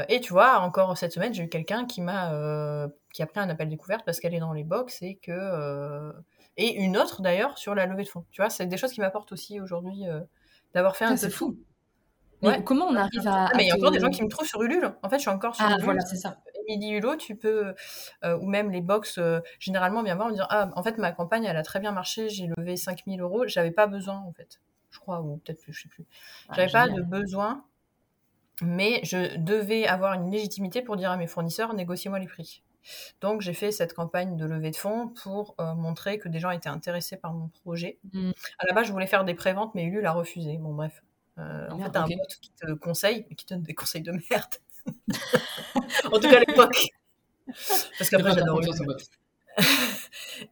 Et 0.10 0.20
tu 0.22 0.34
vois, 0.34 0.60
encore 0.60 0.98
cette 0.98 1.14
semaine, 1.14 1.34
j'ai 1.34 1.44
eu 1.44 1.50
quelqu'un 1.50 1.86
qui 1.86 2.02
m'a 2.02 2.90
qui 3.14 3.24
a 3.24 3.26
pris 3.26 3.40
un 3.40 3.50
appel 3.50 3.70
découverte 3.70 4.04
parce 4.06 4.20
qu'elle 4.20 4.34
est 4.36 4.40
dans 4.40 4.54
les 4.54 4.64
box 4.64 5.02
et 5.02 5.16
que 5.16 6.14
et 6.58 6.76
une 6.76 6.98
autre 6.98 7.22
d'ailleurs 7.22 7.58
sur 7.58 7.74
la 7.76 7.86
levée 7.86 8.04
de 8.04 8.10
fonds. 8.10 8.26
Tu 8.32 8.42
vois, 8.42 8.50
c'est 8.50 8.68
des 8.68 8.78
choses 8.78 8.92
qui 8.92 9.00
m'apportent 9.02 9.32
aussi 9.32 9.60
aujourd'hui 9.60 10.04
d'avoir 10.74 10.96
fait 10.96 11.06
un 11.06 11.16
peu 11.16 11.30
fou. 11.30 11.58
Mais 12.42 12.64
comment 12.64 12.86
on 12.86 12.96
arrive 12.96 13.28
à. 13.28 13.48
Ah, 13.48 13.52
mais 13.56 13.66
il 13.66 13.68
y 13.68 13.72
a 13.72 13.76
encore 13.76 13.92
des 13.92 14.00
gens 14.00 14.10
qui 14.10 14.24
me 14.24 14.30
trouvent 14.30 14.48
sur 14.48 14.62
Ulule. 14.62 14.94
En 15.04 15.10
fait, 15.10 15.18
je 15.18 15.22
suis 15.22 15.30
encore 15.30 15.56
sur 15.56 15.66
ah, 15.66 15.78
voilà, 15.82 16.02
c'est 16.02 16.16
ça. 16.16 16.38
Émilie 16.70 16.98
Hulot, 16.98 17.18
tu 17.18 17.36
peux. 17.36 17.74
ou 18.24 18.48
même 18.48 18.72
les 18.72 18.82
box, 18.82 19.20
généralement, 19.60 20.04
vient 20.04 20.16
voir 20.16 20.30
me 20.30 20.34
dire 20.34 20.48
Ah, 20.50 20.70
en 20.76 20.84
fait, 20.84 20.98
ma 20.98 21.12
campagne, 21.12 21.46
elle 21.46 21.58
a 21.58 21.64
très 21.64 21.80
bien 21.80 21.92
marché, 21.92 22.30
j'ai 22.30 22.48
levé 22.58 22.78
5000 22.78 23.22
euros, 23.22 23.48
j'avais 23.48 23.72
pas 23.72 23.88
besoin, 23.88 24.18
en 24.18 24.34
fait. 24.34 24.60
Je 24.92 25.00
crois, 25.00 25.22
ou 25.22 25.38
peut-être 25.38 25.62
plus, 25.62 25.74
je 25.74 25.84
sais 25.84 25.90
plus. 25.90 26.06
Ah, 26.50 26.54
j'avais 26.56 26.72
pas 26.72 26.90
de 26.90 27.02
besoin, 27.02 27.64
mais 28.62 29.02
je 29.04 29.38
devais 29.38 29.88
avoir 29.88 30.14
une 30.14 30.32
légitimité 30.32 30.82
pour 30.82 30.98
dire 30.98 31.12
à 31.12 31.18
mes 31.18 31.28
fournisseurs 31.28 31.74
Négociez-moi 31.74 32.20
les 32.20 32.28
prix. 32.28 32.64
Donc, 33.22 33.42
j'ai 33.42 33.54
fait 33.54 33.72
cette 33.72 33.94
campagne 33.94 34.38
de 34.38 34.46
levée 34.46 34.72
de 34.72 34.76
fonds 34.76 35.10
pour 35.10 35.56
montrer 35.60 36.18
que 36.18 36.30
des 36.30 36.40
gens 36.40 36.50
étaient 36.50 36.70
intéressés 36.70 37.18
par 37.18 37.34
mon 37.34 37.50
projet. 37.50 38.00
Mmh. 38.14 38.32
À 38.60 38.66
la 38.68 38.74
base, 38.74 38.88
je 38.88 38.92
voulais 38.92 39.08
faire 39.08 39.26
des 39.26 39.36
préventes, 39.36 39.76
mais 39.76 39.84
Ulule 39.84 40.06
a 40.06 40.14
refusé. 40.14 40.58
Bon, 40.58 40.74
bref. 40.74 41.04
Euh, 41.38 41.70
en 41.70 41.80
fait, 41.80 41.92
t'as 41.92 42.04
un 42.04 42.08
bot 42.08 42.16
qui 42.42 42.52
te 42.52 42.74
conseille, 42.74 43.26
mais 43.30 43.36
qui 43.36 43.46
te 43.46 43.54
donne 43.54 43.64
des 43.64 43.74
conseils 43.74 44.02
de 44.02 44.12
merde. 44.12 44.56
en 46.12 46.20
tout 46.20 46.30
cas, 46.30 46.38
à 46.38 46.40
l'époque. 46.40 46.88
Parce 47.98 48.10
qu'après, 48.10 48.34
j'adore 48.34 48.62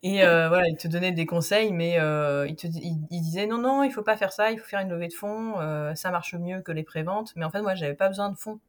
Et 0.04 0.24
euh, 0.24 0.50
voilà, 0.50 0.68
il 0.68 0.76
te 0.76 0.88
donnait 0.88 1.14
des 1.14 1.26
conseils, 1.26 1.72
mais 1.72 2.00
euh, 2.00 2.46
il, 2.48 2.56
te, 2.56 2.68
il, 2.68 3.00
disait 3.08 3.46
non, 3.46 3.58
non, 3.58 3.84
il 3.84 3.92
faut 3.92 4.02
pas 4.02 4.18
faire 4.18 4.34
ça, 4.34 4.52
il 4.52 4.60
faut 4.60 4.66
faire 4.66 4.82
une 4.82 4.90
levée 4.90 5.08
de 5.08 5.14
fonds, 5.14 5.56
ça 5.96 6.12
marche 6.12 6.34
mieux 6.36 6.62
que 6.62 6.72
les 6.72 6.84
préventes. 6.84 7.34
Mais 7.36 7.46
en 7.46 7.50
fait, 7.50 7.62
moi, 7.62 7.76
j'avais 7.76 7.94
pas 7.94 8.10
besoin 8.10 8.30
de 8.30 8.38
fonds. 8.38 8.60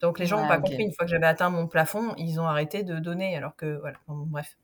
Donc 0.00 0.18
les 0.18 0.26
gens 0.26 0.40
n'ont 0.40 0.48
pas 0.48 0.58
compris. 0.58 0.82
Une 0.82 0.92
fois 0.92 1.04
que 1.04 1.10
j'avais 1.10 1.26
atteint 1.26 1.50
mon 1.50 1.66
plafond, 1.66 2.14
ils 2.16 2.40
ont 2.40 2.46
arrêté 2.46 2.82
de 2.82 2.98
donner, 2.98 3.36
alors 3.36 3.54
que 3.54 3.78
voilà, 3.80 3.98
bref. 4.08 4.56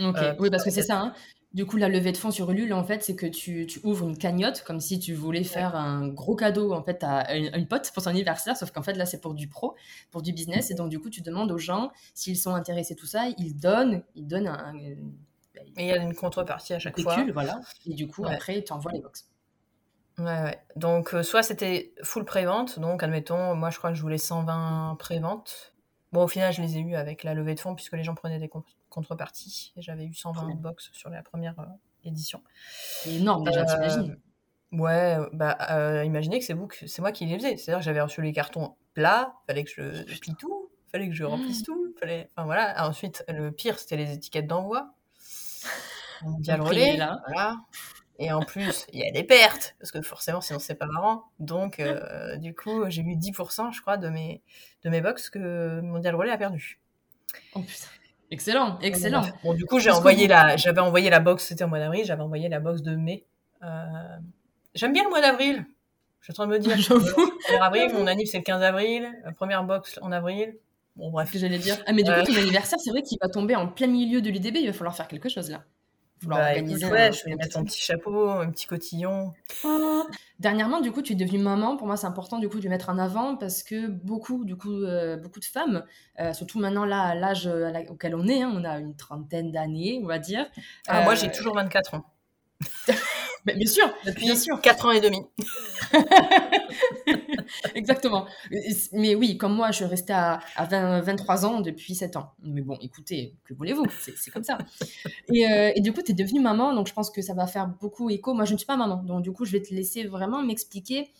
Ok, 0.00 0.16
oui, 0.38 0.50
parce 0.50 0.64
que 0.64 0.70
c'est 0.70 0.82
ça. 0.82 0.98
Hein. 0.98 1.14
Du 1.52 1.66
coup, 1.66 1.76
la 1.76 1.88
levée 1.88 2.12
de 2.12 2.16
fonds 2.16 2.30
sur 2.30 2.48
Ulule, 2.52 2.72
en 2.72 2.84
fait, 2.84 3.02
c'est 3.02 3.16
que 3.16 3.26
tu, 3.26 3.68
ouvres 3.82 4.08
une 4.08 4.16
cagnotte 4.16 4.62
comme 4.62 4.78
si 4.78 5.00
tu 5.00 5.14
voulais 5.14 5.42
faire 5.42 5.74
un 5.74 6.06
gros 6.06 6.36
cadeau 6.36 6.72
en 6.72 6.82
fait 6.82 7.02
à 7.02 7.34
une, 7.34 7.66
pote 7.66 7.90
pour 7.92 8.04
son 8.04 8.10
anniversaire, 8.10 8.56
sauf 8.56 8.70
qu'en 8.70 8.82
fait 8.82 8.92
là 8.92 9.04
c'est 9.04 9.20
pour 9.20 9.34
du 9.34 9.48
pro, 9.48 9.74
pour 10.12 10.22
du 10.22 10.32
business, 10.32 10.70
et 10.70 10.74
donc 10.74 10.90
du 10.90 11.00
coup 11.00 11.10
tu 11.10 11.22
demandes 11.22 11.50
aux 11.50 11.58
gens 11.58 11.90
s'ils 12.14 12.36
sont 12.36 12.54
intéressés 12.54 12.94
tout 12.94 13.06
ça, 13.06 13.26
ils 13.36 13.56
donnent, 13.56 14.04
ils 14.14 14.28
donnent 14.28 14.46
un. 14.46 14.74
Et 14.76 14.96
il 15.76 15.86
y 15.86 15.92
a 15.92 15.96
une 15.96 16.14
contrepartie 16.14 16.72
à 16.72 16.78
chaque 16.78 17.00
fois. 17.00 17.16
voilà. 17.32 17.60
Et 17.84 17.94
du 17.94 18.06
coup 18.06 18.24
après 18.24 18.62
tu 18.62 18.72
envoies 18.72 18.92
les 18.92 19.00
box. 19.00 19.28
Ouais, 20.18 20.24
ouais. 20.24 20.58
Donc 20.76 21.14
euh, 21.14 21.24
soit 21.24 21.42
c'était 21.42 21.92
full 22.04 22.24
prévente, 22.24 22.78
donc 22.78 23.02
admettons, 23.02 23.56
moi 23.56 23.70
je 23.70 23.78
crois 23.78 23.90
que 23.90 23.96
je 23.96 24.02
voulais 24.02 24.18
120 24.18 24.96
préventes. 25.00 25.74
Bon, 26.12 26.24
au 26.24 26.28
final, 26.28 26.52
je 26.52 26.60
les 26.60 26.76
ai 26.76 26.80
eu 26.80 26.94
avec 26.96 27.22
la 27.22 27.34
levée 27.34 27.54
de 27.54 27.60
fonds 27.60 27.74
puisque 27.74 27.92
les 27.92 28.02
gens 28.02 28.14
prenaient 28.14 28.40
des 28.40 28.48
contreparties 28.90 29.72
et 29.76 29.82
j'avais 29.82 30.04
eu 30.04 30.14
120 30.14 30.54
box 30.56 30.90
sur 30.92 31.08
la 31.10 31.22
première 31.22 31.58
euh, 31.60 31.64
édition. 32.04 32.42
C'est 33.02 33.14
énorme 33.14 33.44
déjà, 33.44 33.64
t'imagines 33.64 34.12
euh, 34.12 34.16
Ouais, 34.76 35.16
bah 35.32 35.58
euh, 35.70 36.04
imaginez 36.04 36.38
que 36.38 36.44
c'est 36.44 36.54
vous, 36.54 36.68
c'est 36.86 37.00
moi 37.00 37.10
qui 37.10 37.26
les 37.26 37.36
faisais. 37.36 37.56
C'est-à-dire 37.56 37.80
que 37.80 37.84
j'avais 37.84 38.00
reçu 38.00 38.22
les 38.22 38.32
cartons 38.32 38.76
plats, 38.94 39.34
fallait 39.46 39.64
que 39.64 39.70
je, 39.70 40.04
je 40.06 40.20
plie 40.20 40.36
tout, 40.36 40.70
fallait 40.92 41.08
que 41.08 41.14
je 41.14 41.24
remplisse 41.24 41.64
tout, 41.64 41.94
fallait. 41.98 42.28
Enfin 42.32 42.44
voilà. 42.44 42.86
Ensuite, 42.86 43.24
le 43.28 43.50
pire, 43.50 43.78
c'était 43.78 43.96
les 43.96 44.12
étiquettes 44.12 44.46
d'envoi. 44.46 44.94
Bien 46.38 46.56
le 46.56 46.62
relais, 46.62 46.96
là. 46.96 47.20
voilà. 47.26 47.56
Et 48.20 48.30
en 48.32 48.42
plus, 48.42 48.86
il 48.92 49.00
y 49.00 49.08
a 49.08 49.10
des 49.10 49.24
pertes, 49.24 49.74
parce 49.80 49.90
que 49.90 50.02
forcément, 50.02 50.42
sinon, 50.42 50.58
c'est 50.58 50.74
pas 50.74 50.86
marrant. 50.86 51.24
Donc, 51.38 51.80
euh, 51.80 52.36
du 52.36 52.54
coup, 52.54 52.84
j'ai 52.88 53.00
eu 53.00 53.16
10%, 53.16 53.72
je 53.72 53.80
crois, 53.80 53.96
de 53.96 54.10
mes, 54.10 54.42
de 54.84 54.90
mes 54.90 55.00
box 55.00 55.30
que 55.30 55.80
Mondial 55.80 56.14
Relais 56.14 56.30
a 56.30 56.36
perdu. 56.36 56.78
Oh 57.54 57.60
putain. 57.60 57.86
Excellent, 58.30 58.78
excellent. 58.80 59.22
Bon, 59.42 59.54
du 59.54 59.64
coup, 59.64 59.80
j'ai 59.80 59.90
envoyé 59.90 60.28
la, 60.28 60.56
j'avais 60.56 60.80
envoyé 60.80 61.10
la 61.10 61.18
box, 61.18 61.44
c'était 61.44 61.64
au 61.64 61.68
mois 61.68 61.80
d'avril, 61.80 62.04
j'avais 62.04 62.22
envoyé 62.22 62.48
la 62.48 62.60
box 62.60 62.82
de 62.82 62.94
mai. 62.94 63.26
Euh, 63.62 64.16
j'aime 64.74 64.92
bien 64.92 65.02
le 65.04 65.10
mois 65.10 65.20
d'avril. 65.20 65.66
Je 66.20 66.26
suis 66.26 66.32
en 66.32 66.34
train 66.34 66.46
de 66.46 66.52
me 66.52 66.58
dire. 66.58 66.76
J'avoue. 66.78 67.32
avril, 67.60 67.92
mon 67.92 68.06
anniversaire 68.06 68.26
c'est 68.32 68.38
le 68.38 68.44
15 68.44 68.62
avril, 68.62 69.10
la 69.24 69.32
première 69.32 69.64
box 69.64 69.98
en 70.02 70.12
avril. 70.12 70.54
Bon, 70.96 71.10
bref. 71.10 71.30
J'allais 71.34 71.58
dire. 71.58 71.76
Ah, 71.86 71.92
mais 71.92 72.02
du 72.02 72.10
coup, 72.10 72.18
euh. 72.18 72.24
ton 72.24 72.36
anniversaire, 72.36 72.78
c'est 72.78 72.90
vrai 72.90 73.02
qu'il 73.02 73.18
va 73.20 73.28
tomber 73.28 73.56
en 73.56 73.66
plein 73.66 73.88
milieu 73.88 74.20
de 74.20 74.30
l'UDB, 74.30 74.56
il 74.56 74.66
va 74.66 74.72
falloir 74.72 74.94
faire 74.94 75.08
quelque 75.08 75.28
chose 75.28 75.50
là. 75.50 75.64
Bah, 76.26 76.54
je 76.54 77.24
vais 77.24 77.34
mettre 77.34 77.56
un 77.56 77.64
petit 77.64 77.80
chapeau, 77.80 78.28
un 78.28 78.50
petit 78.50 78.66
cotillon. 78.66 79.32
Dernièrement, 80.38 80.80
du 80.80 80.92
coup, 80.92 81.02
tu 81.02 81.12
es 81.12 81.16
devenue 81.16 81.38
maman. 81.38 81.76
Pour 81.76 81.86
moi, 81.86 81.96
c'est 81.96 82.06
important 82.06 82.38
du 82.38 82.48
coup 82.48 82.60
de 82.60 82.68
mettre 82.68 82.88
en 82.88 82.98
avant 82.98 83.36
parce 83.36 83.62
que 83.62 83.88
beaucoup, 83.88 84.44
du 84.44 84.56
coup, 84.56 84.72
euh, 84.72 85.16
beaucoup 85.16 85.40
de 85.40 85.44
femmes, 85.44 85.84
euh, 86.18 86.32
surtout 86.32 86.58
maintenant 86.58 86.84
là, 86.84 87.02
à 87.02 87.14
l'âge 87.14 87.46
euh, 87.46 87.72
auquel 87.88 88.14
on 88.14 88.26
est, 88.26 88.42
hein, 88.42 88.52
on 88.54 88.64
a 88.64 88.78
une 88.78 88.96
trentaine 88.96 89.50
d'années, 89.52 90.00
on 90.02 90.06
va 90.06 90.18
dire. 90.18 90.46
Ah, 90.88 91.02
moi, 91.02 91.14
j'ai 91.14 91.30
toujours 91.30 91.54
24 91.54 91.94
ans. 91.94 92.04
bien 93.46 93.66
sûr, 93.66 93.92
depuis 94.04 94.24
bien 94.24 94.36
sûr. 94.36 94.60
4 94.60 94.86
ans 94.86 94.90
et 94.90 95.00
demi. 95.00 95.18
Exactement. 97.74 98.26
Mais 98.92 99.14
oui, 99.14 99.36
comme 99.36 99.54
moi, 99.54 99.70
je 99.70 99.84
restais 99.84 100.12
à, 100.12 100.40
à 100.56 101.00
23 101.00 101.46
ans 101.46 101.60
depuis 101.60 101.94
7 101.94 102.16
ans. 102.16 102.32
Mais 102.42 102.62
bon, 102.62 102.76
écoutez, 102.80 103.34
que 103.44 103.54
voulez-vous? 103.54 103.86
C'est 104.16 104.30
comme 104.30 104.44
ça. 104.44 104.58
Et, 105.32 105.48
euh, 105.48 105.72
et, 105.74 105.80
du 105.80 105.92
coup, 105.92 106.02
tu 106.02 106.12
es 106.12 106.14
devenue 106.14 106.40
maman, 106.40 106.74
donc 106.74 106.88
je 106.88 106.92
pense 106.92 107.10
que 107.10 107.22
ça 107.22 107.34
va 107.34 107.46
faire 107.46 107.68
beaucoup 107.68 108.10
écho. 108.10 108.34
Moi, 108.34 108.44
je 108.44 108.52
ne 108.52 108.58
suis 108.58 108.66
pas 108.66 108.76
maman, 108.76 108.96
donc 108.96 109.22
du 109.22 109.32
coup, 109.32 109.44
je 109.44 109.52
vais 109.52 109.62
te 109.62 109.72
laisser 109.72 110.04
vraiment 110.04 110.42
m'expliquer 110.42 111.10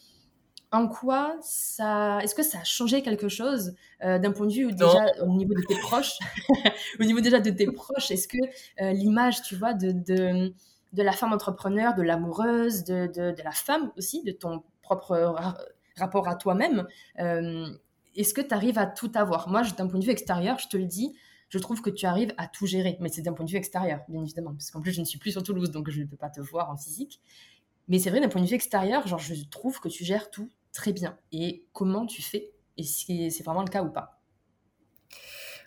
en 0.72 0.88
quoi 0.88 1.36
ça. 1.42 2.20
Est-ce 2.22 2.34
que 2.34 2.42
ça 2.42 2.58
a 2.60 2.64
changé 2.64 3.02
quelque 3.02 3.28
chose 3.28 3.74
euh, 4.04 4.18
d'un 4.18 4.32
point 4.32 4.46
de 4.46 4.52
vue 4.52 4.72
déjà 4.72 5.06
au 5.22 5.28
niveau 5.28 5.54
de 5.54 5.62
tes 5.62 5.78
proches? 5.78 6.18
Au 7.00 7.04
niveau 7.04 7.20
déjà 7.20 7.40
de 7.40 7.50
tes 7.50 7.66
proches, 7.66 8.10
est-ce 8.10 8.28
que 8.28 8.38
euh, 8.80 8.92
l'image, 8.92 9.42
tu 9.42 9.56
vois, 9.56 9.74
de, 9.74 9.92
de, 9.92 10.52
de, 10.92 11.02
la 11.02 11.12
femme 11.12 11.32
entrepreneur, 11.32 11.94
de 11.94 12.02
l'amoureuse, 12.02 12.84
de, 12.84 13.06
de, 13.06 13.32
de, 13.32 13.42
la 13.42 13.52
femme 13.52 13.92
aussi, 13.96 14.22
de 14.22 14.32
ton 14.32 14.62
propre 14.82 15.34
rapport 15.96 16.28
à 16.28 16.34
toi-même, 16.34 16.86
euh, 17.20 17.68
est-ce 18.16 18.34
que 18.34 18.40
tu 18.40 18.52
arrives 18.52 18.78
à 18.78 18.86
tout 18.86 19.10
avoir? 19.14 19.48
Moi, 19.48 19.62
d'un 19.76 19.86
point 19.86 19.98
de 19.98 20.04
vue 20.04 20.10
extérieur, 20.10 20.58
je 20.58 20.68
te 20.68 20.76
le 20.76 20.86
dis, 20.86 21.14
je 21.48 21.58
trouve 21.58 21.80
que 21.80 21.90
tu 21.90 22.06
arrives 22.06 22.34
à 22.38 22.48
tout 22.48 22.66
gérer. 22.66 22.96
Mais 23.00 23.08
c'est 23.08 23.22
d'un 23.22 23.32
point 23.32 23.44
de 23.44 23.50
vue 23.50 23.56
extérieur, 23.56 24.00
bien 24.08 24.22
évidemment, 24.22 24.52
parce 24.52 24.70
qu'en 24.70 24.80
plus, 24.80 24.92
je 24.92 25.00
ne 25.00 25.06
suis 25.06 25.18
plus 25.18 25.32
sur 25.32 25.42
Toulouse, 25.42 25.70
donc 25.70 25.90
je 25.90 26.00
ne 26.00 26.06
peux 26.06 26.16
pas 26.16 26.30
te 26.30 26.40
voir 26.40 26.70
en 26.70 26.76
physique. 26.76 27.20
Mais 27.88 27.98
c'est 27.98 28.10
vrai, 28.10 28.20
d'un 28.20 28.28
point 28.28 28.42
de 28.42 28.46
vue 28.46 28.54
extérieur, 28.54 29.06
genre, 29.06 29.18
je 29.18 29.34
trouve 29.48 29.80
que 29.80 29.88
tu 29.88 30.04
gères 30.04 30.30
tout 30.30 30.50
très 30.72 30.92
bien. 30.92 31.16
Et 31.32 31.66
comment 31.72 32.06
tu 32.06 32.22
fais? 32.22 32.52
Et 32.76 32.84
si 32.84 33.30
c'est 33.30 33.44
vraiment 33.44 33.62
le 33.62 33.68
cas 33.68 33.82
ou 33.82 33.90
pas? 33.90 34.20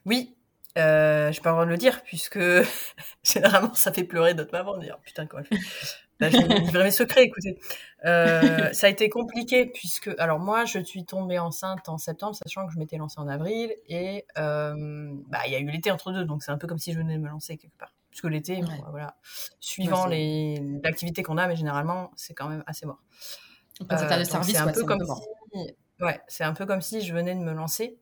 Oui, 0.05 0.35
euh, 0.77 1.31
je 1.31 1.41
peux 1.41 1.49
avoir 1.49 1.65
de 1.65 1.71
le 1.71 1.77
dire, 1.77 2.01
puisque 2.03 2.39
généralement 3.23 3.73
ça 3.73 3.91
fait 3.91 4.03
pleurer 4.03 4.33
d'autres 4.33 4.53
mamans 4.53 4.77
de 4.77 4.83
dire 4.83 4.99
putain, 5.03 5.25
comment 5.25 5.43
elle 5.49 5.57
fait 5.57 5.63
bah, 6.19 6.29
je 6.29 6.37
vais 6.37 6.59
livrer 6.59 6.83
mes 6.83 6.91
secrets, 6.91 7.23
écoutez. 7.23 7.59
Euh, 8.05 8.71
ça 8.71 8.87
a 8.87 8.89
été 8.89 9.09
compliqué 9.09 9.65
puisque, 9.65 10.09
alors 10.19 10.39
moi, 10.39 10.65
je 10.65 10.79
suis 10.79 11.05
tombée 11.05 11.39
enceinte 11.39 11.89
en 11.89 11.97
septembre, 11.97 12.35
sachant 12.35 12.67
que 12.67 12.73
je 12.73 12.79
m'étais 12.79 12.97
lancée 12.97 13.19
en 13.19 13.27
avril, 13.27 13.73
et 13.87 14.25
euh, 14.37 15.11
bah, 15.27 15.39
il 15.47 15.53
y 15.53 15.55
a 15.55 15.59
eu 15.59 15.69
l'été 15.69 15.91
entre 15.91 16.11
deux, 16.11 16.23
donc 16.23 16.43
c'est 16.43 16.51
un 16.51 16.57
peu 16.57 16.67
comme 16.67 16.79
si 16.79 16.93
je 16.93 16.99
venais 16.99 17.17
de 17.17 17.21
me 17.21 17.29
lancer 17.29 17.57
quelque 17.57 17.77
part. 17.77 17.93
Puisque 18.09 18.25
l'été, 18.25 18.61
voilà, 18.91 19.17
suivant 19.59 20.05
les 20.05 20.61
l'activité 20.83 21.23
qu'on 21.23 21.37
a, 21.37 21.47
mais 21.47 21.55
généralement, 21.55 22.11
c'est 22.15 22.35
quand 22.35 22.47
même 22.47 22.63
assez 22.67 22.85
mort. 22.85 23.01
Euh, 23.91 24.23
c'est 24.23 24.57
un 24.57 24.71
peu 24.71 24.83
comme 24.83 25.03
si, 25.03 25.75
ouais, 25.99 26.21
c'est 26.27 26.43
un 26.43 26.53
peu 26.53 26.67
comme 26.67 26.81
si 26.81 27.01
je 27.01 27.11
venais 27.11 27.33
de 27.33 27.39
me 27.39 27.53
lancer. 27.53 27.97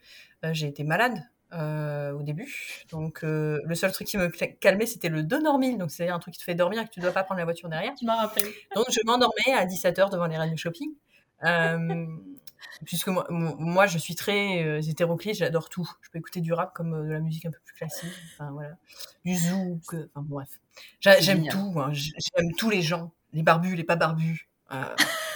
J'ai 0.51 0.67
été 0.67 0.84
malade 0.84 1.23
euh, 1.53 2.11
au 2.11 2.23
début. 2.23 2.53
Donc, 2.89 3.23
euh, 3.23 3.59
le 3.65 3.75
seul 3.75 3.91
truc 3.91 4.07
qui 4.07 4.17
me 4.17 4.29
calmait, 4.29 4.85
c'était 4.85 5.09
le 5.09 5.23
donormil. 5.23 5.77
Donc, 5.77 5.91
c'est 5.91 6.09
un 6.09 6.19
truc 6.19 6.33
qui 6.33 6.39
te 6.39 6.43
fait 6.43 6.55
dormir 6.55 6.81
et 6.81 6.85
que 6.85 6.91
tu 6.91 6.99
ne 6.99 7.05
dois 7.05 7.13
pas 7.13 7.23
prendre 7.23 7.39
la 7.39 7.45
voiture 7.45 7.69
derrière. 7.69 7.93
Tu 7.95 8.05
m'as 8.05 8.15
rappelé. 8.15 8.45
Donc, 8.75 8.85
je 8.89 8.99
m'endormais 9.05 9.53
à 9.53 9.65
17h 9.65 10.11
devant 10.11 10.27
les 10.27 10.37
reines 10.37 10.53
de 10.53 10.57
shopping. 10.57 10.91
Euh, 11.43 12.05
puisque 12.85 13.07
moi, 13.07 13.25
moi, 13.29 13.87
je 13.87 13.97
suis 13.97 14.15
très 14.15 14.63
euh, 14.63 14.81
hétéroclite, 14.81 15.35
j'adore 15.35 15.69
tout. 15.69 15.89
Je 16.01 16.09
peux 16.09 16.19
écouter 16.19 16.41
du 16.41 16.53
rap 16.53 16.73
comme 16.73 17.07
de 17.07 17.11
la 17.11 17.19
musique 17.19 17.45
un 17.45 17.51
peu 17.51 17.59
plus 17.65 17.75
classique. 17.75 18.13
Enfin, 18.33 18.51
voilà. 18.51 18.77
Du 19.25 19.35
zouk. 19.35 19.93
Enfin, 19.93 20.25
bref. 20.27 20.49
J'aime 20.99 21.47
tout. 21.47 21.73
Hein. 21.77 21.91
J'aime 21.93 22.53
tous 22.57 22.69
les 22.69 22.81
gens. 22.81 23.11
Les 23.33 23.43
barbus, 23.43 23.75
les 23.75 23.83
pas 23.83 23.95
barbus. 23.95 24.47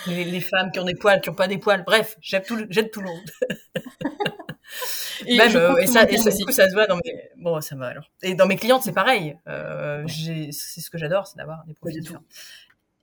Les, 0.07 0.23
les, 0.23 0.39
femmes 0.39 0.71
qui 0.71 0.79
ont 0.79 0.83
des 0.85 0.93
poils, 0.93 1.19
qui 1.19 1.29
n'ont 1.29 1.35
pas 1.35 1.47
des 1.47 1.57
poils. 1.57 1.83
Bref, 1.83 2.15
j'aime 2.21 2.43
tout, 2.43 2.55
tout 2.57 3.01
le 3.01 3.07
monde. 3.07 3.31
Et, 5.25 5.37
Même, 5.37 5.55
euh, 5.55 5.77
et, 5.77 5.87
ça, 5.87 6.09
et 6.09 6.17
ça, 6.17 6.31
du 6.31 6.45
coup, 6.45 6.51
ça 6.51 6.67
se 6.69 6.73
voit 6.73 6.87
dans 6.87 6.97
mes. 6.97 7.29
Bon, 7.37 7.61
ça 7.61 7.75
va 7.75 7.87
alors. 7.87 8.09
Et 8.21 8.35
dans 8.35 8.47
mes 8.47 8.57
clientes, 8.57 8.83
c'est 8.83 8.93
pareil. 8.93 9.37
Euh, 9.47 10.05
C'est 10.07 10.81
ce 10.81 10.89
que 10.89 10.97
j'adore, 10.97 11.27
c'est 11.27 11.37
d'avoir 11.37 11.63
des 11.65 11.73
profils 11.73 12.01
différents. 12.01 12.23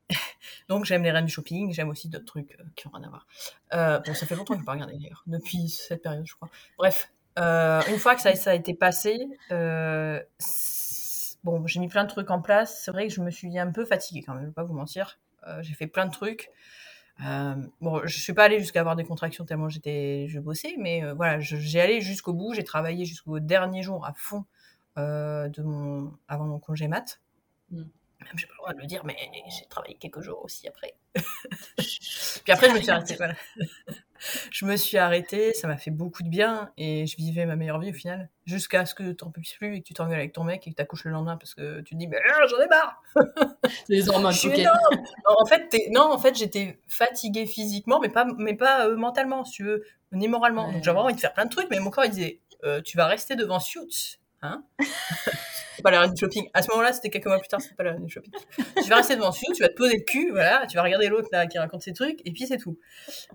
Donc, 0.68 0.85
j'aime 0.85 1.03
les 1.03 1.11
reines 1.11 1.25
du 1.25 1.33
shopping, 1.33 1.72
j'aime 1.72 1.88
aussi 1.88 2.09
d'autres 2.09 2.27
trucs 2.27 2.53
euh, 2.61 2.64
qui 2.77 2.87
n'ont 2.87 2.94
rien 2.94 3.07
à 3.07 3.09
voir. 3.09 3.27
Bon, 4.05 4.14
ça 4.14 4.27
fait 4.27 4.35
longtemps 4.35 4.55
que 4.55 4.59
je 4.59 4.62
n'ai 4.62 4.66
pas 4.66 4.72
regardé 4.72 4.94
d'ailleurs, 4.94 5.22
depuis 5.27 5.68
cette 5.68 6.03
période, 6.03 6.27
je 6.27 6.35
crois. 6.35 6.51
Bref, 6.79 7.11
une 7.37 7.98
fois 7.98 8.14
que 8.14 8.20
ça, 8.20 8.35
ça 8.35 8.51
a 8.51 8.55
été 8.55 8.75
passé, 8.75 9.27
bon, 11.44 11.66
j'ai 11.66 11.81
mis 11.81 11.88
plein 11.88 12.05
de 12.05 12.11
trucs 12.11 12.31
en 12.31 12.40
place. 12.40 12.83
C'est 12.85 12.90
vrai 12.90 13.09
que 13.09 13.14
je 13.14 13.20
me 13.20 13.31
suis 13.31 13.59
un 13.59 13.70
peu 13.70 13.85
fatiguée 13.85 14.22
quand 14.22 14.35
même, 14.35 14.42
je 14.42 14.48
vais 14.48 14.55
pas 14.55 14.64
vous 14.64 14.75
mentir. 14.75 15.18
j'ai 15.61 15.75
fait 15.75 15.87
plein 15.87 16.07
de 16.07 16.12
trucs. 16.12 16.51
Bon, 17.18 18.01
je 18.05 18.18
suis 18.18 18.33
pas 18.33 18.44
allée 18.44 18.59
jusqu'à 18.59 18.81
avoir 18.81 18.96
des 18.96 19.05
contractions 19.05 19.44
tellement 19.44 19.68
j'étais, 19.68 20.27
je 20.29 20.40
bossais, 20.40 20.75
mais 20.79 21.03
voilà, 21.12 21.40
j'ai 21.40 21.81
allé 21.81 22.01
jusqu'au 22.01 22.33
bout. 22.33 22.55
J'ai 22.55 22.64
travaillé 22.64 23.05
jusqu'au 23.05 23.40
dernier 23.40 23.83
jour 23.83 24.07
à 24.07 24.12
fond 24.14 24.44
de 24.96 25.62
mon, 25.62 26.12
avant 26.28 26.47
mon 26.47 26.59
congé 26.59 26.89
mat. 26.89 27.20
Même 27.70 28.39
j'ai 28.39 28.47
pas 28.47 28.53
le 28.53 28.59
droit 28.59 28.72
de 28.74 28.78
le 28.78 28.87
dire, 28.87 29.05
mais 29.05 29.16
j'ai 29.59 29.66
travaillé 29.66 29.95
quelques 29.95 30.20
jours 30.20 30.45
aussi 30.45 30.68
après. 30.68 30.95
Puis 31.76 32.53
après, 32.53 32.68
je 32.68 32.74
me 32.74 32.80
suis 32.80 32.91
arrêtée. 32.91 33.16
Voilà. 33.16 33.34
Je 34.51 34.64
me 34.64 34.77
suis 34.77 34.99
arrêtée, 34.99 35.53
ça 35.55 35.68
m'a 35.68 35.77
fait 35.77 35.91
beaucoup 35.91 36.23
de 36.23 36.29
bien 36.29 36.70
et 36.77 37.07
je 37.07 37.16
vivais 37.16 37.47
ma 37.47 37.57
meilleure 37.57 37.79
vie 37.79 37.91
au 37.91 37.95
final. 37.95 38.31
Jusqu'à 38.45 38.87
ce 38.87 38.95
que 38.95 39.12
tu 39.12 39.25
n'en 39.25 39.31
puisses 39.31 39.55
plus 39.55 39.77
et 39.77 39.81
que 39.81 39.87
tu 39.87 39.95
t'engueules 39.95 40.18
avec 40.18 40.33
ton 40.33 40.45
mec 40.45 40.66
et 40.66 40.70
que 40.70 40.77
tu 40.77 40.83
accouches 40.83 41.05
le 41.05 41.12
lendemain 41.12 41.37
parce 41.37 41.55
que 41.55 41.81
tu 41.81 41.95
te 41.95 41.99
dis, 41.99 42.09
mais 42.09 42.18
ah, 42.29 42.47
j'en 42.49 42.61
ai 42.61 42.68
marre 42.68 43.03
les 43.89 44.09
hormones, 44.09 44.35
okay. 44.45 44.66
en 45.27 45.47
fait, 45.47 45.77
non, 45.91 46.12
en 46.12 46.18
fait, 46.18 46.37
j'étais 46.37 46.81
fatiguée 46.89 47.47
physiquement, 47.47 48.01
mais 48.01 48.09
pas, 48.09 48.27
mais 48.39 48.55
pas 48.55 48.87
euh, 48.87 48.97
mentalement, 48.97 49.45
si 49.45 49.53
tu 49.53 49.64
veux, 49.64 49.85
ni 50.12 50.29
moralement. 50.29 50.70
Donc 50.73 50.83
j'avais 50.83 50.99
envie 50.99 51.14
de 51.14 51.20
faire 51.20 51.33
plein 51.33 51.45
de 51.45 51.51
trucs, 51.51 51.68
mais 51.70 51.81
mon 51.81 51.91
corps 51.91 52.05
il 52.05 52.11
disait, 52.11 52.41
euh, 52.64 52.81
tu 52.81 52.97
vas 52.97 53.07
rester 53.07 53.37
devant 53.37 53.61
Suits. 53.61 54.18
Hein 54.43 54.64
c'est 55.76 55.82
pas 55.82 55.90
la 55.90 56.01
reine 56.01 56.14
du 56.14 56.20
shopping. 56.20 56.49
À 56.53 56.62
ce 56.62 56.70
moment-là, 56.72 56.93
c'était 56.93 57.11
quelques 57.11 57.26
mois 57.26 57.38
plus 57.38 57.49
tard, 57.49 57.61
c'est 57.61 57.76
pas 57.76 57.84
la 57.84 57.93
reine 57.93 58.05
du 58.05 58.12
shopping. 58.12 58.32
tu 58.82 58.88
vas 58.88 58.97
rester 58.97 59.16
devant 59.16 59.30
dessus, 59.30 59.47
tu 59.55 59.62
vas 59.62 59.68
te 59.68 59.74
poser 59.74 59.97
le 59.97 60.03
cul, 60.03 60.30
voilà, 60.30 60.66
tu 60.66 60.76
vas 60.76 60.82
regarder 60.82 61.09
l'autre 61.09 61.28
là 61.32 61.47
qui 61.47 61.59
raconte 61.59 61.82
ses 61.82 61.93
trucs, 61.93 62.20
et 62.24 62.32
puis 62.32 62.47
c'est 62.47 62.59
tout. 62.59 62.78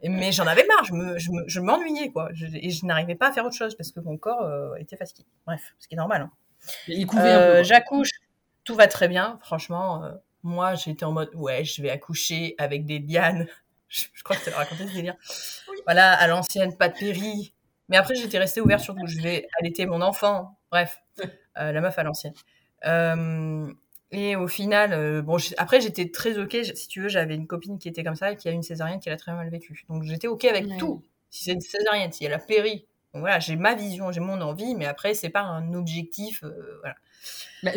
mais 0.03 0.31
j'en 0.31 0.47
avais 0.47 0.65
marre, 0.65 0.83
je 0.83 0.93
me, 0.93 1.17
je 1.17 1.59
m'ennuyais 1.59 2.11
quoi, 2.11 2.29
et 2.33 2.69
je 2.69 2.85
n'arrivais 2.85 3.15
pas 3.15 3.29
à 3.29 3.31
faire 3.31 3.45
autre 3.45 3.55
chose 3.55 3.75
parce 3.75 3.91
que 3.91 3.99
mon 3.99 4.17
corps 4.17 4.43
euh, 4.43 4.75
était 4.75 4.97
fatigué. 4.97 5.25
Bref, 5.45 5.73
ce 5.79 5.87
qui 5.87 5.95
est 5.95 5.97
normal. 5.97 6.23
Hein. 6.23 6.31
Il 6.87 7.05
couvait. 7.07 7.33
Euh, 7.33 7.63
j'accouche, 7.63 8.09
tout 8.63 8.75
va 8.75 8.87
très 8.87 9.07
bien, 9.07 9.39
franchement. 9.41 10.03
Euh, 10.03 10.11
moi, 10.43 10.75
j'étais 10.75 11.05
en 11.05 11.11
mode, 11.11 11.33
ouais, 11.35 11.63
je 11.63 11.81
vais 11.81 11.89
accoucher 11.89 12.55
avec 12.57 12.85
des 12.85 12.99
lianes. 12.99 13.47
Je, 13.89 14.07
crois 14.21 14.35
que 14.35 14.43
tu 14.43 14.49
as 14.49 14.57
raconté 14.57 14.85
ce 14.85 14.93
délire. 14.93 15.15
Voilà, 15.85 16.11
à 16.11 16.27
l'ancienne, 16.27 16.75
pas 16.75 16.89
de 16.89 16.97
péri. 16.97 17.53
Mais 17.87 17.95
après, 17.95 18.15
j'étais 18.15 18.37
restée 18.37 18.59
ouverte 18.59 18.83
sur 18.83 18.93
tout. 18.93 19.07
Je 19.07 19.21
vais 19.21 19.47
allaiter 19.61 19.85
mon 19.85 20.01
enfant. 20.01 20.56
Bref, 20.71 21.01
euh, 21.57 21.71
la 21.71 21.81
meuf 21.81 21.97
à 21.97 22.03
l'ancienne. 22.03 22.33
Euh, 22.85 23.71
et 24.11 24.35
au 24.35 24.47
final, 24.47 24.93
euh, 24.93 25.21
bon, 25.21 25.37
après 25.57 25.81
j'étais 25.81 26.09
très 26.11 26.37
ok. 26.37 26.57
Si 26.75 26.87
tu 26.87 27.01
veux, 27.01 27.09
j'avais 27.09 27.35
une 27.35 27.47
copine 27.47 27.79
qui 27.79 27.87
était 27.87 28.03
comme 28.03 28.15
ça 28.15 28.31
et 28.31 28.35
qui 28.35 28.47
a 28.47 28.51
une 28.51 28.63
césarienne 28.63 28.99
qui 28.99 29.09
a 29.09 29.17
très 29.17 29.33
mal 29.33 29.49
vécu. 29.49 29.83
Donc 29.89 30.03
j'étais 30.03 30.27
ok 30.27 30.45
avec 30.45 30.77
tout. 30.77 31.03
Si 31.29 31.45
c'est 31.45 31.53
une 31.53 31.61
césarienne, 31.61 32.11
si 32.11 32.23
elle 32.25 32.33
a 32.33 32.39
péri, 32.39 32.85
donc 33.13 33.21
voilà, 33.21 33.39
j'ai 33.39 33.55
ma 33.55 33.75
vision, 33.75 34.11
j'ai 34.11 34.21
mon 34.21 34.39
envie, 34.41 34.75
mais 34.75 34.85
après 34.85 35.13
c'est 35.13 35.29
pas 35.29 35.41
un 35.41 35.73
objectif, 35.73 36.43
voilà. 36.81 36.95
Bah, 37.63 37.71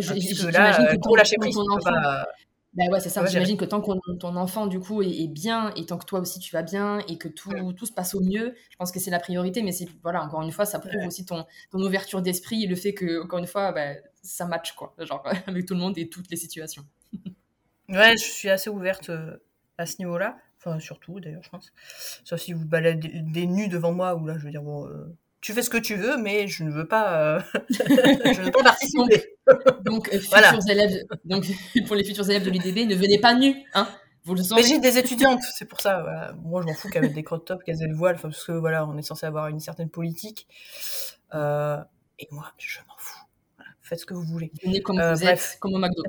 là, 0.53 0.93
que 0.93 1.01
pour 1.01 1.17
lâcher 1.17 1.37
prise, 1.37 1.57
pas, 1.83 2.27
bah 2.75 2.85
ouais, 2.89 3.01
c'est 3.01 3.09
ça. 3.09 3.27
J'imagine 3.27 3.57
que 3.57 3.65
tant 3.65 3.81
que 3.81 4.17
ton 4.19 4.37
enfant, 4.37 4.69
du 4.69 4.79
coup, 4.79 5.03
est, 5.03 5.27
bien, 5.27 5.73
et 5.75 5.87
tant 5.87 5.99
que 5.99 6.05
toi 6.05 6.21
aussi 6.21 6.39
tu 6.39 6.53
vas 6.53 6.63
bien, 6.63 7.01
et 7.09 7.19
que 7.19 7.27
tout, 7.27 7.51
tout 7.73 7.87
se 7.87 7.93
passe 7.93 8.15
au 8.15 8.21
mieux, 8.21 8.55
je 8.71 8.77
pense 8.77 8.93
que 8.93 9.01
c'est 9.01 9.11
la 9.11 9.19
priorité. 9.19 9.63
Mais 9.63 9.73
c'est, 9.73 9.89
voilà, 10.03 10.23
encore 10.23 10.43
une 10.43 10.53
fois, 10.53 10.67
ça 10.67 10.79
prouve 10.79 11.05
aussi 11.07 11.25
ton, 11.25 11.45
ton 11.71 11.81
ouverture 11.81 12.23
d'esprit 12.23 12.65
et 12.65 12.67
le 12.69 12.77
fait 12.77 12.95
que, 12.95 13.25
encore 13.25 13.41
une 13.41 13.49
fois, 13.49 13.73
bah, 13.73 13.95
ça 14.23 14.47
match, 14.47 14.73
quoi, 14.73 14.95
genre, 14.99 15.25
avec 15.49 15.67
tout 15.67 15.75
le 15.75 15.81
monde 15.81 15.99
et 15.99 16.09
toutes 16.09 16.31
les 16.31 16.37
situations. 16.37 16.85
ouais, 17.89 18.17
je 18.17 18.25
suis 18.25 18.51
assez 18.51 18.71
ouverte 18.71 19.11
euh, 19.11 19.37
à 19.77 19.87
ce 19.87 19.97
niveau-là. 19.99 20.39
Enfin, 20.59 20.79
surtout, 20.79 21.19
d'ailleurs, 21.19 21.43
je 21.43 21.51
pense. 21.51 21.73
Sauf 22.23 22.41
si 22.41 22.53
vous 22.53 22.67
baladez 22.67 23.23
des 23.23 23.47
nus 23.47 23.69
devant 23.69 23.93
moi, 23.93 24.15
ou 24.15 24.27
là, 24.27 24.39
je 24.39 24.45
veux 24.45 24.51
dire, 24.51 24.63
bon, 24.63 24.87
euh, 24.87 25.17
tu 25.41 25.53
fais 25.53 25.63
ce 25.63 25.71
que 25.71 25.79
tu 25.79 25.97
veux, 25.97 26.17
mais 26.17 26.49
je 26.49 26.65
ne 26.65 26.71
veux 26.71 26.87
pas, 26.87 27.37
euh, 27.37 27.41
je 27.71 28.41
ne 28.41 28.45
veux 28.45 28.51
pas 28.51 28.63
participer. 28.63 29.25
donc, 29.85 30.13
euh, 30.13 30.21
élèves, 30.69 31.05
donc, 31.25 31.47
pour 31.87 31.97
les 31.97 32.05
futurs 32.05 32.29
élèves 32.29 32.45
de 32.45 32.51
l'UDB, 32.51 32.89
ne 32.89 32.95
venez 32.95 33.19
pas 33.19 33.35
nus, 33.35 33.57
hein. 33.75 33.89
Vous 34.25 34.35
le 34.35 34.43
Mais 34.55 34.63
j'ai 34.63 34.79
des 34.79 34.99
étudiantes, 34.99 35.41
c'est 35.57 35.65
pour 35.65 35.81
ça. 35.81 36.35
Moi, 36.43 36.61
je 36.61 36.67
m'en 36.67 36.75
fous 36.75 36.91
qu'elles 36.91 37.03
mettent 37.03 37.15
des 37.15 37.23
crop 37.23 37.43
tops, 37.47 37.65
qu'elles 37.65 37.83
aient 37.83 37.89
le 37.89 37.95
voile, 37.95 38.19
parce 38.21 38.45
que 38.45 38.53
voilà, 38.53 38.87
on 38.87 38.99
est 38.99 39.03
censé 39.03 39.25
avoir 39.25 39.49
une 39.49 39.61
certaine 39.61 39.89
politique. 39.89 40.47
Euh, 41.35 41.79
et 42.19 42.29
moi, 42.31 42.53
je 42.59 42.81
m'en 42.81 42.95
fous. 42.99 43.21
faites 43.81 44.01
ce 44.01 44.07
que 44.07 44.13
vous 44.13 44.23
voulez. 44.23 44.53
Venez 44.63 44.83
comme 44.83 45.01
vous 45.01 45.25
êtes, 45.25 45.57
comme 45.59 45.73
au 45.73 45.79
McDo. 45.79 46.03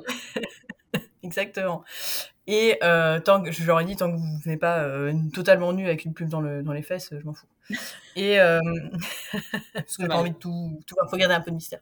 Exactement. 1.22 1.84
Et 2.46 2.78
euh, 2.82 3.20
tant 3.20 3.40
que 3.42 3.52
je 3.52 3.64
leur 3.64 3.80
ai 3.80 3.84
dit, 3.84 3.96
tant 3.96 4.10
que 4.10 4.16
vous 4.16 4.38
venez 4.44 4.56
pas 4.56 4.80
euh, 4.80 5.12
totalement 5.32 5.72
nu 5.72 5.86
avec 5.86 6.04
une 6.04 6.12
plume 6.12 6.28
dans, 6.28 6.40
le, 6.40 6.62
dans 6.62 6.72
les 6.72 6.82
fesses, 6.82 7.10
je 7.12 7.24
m'en 7.24 7.34
fous. 7.34 7.46
Et 8.16 8.40
euh, 8.40 8.60
parce 9.74 9.96
que 9.96 10.02
j'ai 10.02 10.08
pas 10.08 10.16
envie 10.16 10.32
de 10.32 10.36
tout, 10.36 10.80
tout, 10.86 10.96
faut 11.08 11.16
garder 11.16 11.34
un 11.34 11.40
peu 11.40 11.50
de 11.50 11.56
mystère. 11.56 11.80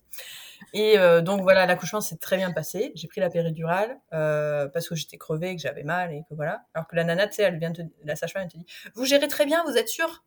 Et 0.75 0.99
donc 1.23 1.41
voilà, 1.41 1.65
l'accouchement 1.65 2.03
s'est 2.03 2.19
très 2.19 2.37
bien 2.37 2.53
passé. 2.53 2.93
J'ai 2.95 3.09
pris 3.09 3.21
la 3.21 3.31
péridurale 3.31 3.99
parce 4.11 4.89
que 4.89 4.95
j'étais 4.95 5.17
crevée, 5.17 5.57
que 5.57 5.63
j'avais 5.63 5.83
mal 5.83 6.13
et 6.13 6.23
que 6.29 6.35
voilà. 6.35 6.67
Alors 6.75 6.87
que 6.87 6.95
la 6.97 7.05
nana, 7.05 7.27
tu 7.27 7.37
sais, 7.37 7.43
elle 7.45 7.59
vient 7.59 7.73
te, 7.73 7.81
la 8.05 8.15
sage-femme, 8.15 8.43
elle 8.43 8.51
te 8.51 8.59
dit, 8.59 8.67
vous 8.95 9.07
gérez 9.07 9.27
très 9.27 9.47
bien, 9.47 9.65
vous 9.65 9.77
êtes 9.79 9.89
sûr 9.89 10.23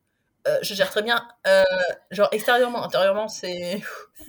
Je 0.63 0.73
gère 0.73 0.89
très 0.89 1.03
bien. 1.03 1.27
genre 2.09 2.29
extérieurement, 2.31 2.83
intérieurement, 2.83 3.27
c'est. 3.27 3.79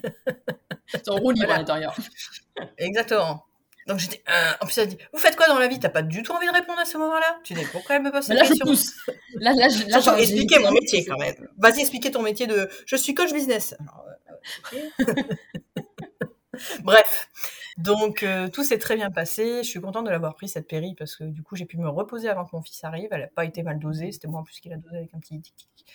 c'est 0.86 1.08
en 1.08 1.16
roue 1.16 1.30
libre 1.30 1.50
à 1.50 1.56
l'intérieur. 1.56 1.96
Exactement. 2.76 3.46
Donc 3.86 3.98
j'étais. 3.98 4.22
Euh, 4.28 4.52
en 4.60 4.66
plus, 4.66 4.78
elle 4.78 4.88
dit 4.88 4.98
Vous 5.12 5.18
faites 5.18 5.36
quoi 5.36 5.46
dans 5.46 5.58
la 5.58 5.68
vie? 5.68 5.78
T'as 5.78 5.88
pas 5.88 6.02
du 6.02 6.22
tout 6.22 6.32
envie 6.32 6.46
de 6.46 6.52
répondre 6.52 6.78
à 6.78 6.84
ce 6.84 6.96
moment-là 6.98 7.38
Tu 7.44 7.54
dis 7.54 7.64
Pourquoi 7.72 7.96
elle 7.96 8.02
me 8.02 8.10
pose 8.10 8.24
cette 8.24 8.36
là, 8.36 8.42
question 8.42 8.64
je 8.66 8.70
pousse. 8.70 8.94
Là, 9.34 9.52
là, 9.52 9.68
je, 9.68 9.86
là, 9.88 10.00
là 10.00 10.18
expliquer 10.18 10.58
mon 10.58 10.70
métier 10.72 11.04
quand 11.04 11.18
même. 11.18 11.34
Vas-y, 11.58 11.80
expliquer 11.80 12.10
ton 12.10 12.22
métier 12.22 12.46
de 12.46 12.68
Je 12.86 12.96
suis 12.96 13.14
coach 13.14 13.32
business. 13.32 13.74
Alors, 13.80 14.06
euh, 14.08 15.22
Bref, 16.82 17.28
donc 17.76 18.22
euh, 18.22 18.48
tout 18.48 18.64
s'est 18.64 18.78
très 18.78 18.96
bien 18.96 19.10
passé. 19.10 19.62
Je 19.62 19.68
suis 19.68 19.80
contente 19.80 20.06
de 20.06 20.10
l'avoir 20.10 20.34
pris 20.34 20.48
cette 20.48 20.68
péri 20.68 20.94
parce 20.96 21.16
que 21.16 21.24
du 21.24 21.42
coup 21.42 21.56
j'ai 21.56 21.66
pu 21.66 21.78
me 21.78 21.88
reposer 21.88 22.28
avant 22.28 22.44
que 22.44 22.54
mon 22.54 22.62
fils 22.62 22.82
arrive. 22.84 23.08
Elle 23.10 23.22
n'a 23.22 23.26
pas 23.28 23.44
été 23.44 23.62
mal 23.62 23.78
dosée, 23.78 24.12
c'était 24.12 24.28
moi 24.28 24.40
en 24.40 24.44
plus 24.44 24.60
qui 24.60 24.68
l'a 24.68 24.76
dosée 24.76 24.96
avec 24.96 25.14
un 25.14 25.18
petit 25.18 25.40
tic 25.40 25.56
tic. 25.56 25.86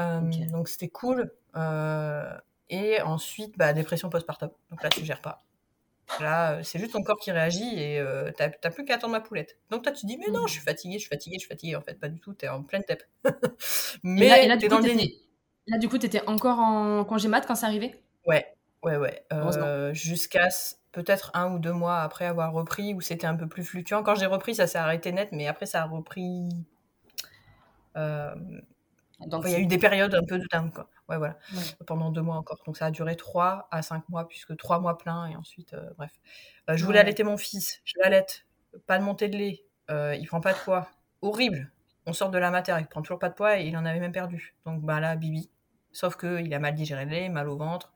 Euh, 0.00 0.20
Donc 0.50 0.68
c'était 0.68 0.88
cool. 0.88 1.30
Euh, 1.56 2.36
et 2.70 3.00
ensuite, 3.02 3.56
bah, 3.58 3.72
dépression 3.72 4.08
postpartum. 4.10 4.50
Donc 4.70 4.82
là 4.82 4.88
tu 4.88 5.04
gères 5.04 5.20
pas. 5.20 5.44
Là, 6.20 6.52
euh, 6.52 6.62
c'est 6.62 6.78
juste 6.78 6.92
ton 6.92 7.02
corps 7.02 7.18
qui 7.18 7.30
réagit 7.30 7.78
et 7.78 8.00
euh, 8.00 8.30
t'as 8.36 8.70
plus 8.70 8.84
qu'à 8.84 8.94
attendre 8.94 9.12
ma 9.12 9.20
poulette. 9.20 9.58
Donc 9.70 9.82
toi, 9.82 9.92
tu 9.92 10.06
dis, 10.06 10.16
mais 10.16 10.32
non, 10.32 10.46
je 10.46 10.54
suis 10.54 10.62
fatiguée, 10.62 10.94
je 10.94 11.00
suis 11.00 11.08
fatiguée, 11.08 11.36
je 11.36 11.40
suis 11.40 11.48
fatiguée. 11.48 11.76
En 11.76 11.80
fait, 11.80 11.94
pas 11.94 12.08
du 12.08 12.18
tout, 12.18 12.32
t'es 12.32 12.48
en 12.48 12.62
pleine 12.62 12.82
tête. 12.84 13.08
mais 14.02 14.46
là, 14.46 14.56
t'es 14.56 14.68
dans 14.68 14.78
le 14.78 14.84
déni. 14.84 15.22
Là, 15.66 15.78
du 15.78 15.88
coup, 15.88 15.98
t'étais 15.98 16.26
encore 16.26 16.58
en 16.58 17.04
congé 17.04 17.28
mat 17.28 17.46
quand 17.46 17.54
c'est 17.54 17.66
arrivé? 17.66 17.94
Ouais, 18.26 18.46
ouais, 18.82 18.96
ouais. 18.96 19.24
Euh, 19.32 19.92
Jusqu'à 19.92 20.48
peut-être 20.92 21.30
un 21.34 21.52
ou 21.52 21.58
deux 21.58 21.72
mois 21.72 22.00
après 22.00 22.24
avoir 22.24 22.52
repris, 22.52 22.94
où 22.94 23.00
c'était 23.00 23.26
un 23.26 23.36
peu 23.36 23.46
plus 23.46 23.64
fluctuant. 23.64 24.02
Quand 24.02 24.14
j'ai 24.14 24.26
repris, 24.26 24.54
ça 24.54 24.66
s'est 24.66 24.78
arrêté 24.78 25.12
net, 25.12 25.28
mais 25.32 25.46
après, 25.46 25.66
ça 25.66 25.82
a 25.82 25.86
repris. 25.86 26.48
Euh, 27.96 28.34
donc, 29.26 29.44
il 29.46 29.52
y 29.52 29.54
a 29.54 29.58
eu 29.58 29.66
des 29.66 29.78
périodes 29.78 30.14
un 30.14 30.24
peu 30.24 30.38
de 30.38 30.46
quoi. 30.46 30.88
Ouais, 31.08 31.18
voilà. 31.18 31.38
Pendant 31.86 32.10
deux 32.10 32.22
mois 32.22 32.36
encore. 32.36 32.62
Donc, 32.66 32.76
ça 32.76 32.86
a 32.86 32.90
duré 32.90 33.16
trois 33.16 33.68
à 33.70 33.82
cinq 33.82 34.08
mois, 34.08 34.28
puisque 34.28 34.56
trois 34.56 34.78
mois 34.78 34.96
pleins, 34.96 35.26
et 35.26 35.36
ensuite, 35.36 35.74
euh, 35.74 35.90
bref. 35.96 36.12
Euh, 36.70 36.76
je 36.76 36.84
voulais 36.84 37.00
allaiter 37.00 37.24
mon 37.24 37.36
fils. 37.36 37.80
Je 37.84 37.94
l'allaite. 38.00 38.46
Pas 38.86 38.98
de 38.98 39.04
montée 39.04 39.28
de 39.28 39.36
lait. 39.36 39.64
Euh, 39.90 40.14
il 40.14 40.26
prend 40.26 40.40
pas 40.40 40.52
de 40.52 40.58
poids. 40.58 40.88
Horrible. 41.20 41.72
On 42.06 42.12
sort 42.12 42.30
de 42.30 42.38
la 42.38 42.50
matière, 42.50 42.78
il 42.78 42.86
prend 42.86 43.02
toujours 43.02 43.18
pas 43.18 43.28
de 43.28 43.34
poids, 43.34 43.58
et 43.58 43.66
il 43.66 43.76
en 43.76 43.84
avait 43.84 44.00
même 44.00 44.12
perdu. 44.12 44.54
Donc, 44.64 44.82
bah 44.82 45.00
là, 45.00 45.16
Bibi. 45.16 45.50
Sauf 45.90 46.16
qu'il 46.16 46.52
a 46.54 46.58
mal 46.58 46.74
digéré 46.74 47.04
le 47.04 47.10
lait, 47.10 47.28
mal 47.28 47.48
au 47.48 47.56
ventre. 47.56 47.92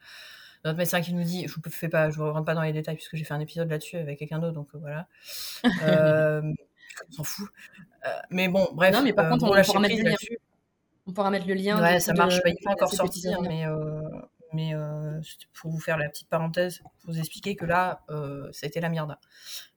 Notre 0.64 0.78
médecin 0.78 1.00
qui 1.02 1.12
nous 1.12 1.22
dit, 1.22 1.46
je 1.46 1.56
ne 1.64 1.70
fais 1.70 1.88
pas, 1.88 2.10
je 2.10 2.20
ne 2.20 2.28
rentre 2.28 2.44
pas 2.44 2.54
dans 2.54 2.62
les 2.62 2.72
détails 2.72 2.94
puisque 2.96 3.16
j'ai 3.16 3.24
fait 3.24 3.34
un 3.34 3.40
épisode 3.40 3.68
là-dessus 3.68 3.96
avec 3.96 4.18
quelqu'un 4.18 4.38
d'autre, 4.38 4.54
donc 4.54 4.68
voilà. 4.74 5.08
on 7.08 7.12
s'en 7.12 7.24
fout. 7.24 7.48
mais 8.30 8.48
bon, 8.48 8.68
bref. 8.72 8.94
Non, 8.94 9.02
mais 9.02 9.12
par 9.12 9.28
contre, 9.28 9.44
on, 9.44 9.56
on 9.56 9.62
pourra 9.62 9.80
mettre 9.80 10.02
là-dessus. 10.02 10.38
On 11.06 11.12
pourra 11.12 11.30
mettre 11.30 11.46
le 11.46 11.54
lien. 11.54 11.80
Ouais, 11.80 12.00
ça 12.00 12.12
marche. 12.14 12.40
pas 12.42 12.70
encore 12.70 12.92
sortir, 12.92 13.40
mais, 13.42 13.66
euh, 13.66 14.00
mais 14.52 14.74
euh, 14.74 15.20
pour 15.54 15.70
vous 15.70 15.80
faire 15.80 15.98
la 15.98 16.08
petite 16.08 16.28
parenthèse, 16.28 16.78
pour 17.00 17.12
vous 17.12 17.18
expliquer 17.18 17.56
que 17.56 17.64
là, 17.64 18.02
euh, 18.10 18.48
ça 18.52 18.66
a 18.66 18.68
été 18.68 18.80
la 18.80 18.88
merde. 18.88 19.16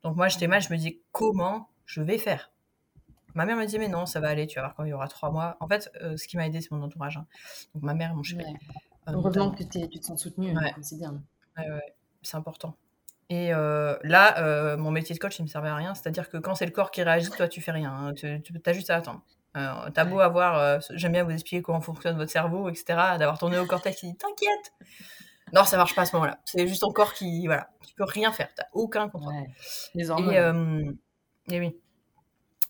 Donc 0.03 0.15
moi, 0.15 0.27
j'étais 0.27 0.47
mal, 0.47 0.61
je 0.61 0.71
me 0.71 0.77
disais 0.77 0.99
comment 1.11 1.69
je 1.85 2.01
vais 2.01 2.17
faire? 2.17 2.51
Ma 3.33 3.45
mère 3.45 3.57
me 3.57 3.65
dit 3.65 3.79
mais 3.79 3.89
non, 3.89 4.05
ça 4.05 4.19
va 4.19 4.29
aller, 4.29 4.47
tu 4.47 4.55
vas 4.55 4.61
voir 4.61 4.75
quand 4.75 4.85
il 4.85 4.89
y 4.89 4.93
aura 4.93 5.07
trois 5.07 5.29
mois. 5.29 5.57
En 5.59 5.67
fait, 5.67 5.91
ce 5.99 6.27
qui 6.27 6.37
m'a 6.37 6.47
aidé, 6.47 6.61
c'est 6.61 6.71
mon 6.71 6.81
entourage. 6.81 7.17
Hein. 7.17 7.25
Donc 7.73 7.83
ma 7.83 7.93
mère, 7.93 8.15
mon 8.15 8.23
chéri. 8.23 8.45
Heureusement 9.07 9.51
que 9.51 9.63
tu 9.63 9.99
te 9.99 10.05
sens 10.05 10.21
soutenue, 10.21 10.55
ouais. 10.57 10.73
c'est 10.81 10.97
bien. 10.97 11.21
Ouais, 11.57 11.69
ouais, 11.69 11.95
c'est 12.21 12.37
important. 12.37 12.77
Et 13.29 13.49
là, 13.49 14.77
mon 14.77 14.91
métier 14.91 15.15
de 15.15 15.19
coach, 15.19 15.37
il 15.39 15.41
me 15.41 15.47
servait 15.47 15.67
à 15.67 15.75
rien. 15.75 15.95
C'est-à-dire 15.95 16.29
que 16.29 16.37
quand 16.37 16.55
c'est 16.55 16.65
le 16.65 16.71
corps 16.71 16.91
qui 16.91 17.03
réagit, 17.03 17.29
toi, 17.31 17.49
tu 17.49 17.59
fais 17.59 17.71
rien. 17.71 17.91
Hein. 17.91 18.13
Tu, 18.13 18.41
tu 18.41 18.53
as 18.65 18.73
juste 18.73 18.89
à 18.89 18.95
attendre. 18.95 19.21
Euh, 19.55 19.89
t'as 19.93 20.05
beau 20.05 20.19
avoir, 20.19 20.57
euh, 20.57 20.79
j'aime 20.91 21.13
bien 21.13 21.23
vous 21.23 21.31
expliquer 21.31 21.61
comment 21.61 21.81
fonctionne 21.81 22.17
votre 22.17 22.31
cerveau, 22.31 22.69
etc., 22.69 22.85
d'avoir 23.17 23.37
ton 23.37 23.49
néocortex 23.49 23.99
qui 23.99 24.07
dit 24.07 24.17
t'inquiète. 24.17 24.73
Non, 25.53 25.63
ça 25.63 25.77
marche 25.77 25.95
pas 25.95 26.01
à 26.01 26.05
ce 26.05 26.15
moment-là. 26.15 26.39
C'est 26.43 26.67
juste 26.67 26.81
ton 26.81 26.91
corps 26.91 27.13
qui, 27.13 27.45
voilà, 27.45 27.69
tu 27.87 27.93
peux 27.95 28.03
rien 28.03 28.31
faire. 28.31 28.49
T'as 28.55 28.65
aucun 28.73 29.07
contrôle. 29.07 29.33
Les 29.93 30.07
et, 30.07 30.11
euh, 30.11 30.91
et, 31.49 31.59
oui. 31.59 31.79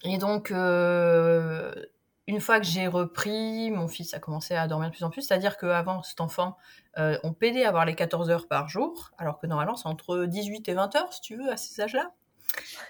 Et 0.03 0.17
donc, 0.17 0.51
une 0.51 2.41
fois 2.41 2.59
que 2.59 2.65
j'ai 2.65 2.88
repris, 2.88 3.71
mon 3.71 3.88
fils 3.88 4.13
a 4.13 4.19
commencé 4.19 4.55
à 4.55 4.67
dormir 4.67 4.89
de 4.89 4.93
plus 4.95 5.03
en 5.03 5.09
plus. 5.09 5.23
C'est-à-dire 5.23 5.57
qu'avant, 5.57 6.03
cet 6.03 6.21
enfant, 6.21 6.57
on 6.97 7.33
pédait 7.33 7.63
à 7.63 7.69
avoir 7.69 7.86
les 7.86 7.95
14 7.95 8.29
heures 8.29 8.47
par 8.47 8.67
jour, 8.67 9.11
alors 9.17 9.39
que 9.39 9.47
normalement, 9.47 9.75
c'est 9.75 9.88
entre 9.88 10.25
18 10.25 10.69
et 10.69 10.73
20 10.73 10.95
heures, 10.97 11.13
si 11.13 11.21
tu 11.21 11.38
veux, 11.38 11.49
à 11.49 11.57
ces 11.57 11.81
âges-là. 11.81 12.11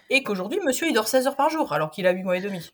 Et 0.10 0.24
qu'aujourd'hui, 0.24 0.60
monsieur, 0.66 0.88
il 0.88 0.94
dort 0.94 1.08
16 1.08 1.28
heures 1.28 1.38
par 1.38 1.50
jour, 1.50 1.72
alors 1.72 1.92
qu'il 1.92 2.08
a 2.08 2.12
8 2.12 2.24
mois 2.24 2.38
et 2.38 2.42
demi. 2.42 2.74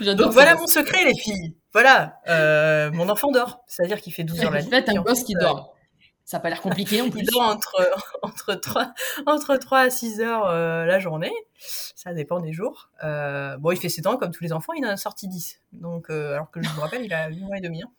Donc 0.00 0.32
voilà 0.32 0.54
mon 0.54 0.66
secret, 0.66 1.04
les 1.04 1.16
filles. 1.18 1.54
Voilà, 1.72 2.20
euh, 2.28 2.90
mon 2.92 3.08
enfant 3.08 3.30
dort. 3.30 3.62
C'est-à-dire 3.66 4.00
qu'il 4.00 4.12
fait 4.12 4.24
12 4.24 4.40
heures 4.42 4.50
la 4.50 4.62
nuit. 4.62 4.68
En 4.68 4.70
fait, 4.70 4.88
un 4.88 5.02
gosse 5.02 5.24
qui 5.24 5.34
dort. 5.34 5.74
Ça 6.24 6.38
n'a 6.38 6.40
pas 6.40 6.48
l'air 6.48 6.60
compliqué 6.60 7.00
en 7.02 7.08
plus. 7.08 7.20
Il 7.20 7.26
dort 7.26 7.42
entre, 7.42 7.88
entre, 8.22 8.54
3, 8.54 8.92
entre 9.26 9.56
3 9.56 9.78
à 9.78 9.90
6 9.90 10.20
heures 10.20 10.46
euh, 10.46 10.84
la 10.84 10.98
journée. 10.98 11.32
Ça 11.58 12.12
dépend 12.12 12.40
des 12.40 12.52
jours. 12.52 12.90
Euh, 13.04 13.56
bon, 13.58 13.70
il 13.70 13.78
fait 13.78 13.88
ses 13.88 14.02
temps 14.02 14.16
comme 14.16 14.32
tous 14.32 14.42
les 14.42 14.52
enfants. 14.52 14.72
Il 14.72 14.84
en 14.84 14.88
a 14.90 14.96
sorti 14.96 15.28
10. 15.28 15.60
Donc, 15.72 16.10
alors 16.10 16.50
que 16.50 16.60
je 16.60 16.68
vous 16.70 16.80
rappelle, 16.80 17.04
il 17.04 17.14
a 17.14 17.28
8 17.28 17.40
mois 17.44 17.58
et 17.58 17.60
demi. 17.60 17.82
Hein. 17.82 17.90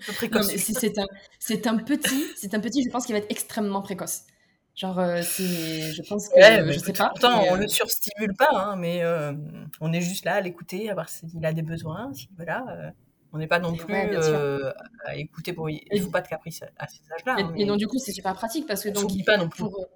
C'est 0.00 0.34
un, 0.36 0.40
un 0.40 1.78
petit, 1.78 2.26
c'est 2.36 2.54
un 2.54 2.60
petit, 2.60 2.82
je 2.82 2.90
pense 2.90 3.06
qu'il 3.06 3.14
va 3.14 3.20
être 3.20 3.30
extrêmement 3.30 3.80
précoce. 3.82 4.22
Genre, 4.74 4.98
euh, 4.98 5.22
c'est, 5.22 5.92
je 5.92 6.02
pense 6.02 6.28
que, 6.28 6.34
ouais, 6.34 6.72
je 6.72 6.78
sais 6.78 6.92
pas. 6.92 7.10
Pourtant, 7.10 7.44
on 7.48 7.54
le 7.54 7.68
surstimule 7.68 8.34
pas, 8.34 8.50
hein, 8.52 8.76
mais 8.76 9.02
on 9.80 9.92
est 9.92 10.00
juste 10.00 10.24
là 10.24 10.34
à 10.34 10.40
l'écouter, 10.40 10.90
à 10.90 10.94
voir 10.94 11.08
s'il 11.08 11.44
a 11.44 11.52
des 11.52 11.62
besoins, 11.62 12.12
si, 12.12 12.28
voilà. 12.36 12.92
On 13.34 13.38
n'est 13.38 13.48
pas 13.48 13.58
non 13.58 13.74
plus 13.74 13.92
euh, 13.92 14.72
à 15.04 15.16
écouter 15.16 15.52
pour. 15.52 15.68
Il 15.68 15.82
ne 15.92 16.00
faut 16.00 16.10
pas 16.10 16.20
de 16.20 16.28
caprice 16.28 16.62
à, 16.78 16.86
ces 16.86 17.00
âges-là. 17.12 17.36
Et, 17.56 17.64
hein, 17.64 17.66
donc, 17.66 17.78
du 17.78 17.88
coup, 17.88 17.98
c'est 17.98 18.12
super 18.12 18.32
pratique 18.32 18.64
parce 18.64 18.84
que. 18.84 18.90
donc, 18.90 19.10
pas 19.26 19.36
non 19.36 19.48
plus. 19.48 19.64
Pour, 19.64 19.88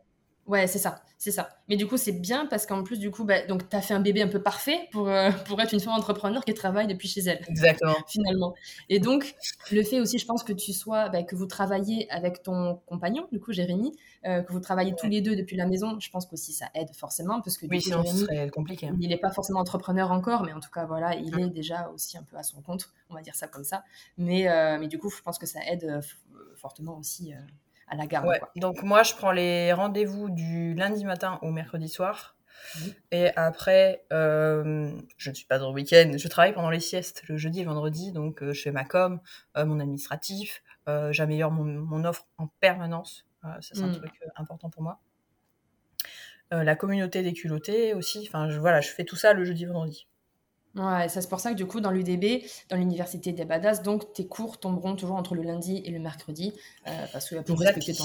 Ouais, 0.49 0.67
c'est 0.67 0.79
ça, 0.79 1.03
c'est 1.19 1.31
ça. 1.31 1.51
Mais 1.69 1.77
du 1.77 1.87
coup, 1.87 1.99
c'est 1.99 2.13
bien 2.13 2.47
parce 2.47 2.65
qu'en 2.65 2.83
plus, 2.83 2.99
du 2.99 3.11
coup, 3.11 3.25
bah, 3.25 3.47
donc, 3.47 3.69
tu 3.69 3.77
as 3.77 3.83
fait 3.83 3.93
un 3.93 4.01
bébé 4.01 4.23
un 4.23 4.29
peu 4.29 4.43
parfait 4.43 4.89
pour, 4.93 5.07
euh, 5.07 5.31
pour 5.47 5.61
être 5.61 5.75
une 5.75 5.81
femme 5.81 5.93
entrepreneur 5.93 6.43
qui 6.43 6.55
travaille 6.55 6.87
depuis 6.87 7.07
chez 7.07 7.21
elle. 7.21 7.45
Exactement. 7.49 7.95
finalement. 8.09 8.55
Et 8.89 8.99
donc, 8.99 9.35
le 9.71 9.83
fait 9.83 10.01
aussi, 10.01 10.19
je 10.19 10.25
pense 10.25 10.43
que 10.43 10.55
tu 10.55 10.73
sois, 10.73 11.11
bah, 11.11 11.23
que 11.23 11.37
vous 11.37 11.45
travaillez 11.45 12.11
avec 12.11 12.43
ton 12.43 12.81
compagnon, 12.87 13.29
du 13.31 13.41
coup, 13.41 13.53
Jérémy, 13.53 13.93
euh, 14.25 14.41
que 14.43 14.51
vous 14.51 14.61
travaillez 14.61 14.95
tous 14.97 15.07
les 15.07 15.21
deux 15.21 15.37
depuis 15.37 15.57
la 15.57 15.67
maison, 15.67 16.01
je 16.01 16.09
pense 16.11 16.25
qu'aussi 16.25 16.55
ça 16.55 16.71
aide 16.75 16.95
forcément 16.95 17.43
parce 17.43 17.59
que 17.59 17.67
oui, 17.71 17.83
sinon 17.83 18.03
ce 18.05 18.17
serait 18.17 18.49
compliqué. 18.49 18.89
Hein. 18.89 18.97
Il 19.01 19.11
n'est 19.11 19.19
pas 19.19 19.31
forcément 19.31 19.61
entrepreneur 19.61 20.11
encore, 20.11 20.45
mais 20.45 20.55
en 20.55 20.61
tout 20.61 20.71
cas, 20.71 20.87
voilà, 20.87 21.15
il 21.15 21.39
est 21.39 21.51
déjà 21.51 21.91
aussi 21.95 22.17
un 22.17 22.23
peu 22.23 22.39
à 22.39 22.43
son 22.43 22.63
compte, 22.63 22.91
on 23.11 23.15
va 23.15 23.21
dire 23.21 23.35
ça 23.35 23.49
comme 23.49 23.65
ça. 23.65 23.85
Mais, 24.17 24.49
euh, 24.49 24.79
mais 24.81 24.89
du 24.89 24.99
coup, 24.99 25.11
je 25.11 25.21
pense 25.21 25.39
que 25.39 25.47
ça 25.47 25.61
aide 25.69 26.01
fortement 26.57 26.97
aussi 26.99 27.35
à 27.91 27.97
la 27.97 28.07
garde. 28.07 28.28
Donc 28.57 28.82
moi, 28.82 29.03
je 29.03 29.14
prends 29.14 29.32
les 29.32 29.72
rendez-vous 29.72 30.30
du 30.30 30.74
lundi 30.74 31.05
matin 31.05 31.39
au 31.43 31.51
mercredi 31.51 31.89
soir. 31.89 32.39
Et 33.12 33.30
après, 33.36 34.05
euh, 34.12 34.91
je 35.16 35.30
ne 35.30 35.34
suis 35.34 35.47
pas 35.47 35.59
dans 35.59 35.68
le 35.68 35.74
week-end, 35.74 36.12
je 36.16 36.28
travaille 36.28 36.53
pendant 36.53 36.70
les 36.70 36.80
siestes 36.80 37.22
le 37.28 37.36
jeudi 37.36 37.61
et 37.61 37.64
vendredi, 37.64 38.12
donc 38.12 38.43
euh, 38.43 38.53
je 38.53 38.61
fais 38.61 38.72
ma 38.72 38.84
com, 38.84 39.20
euh, 39.57 39.64
mon 39.64 39.80
administratif, 39.80 40.62
j'améliore 41.11 41.53
mon, 41.53 42.05
offre 42.05 42.26
en 42.39 42.49
permanence, 42.61 43.26
ça 43.43 43.59
c'est 43.61 43.82
un 43.82 43.89
mm. 43.89 43.97
truc 43.97 44.12
important 44.36 44.70
pour 44.70 44.82
moi. 44.82 45.01
la 46.51 46.76
communauté 46.76 47.22
des 47.22 47.32
culottés 47.32 47.95
aussi, 47.95 48.26
enfin 48.26 48.49
voilà, 48.59 48.80
je 48.80 48.89
fais 48.89 49.05
tout 49.05 49.16
ça 49.16 49.34
le 49.34 49.45
jeudi 49.45 49.64
et 49.64 49.66
vendredi. 49.66 50.08
Ouais, 50.79 51.09
c'est 51.09 51.29
pour 51.29 51.41
ça 51.41 51.51
que 51.51 51.57
du 51.57 51.66
coup, 51.66 51.81
dans 51.81 51.91
l'UDB, 51.91 52.45
dans 52.70 52.76
l'université 52.76 53.33
des 53.33 53.45
Badass, 53.45 53.83
donc 53.83 54.12
tes 54.12 54.26
cours 54.26 54.59
tomberont 54.61 54.95
toujours 54.95 55.16
entre 55.16 55.35
le 55.35 55.43
lundi 55.43 55.83
et 55.85 55.91
le 55.91 55.99
mercredi, 55.99 56.53
euh, 56.87 56.91
parce 57.12 57.29
que 57.29 57.37
pour 57.41 57.59
respecter 57.59 57.95
ton 57.95 58.05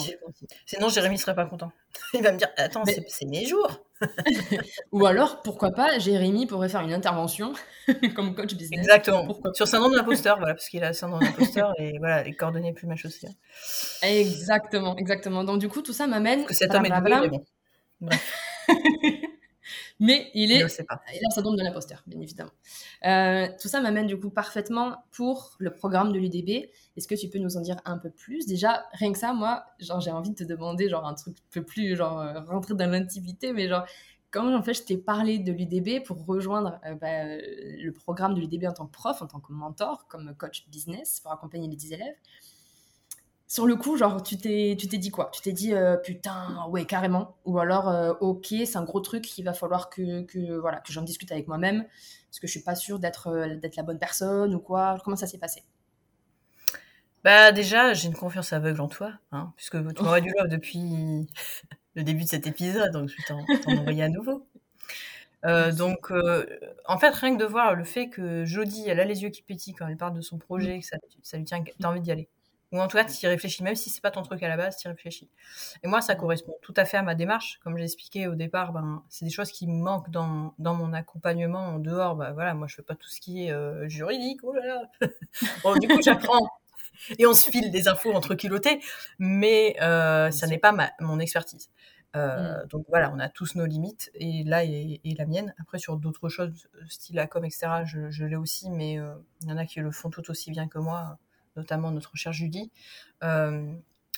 Sinon, 0.66 0.90
Jérémy 0.90 1.18
serait 1.18 1.36
pas 1.36 1.46
content. 1.46 1.72
Il 2.14 2.24
va 2.24 2.32
me 2.32 2.38
dire, 2.38 2.50
attends, 2.58 2.84
c'est 2.86 3.26
mes 3.26 3.46
jours. 3.46 3.82
Ou 4.92 5.06
alors, 5.06 5.42
pourquoi 5.44 5.72
pas, 5.72 6.00
Jérémy 6.00 6.48
pourrait 6.48 6.70
faire 6.70 6.82
une 6.82 6.94
intervention 6.94 7.54
comme 8.16 8.34
coach 8.34 8.56
business. 8.56 8.80
Exactement. 8.80 9.38
Sur 9.54 9.68
syndrome 9.68 9.92
de 9.92 9.98
l'imposteur, 9.98 10.38
voilà, 10.40 10.56
parce 10.56 10.68
qu'il 10.68 10.84
a 10.84 10.94
syndrome 10.94 11.22
de 11.22 11.26
l'imposteur 11.26 11.74
et 11.78 11.98
voilà, 12.00 12.24
les 12.24 12.34
coordonnées 12.34 12.74
plus 12.74 12.88
ma 12.88 12.96
chaussée. 12.96 13.28
Exactement, 14.02 14.98
exactement. 14.98 15.44
Donc 15.44 15.60
du 15.60 15.70
coup, 15.70 15.82
tout 15.82 15.94
ça 15.94 16.08
m'amène. 16.08 16.46
Que 16.46 16.56
cet 16.56 16.74
homme 16.74 16.86
est 16.86 17.02
doué, 17.02 17.30
bon. 17.30 17.46
Bref. 18.02 19.20
Mais 20.04 20.30
il 20.34 20.52
est, 20.52 20.58
il, 20.58 20.64
a 20.64 20.66
de 20.68 21.64
l'imposteur, 21.64 22.04
bien 22.06 22.20
évidemment. 22.20 22.52
Euh, 23.06 23.48
tout 23.62 23.70
ça 23.70 23.80
m'amène 23.80 24.06
du 24.06 24.20
coup 24.20 24.30
parfaitement 24.30 24.98
pour 25.12 25.56
le 25.60 25.74
programme 25.74 26.12
de 26.12 26.20
l'UDB. 26.20 26.70
Est-ce 26.98 27.08
que 27.08 27.16
tu 27.16 27.30
peux 27.30 27.40
nous 27.40 27.56
en 27.56 27.62
dire 27.62 27.78
un 27.86 27.98
peu 27.98 28.10
plus? 28.10 28.46
Déjà, 28.46 28.84
rien 28.92 29.14
que 29.14 29.18
ça, 29.18 29.32
moi, 29.32 29.64
genre, 29.80 30.02
j'ai 30.02 30.12
envie 30.12 30.32
de 30.32 30.36
te 30.36 30.44
demander 30.44 30.90
genre 30.90 31.08
un 31.08 31.14
truc 31.14 31.38
un 31.38 31.50
peu 31.52 31.64
plus, 31.64 31.96
genre, 31.96 32.20
euh, 32.20 32.42
rentrer 32.42 32.74
dans 32.74 32.90
l'intimité, 32.90 33.54
mais 33.54 33.70
genre, 33.70 33.86
comment 34.30 34.54
en 34.54 34.62
fait 34.62 34.74
je 34.74 34.84
t'ai 34.84 34.98
parlé 34.98 35.40
de 35.40 35.54
l'UDB 35.54 36.04
pour 36.04 36.26
rejoindre 36.26 36.82
euh, 36.86 36.96
bah, 36.96 37.24
le 37.38 37.92
programme 37.92 38.34
de 38.34 38.42
l'UDB 38.42 38.66
en 38.66 38.74
tant 38.74 38.88
que 38.88 38.92
prof, 38.92 39.22
en 39.22 39.28
tant 39.28 39.40
que 39.40 39.54
mentor, 39.54 40.08
comme 40.10 40.36
coach 40.36 40.68
business 40.68 41.22
pour 41.22 41.32
accompagner 41.32 41.70
les 41.70 41.94
élèves? 41.94 42.16
Sur 43.48 43.68
le 43.68 43.76
coup, 43.76 43.98
genre, 43.98 44.24
tu 44.24 44.38
t'es, 44.38 44.76
tu 44.80 44.88
t'es 44.88 44.98
dit 44.98 45.12
quoi? 45.12 45.30
Tu 45.34 45.42
t'es 45.42 45.52
dit, 45.52 45.74
euh, 45.74 45.98
putain, 45.98 46.66
ouais, 46.70 46.86
carrément. 46.86 47.38
Ou 47.46 47.60
alors, 47.60 47.90
euh, 47.90 48.14
ok, 48.20 48.48
c'est 48.48 48.78
un 48.78 48.84
gros 48.84 49.02
truc, 49.02 49.38
il 49.38 49.44
va 49.44 49.54
falloir 49.54 49.90
que, 49.90 50.24
que 50.24 50.58
voilà, 50.60 50.80
que 50.80 50.92
j'en 50.92 51.02
discute 51.02 51.32
avec 51.32 51.48
moi-même, 51.48 51.84
parce 52.30 52.40
que 52.40 52.48
je 52.48 52.52
suis 52.52 52.64
pas 52.64 52.76
sûre 52.76 53.00
d'être, 53.00 53.28
euh, 53.28 53.56
d'être 53.56 53.76
la 53.76 53.84
bonne 53.84 54.00
personne 54.00 54.56
ou 54.56 54.60
quoi. 54.60 54.98
Comment 55.04 55.18
ça 55.18 55.28
s'est 55.28 55.38
passé? 55.38 55.64
Bah, 57.24 57.52
déjà, 57.52 57.94
j'ai 57.94 58.08
une 58.08 58.16
confiance 58.16 58.54
aveugle 58.54 58.82
en 58.82 58.88
toi, 58.88 59.14
hein, 59.32 59.54
puisque 59.56 59.78
tu 59.78 60.04
m'envoies 60.04 60.22
du 60.22 60.34
love 60.38 60.48
depuis 60.48 61.28
le 61.96 62.04
début 62.04 62.24
de 62.24 62.30
cet 62.30 62.48
épisode, 62.48 62.92
donc 62.92 63.10
je 63.10 63.18
vais 63.18 63.24
t'en, 63.28 63.72
envoyer 63.72 64.04
à 64.04 64.10
nouveau. 64.10 64.48
donc, 65.44 66.12
en 66.86 66.98
fait, 66.98 67.14
rien 67.14 67.38
que 67.38 67.40
de 67.42 67.48
voir 67.48 67.76
le 67.76 67.84
fait 67.84 68.10
que 68.10 68.46
Jodie, 68.46 68.86
elle 68.88 69.00
a 69.00 69.06
les 69.06 69.22
yeux 69.22 69.30
qui 69.30 69.44
pétillent 69.44 69.76
quand 69.76 69.88
elle 69.88 69.98
parle 69.98 70.16
de 70.16 70.22
son 70.22 70.38
projet, 70.38 70.80
que 70.80 70.86
ça, 70.86 70.98
ça 71.22 71.38
lui 71.38 71.46
tient, 71.46 71.64
t'as 71.80 71.90
envie 71.90 72.02
d'y 72.02 72.12
aller. 72.12 72.30
Ou 72.74 72.82
en 72.82 72.88
tout 72.88 72.98
cas, 72.98 73.06
tu 73.06 73.24
y 73.24 73.28
réfléchis, 73.28 73.62
même 73.64 73.76
si 73.76 73.92
c'est 73.92 74.02
pas 74.02 74.10
ton 74.10 74.24
truc 74.24 74.42
à 74.42 74.48
la 74.48 74.58
base, 74.58 74.78
tu 74.78 74.88
y 74.88 74.92
réfléchis. 74.92 75.30
Et 75.84 75.88
moi, 75.88 76.02
ça 76.02 76.16
correspond 76.16 76.56
tout 76.64 76.74
à 76.76 76.86
fait 76.86 76.98
à 76.98 77.04
ma 77.04 77.14
démarche. 77.14 77.60
Comme 77.64 77.78
j'ai 77.78 77.84
expliqué 77.84 78.28
au 78.28 78.34
départ, 78.34 78.74
ben, 78.74 79.04
c'est 79.10 79.26
des 79.26 79.32
choses 79.32 79.52
qui 79.52 79.68
me 79.68 79.80
manquent 79.80 80.10
dans, 80.10 80.56
dans 80.58 80.74
mon 80.74 80.92
accompagnement 80.92 81.60
en 81.60 81.78
dehors. 81.78 82.16
Ben, 82.16 82.32
voilà, 82.32 82.56
moi, 82.56 82.66
je 82.68 82.74
fais 82.74 82.82
pas 82.82 82.96
tout 82.96 83.08
ce 83.08 83.22
qui 83.22 83.46
est 83.46 83.52
euh, 83.52 83.88
juridique. 83.90 84.40
Oh 84.42 84.54
là 84.54 84.66
là. 84.66 84.82
bon, 85.64 85.76
du 85.76 85.88
coup, 85.88 86.02
j'apprends. 86.02 86.50
Et 87.20 87.28
on 87.28 87.34
se 87.34 87.52
file 87.52 87.70
des 87.70 87.88
infos 87.88 88.12
entre 88.12 88.34
culottés, 88.34 88.80
mais 89.20 89.76
euh, 89.82 90.32
ça 90.32 90.48
n'est 90.48 90.58
pas 90.58 90.72
ma, 90.72 90.90
mon 91.00 91.20
expertise. 91.20 91.70
Euh, 92.16 92.64
mm. 92.64 92.68
Donc 92.70 92.86
voilà, 92.90 93.12
on 93.14 93.20
a 93.20 93.30
tous 93.30 93.54
nos 93.54 93.68
limites, 93.68 94.10
et 94.16 94.44
là 94.46 94.64
et, 94.64 95.00
la 95.16 95.26
mienne. 95.28 95.54
Après, 95.60 95.78
sur 95.78 95.98
d'autres 95.98 96.30
choses, 96.30 96.70
style 96.90 97.18
la 97.18 97.28
com, 97.28 97.46
etc., 97.46 97.84
je, 97.86 98.10
je 98.10 98.26
l'ai 98.26 98.36
aussi, 98.36 98.72
mais 98.72 98.94
il 98.94 99.50
y 99.50 99.52
en 99.52 99.58
a 99.58 99.66
qui 99.66 99.80
le 99.80 99.92
font 99.92 100.10
tout 100.10 100.32
aussi 100.32 100.50
bien 100.50 100.68
que 100.68 100.80
moi 100.80 101.20
notamment 101.56 101.92
notre 101.92 102.16
chère 102.16 102.34
Julie. 102.34 102.72
Euh, 103.24 103.74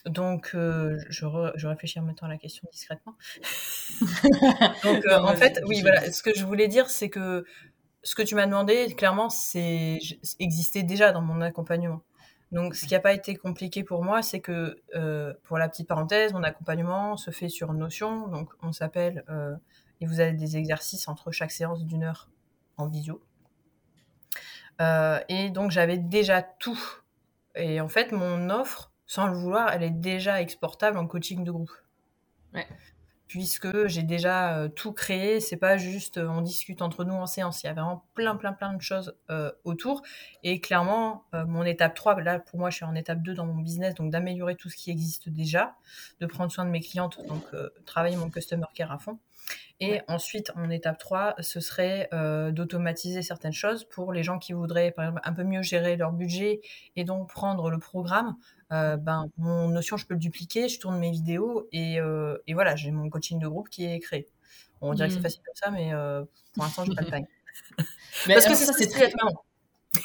donc, 0.05 0.51
euh, 0.53 0.99
je, 1.09 1.25
je, 1.55 1.67
réfléchis 1.67 1.99
en 1.99 2.03
même 2.03 2.15
temps 2.15 2.27
à 2.27 2.29
la 2.29 2.37
question 2.37 2.67
discrètement. 2.71 3.15
donc, 4.83 5.05
euh, 5.05 5.19
en 5.19 5.35
fait, 5.35 5.61
oui, 5.65 5.81
voilà, 5.81 6.11
ce 6.11 6.21
que 6.21 6.33
je 6.35 6.45
voulais 6.45 6.67
dire, 6.67 6.89
c'est 6.89 7.09
que 7.09 7.43
ce 8.03 8.13
que 8.13 8.21
tu 8.21 8.35
m'as 8.35 8.45
demandé, 8.45 8.93
clairement, 8.95 9.29
c'est 9.29 9.97
existait 10.39 10.83
déjà 10.83 11.11
dans 11.11 11.21
mon 11.21 11.41
accompagnement. 11.41 12.01
Donc, 12.51 12.75
ce 12.75 12.85
qui 12.85 12.93
n'a 12.93 12.99
pas 12.99 13.13
été 13.13 13.35
compliqué 13.35 13.83
pour 13.83 14.03
moi, 14.03 14.21
c'est 14.21 14.41
que, 14.41 14.79
pour 15.43 15.57
la 15.57 15.67
petite 15.67 15.87
parenthèse, 15.87 16.33
mon 16.33 16.43
accompagnement 16.43 17.17
se 17.17 17.31
fait 17.31 17.49
sur 17.49 17.73
Notion. 17.73 18.27
Donc, 18.27 18.53
on 18.61 18.71
s'appelle, 18.71 19.25
et 20.01 20.05
vous 20.05 20.19
avez 20.19 20.33
des 20.33 20.55
exercices 20.55 21.07
entre 21.07 21.31
chaque 21.31 21.51
séance 21.51 21.83
d'une 21.83 22.03
heure 22.03 22.29
en 22.77 22.87
visio. 22.87 23.23
et 24.79 25.49
donc, 25.49 25.71
j'avais 25.71 25.97
déjà 25.97 26.43
tout 26.43 26.79
et 27.55 27.81
en 27.81 27.87
fait, 27.87 28.11
mon 28.11 28.49
offre, 28.49 28.91
sans 29.05 29.27
le 29.27 29.33
vouloir, 29.33 29.71
elle 29.71 29.83
est 29.83 29.91
déjà 29.91 30.41
exportable 30.41 30.97
en 30.97 31.07
coaching 31.07 31.43
de 31.43 31.51
groupe. 31.51 31.71
Ouais. 32.53 32.67
Puisque 33.27 33.87
j'ai 33.87 34.03
déjà 34.03 34.55
euh, 34.57 34.67
tout 34.69 34.93
créé, 34.93 35.39
c'est 35.39 35.57
pas 35.57 35.77
juste 35.77 36.17
euh, 36.17 36.27
on 36.27 36.41
discute 36.41 36.83
entre 36.83 37.03
nous 37.03 37.15
en 37.15 37.25
séance, 37.25 37.63
il 37.63 37.65
y 37.65 37.69
a 37.69 37.73
vraiment 37.73 38.05
plein 38.13 38.35
plein 38.35 38.53
plein 38.53 38.73
de 38.73 38.81
choses 38.81 39.17
euh, 39.31 39.51
autour. 39.63 40.03
Et 40.43 40.61
clairement, 40.61 41.25
mon 41.33 41.63
étape 41.63 41.95
3, 41.95 42.21
là 42.21 42.39
pour 42.39 42.59
moi 42.59 42.69
je 42.69 42.77
suis 42.77 42.85
en 42.85 42.93
étape 42.93 43.23
2 43.23 43.33
dans 43.33 43.47
mon 43.47 43.61
business, 43.61 43.95
donc 43.95 44.11
d'améliorer 44.11 44.55
tout 44.55 44.69
ce 44.69 44.77
qui 44.77 44.91
existe 44.91 45.29
déjà, 45.29 45.75
de 46.19 46.27
prendre 46.27 46.51
soin 46.51 46.65
de 46.65 46.69
mes 46.69 46.81
clientes, 46.81 47.19
donc 47.27 47.43
travailler 47.85 48.15
mon 48.15 48.29
customer 48.29 48.67
care 48.75 48.91
à 48.91 48.99
fond. 48.99 49.17
Et 49.79 50.01
ensuite, 50.07 50.51
en 50.55 50.69
étape 50.69 50.97
3, 50.97 51.35
ce 51.39 51.59
serait 51.59 52.07
euh, 52.13 52.51
d'automatiser 52.51 53.21
certaines 53.21 53.53
choses 53.53 53.83
pour 53.83 54.13
les 54.13 54.23
gens 54.23 54.39
qui 54.39 54.53
voudraient, 54.53 54.91
par 54.91 55.05
exemple, 55.05 55.21
un 55.25 55.33
peu 55.33 55.43
mieux 55.43 55.61
gérer 55.61 55.97
leur 55.97 56.13
budget 56.13 56.61
et 56.95 57.03
donc 57.03 57.29
prendre 57.29 57.69
le 57.69 57.77
programme. 57.77 58.35
Euh, 58.71 58.95
ben, 58.95 59.25
mon 59.37 59.67
notion, 59.67 59.97
je 59.97 60.05
peux 60.05 60.13
le 60.13 60.19
dupliquer, 60.19 60.69
je 60.69 60.79
tourne 60.79 60.97
mes 60.97 61.11
vidéos 61.11 61.67
et, 61.71 61.99
euh, 61.99 62.37
et 62.47 62.53
voilà, 62.53 62.75
j'ai 62.75 62.91
mon 62.91 63.09
coaching 63.09 63.37
de 63.37 63.47
groupe 63.47 63.69
qui 63.69 63.85
est 63.85 63.99
créé. 63.99 64.29
On 64.81 64.93
dirait 64.93 65.09
que 65.09 65.13
c'est 65.13 65.19
mmh. 65.19 65.23
facile 65.23 65.41
comme 65.45 65.55
ça, 65.55 65.71
mais 65.71 65.91
pour 66.53 66.63
l'instant, 66.63 66.85
je 66.85 66.91
n'ai 66.91 66.95
pas 66.95 67.03
de 67.03 67.09
time. 67.09 67.25
Parce 68.27 68.45
que 68.45 68.55
ça, 68.55 68.73
c'est 68.73 68.87
très... 68.87 69.11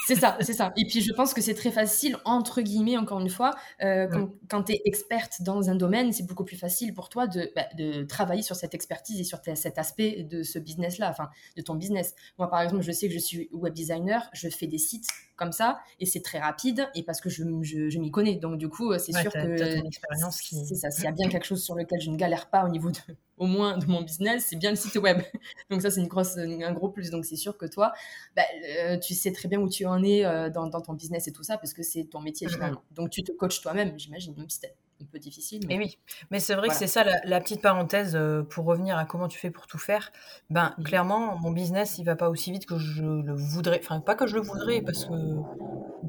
C'est 0.06 0.16
ça, 0.16 0.36
c'est 0.40 0.52
ça. 0.52 0.72
Et 0.76 0.84
puis 0.86 1.00
je 1.00 1.12
pense 1.12 1.34
que 1.34 1.40
c'est 1.40 1.54
très 1.54 1.70
facile, 1.70 2.16
entre 2.24 2.60
guillemets, 2.60 2.96
encore 2.96 3.20
une 3.20 3.30
fois, 3.30 3.54
euh, 3.82 4.06
quand, 4.08 4.30
quand 4.48 4.62
tu 4.64 4.72
es 4.72 4.82
experte 4.84 5.42
dans 5.42 5.70
un 5.70 5.74
domaine, 5.74 6.12
c'est 6.12 6.26
beaucoup 6.26 6.44
plus 6.44 6.56
facile 6.56 6.94
pour 6.94 7.08
toi 7.08 7.26
de, 7.26 7.50
bah, 7.54 7.66
de 7.76 8.04
travailler 8.04 8.42
sur 8.42 8.56
cette 8.56 8.74
expertise 8.74 9.20
et 9.20 9.24
sur 9.24 9.38
cet 9.54 9.78
aspect 9.78 10.24
de 10.24 10.42
ce 10.42 10.58
business-là, 10.58 11.08
enfin 11.10 11.30
de 11.56 11.62
ton 11.62 11.74
business. 11.74 12.14
Moi, 12.38 12.48
par 12.50 12.60
exemple, 12.62 12.82
je 12.82 12.92
sais 12.92 13.08
que 13.08 13.14
je 13.14 13.18
suis 13.18 13.48
web 13.52 13.72
designer, 13.72 14.28
je 14.32 14.48
fais 14.48 14.66
des 14.66 14.78
sites 14.78 15.08
comme 15.40 15.52
ça 15.52 15.80
et 15.98 16.06
c'est 16.06 16.20
très 16.22 16.38
rapide 16.38 16.88
et 16.94 17.02
parce 17.02 17.20
que 17.20 17.28
je, 17.30 17.42
je, 17.62 17.88
je 17.90 17.98
m'y 17.98 18.10
connais. 18.12 18.36
Donc 18.36 18.58
du 18.58 18.68
coup, 18.68 18.96
c'est 18.98 19.12
Ouais, 19.12 19.22
sûr 19.22 19.32
que 19.32 19.86
expérience 19.86 20.40
qui- 20.40 20.64
c'est 20.66 20.74
ça. 20.76 20.90
S'il 20.90 21.04
y 21.04 21.08
a 21.08 21.12
bien 21.12 21.28
quelque 21.30 21.44
chose 21.46 21.64
sur 21.64 21.74
lequel 21.74 22.00
je 22.00 22.10
ne 22.10 22.16
galère 22.16 22.48
pas 22.50 22.64
au 22.64 22.68
niveau 22.68 22.90
de, 22.90 22.98
au 23.38 23.46
moins 23.46 23.78
de 23.78 23.86
mon 23.86 24.02
business, 24.02 24.46
c'est 24.50 24.56
bien 24.56 24.70
le 24.70 24.76
site 24.76 24.96
web. 24.96 25.18
Donc 25.70 25.82
ça, 25.82 25.90
c'est 25.90 26.00
une 26.00 26.08
grosse, 26.08 26.36
un 26.38 26.72
gros 26.72 26.90
plus. 26.90 27.10
Donc 27.10 27.24
c'est 27.24 27.36
sûr 27.36 27.56
que 27.58 27.66
toi, 27.66 27.92
bah, 28.36 28.42
euh, 28.78 28.98
tu 28.98 29.14
sais 29.14 29.32
très 29.32 29.48
bien 29.48 29.58
où 29.60 29.68
tu 29.68 29.86
en 29.86 30.02
es 30.04 30.24
euh, 30.24 30.50
dans, 30.50 30.66
dans 30.68 30.80
ton 30.82 30.92
business 30.94 31.26
et 31.28 31.32
tout 31.32 31.42
ça 31.42 31.58
parce 31.58 31.72
que 31.72 31.82
c'est 31.82 32.04
ton 32.04 32.20
métier 32.20 32.46
Mhm. 32.46 32.52
finalement. 32.52 32.82
Donc 32.92 33.10
tu 33.10 33.22
te 33.22 33.32
coaches 33.32 33.60
toi-même, 33.62 33.98
j'imagine, 33.98 34.34
même 34.36 34.48
si 34.48 34.58
c'est 34.60 34.74
un 35.02 35.06
peu 35.06 35.18
difficile. 35.18 35.64
Et 35.70 35.76
Mais... 35.76 35.78
oui, 35.78 35.98
mais 36.30 36.40
c'est 36.40 36.54
vrai 36.54 36.66
Voilà. 36.66 36.74
que 36.74 36.78
c'est 36.78 36.86
ça 36.86 37.04
la, 37.04 37.20
la 37.24 37.40
petite 37.40 37.62
parenthèse 37.62 38.14
euh, 38.16 38.42
pour 38.42 38.64
revenir 38.66 38.96
à 38.98 39.04
comment 39.04 39.28
tu 39.28 39.38
fais 39.38 39.50
pour 39.50 39.66
tout 39.66 39.78
faire. 39.78 40.12
Ben 40.50 40.74
Mhm. 40.78 40.84
clairement, 40.84 41.38
mon 41.38 41.50
business 41.50 41.98
il 41.98 42.04
va 42.04 42.16
pas 42.16 42.28
aussi 42.30 42.52
vite 42.52 42.66
que 42.66 42.78
je 42.78 43.02
le 43.02 43.34
voudrais. 43.34 43.80
Enfin, 43.82 44.00
pas 44.00 44.14
que 44.14 44.26
je 44.26 44.34
le 44.36 44.42
voudrais, 44.42 44.82
parce 44.82 45.04
que 45.04 45.12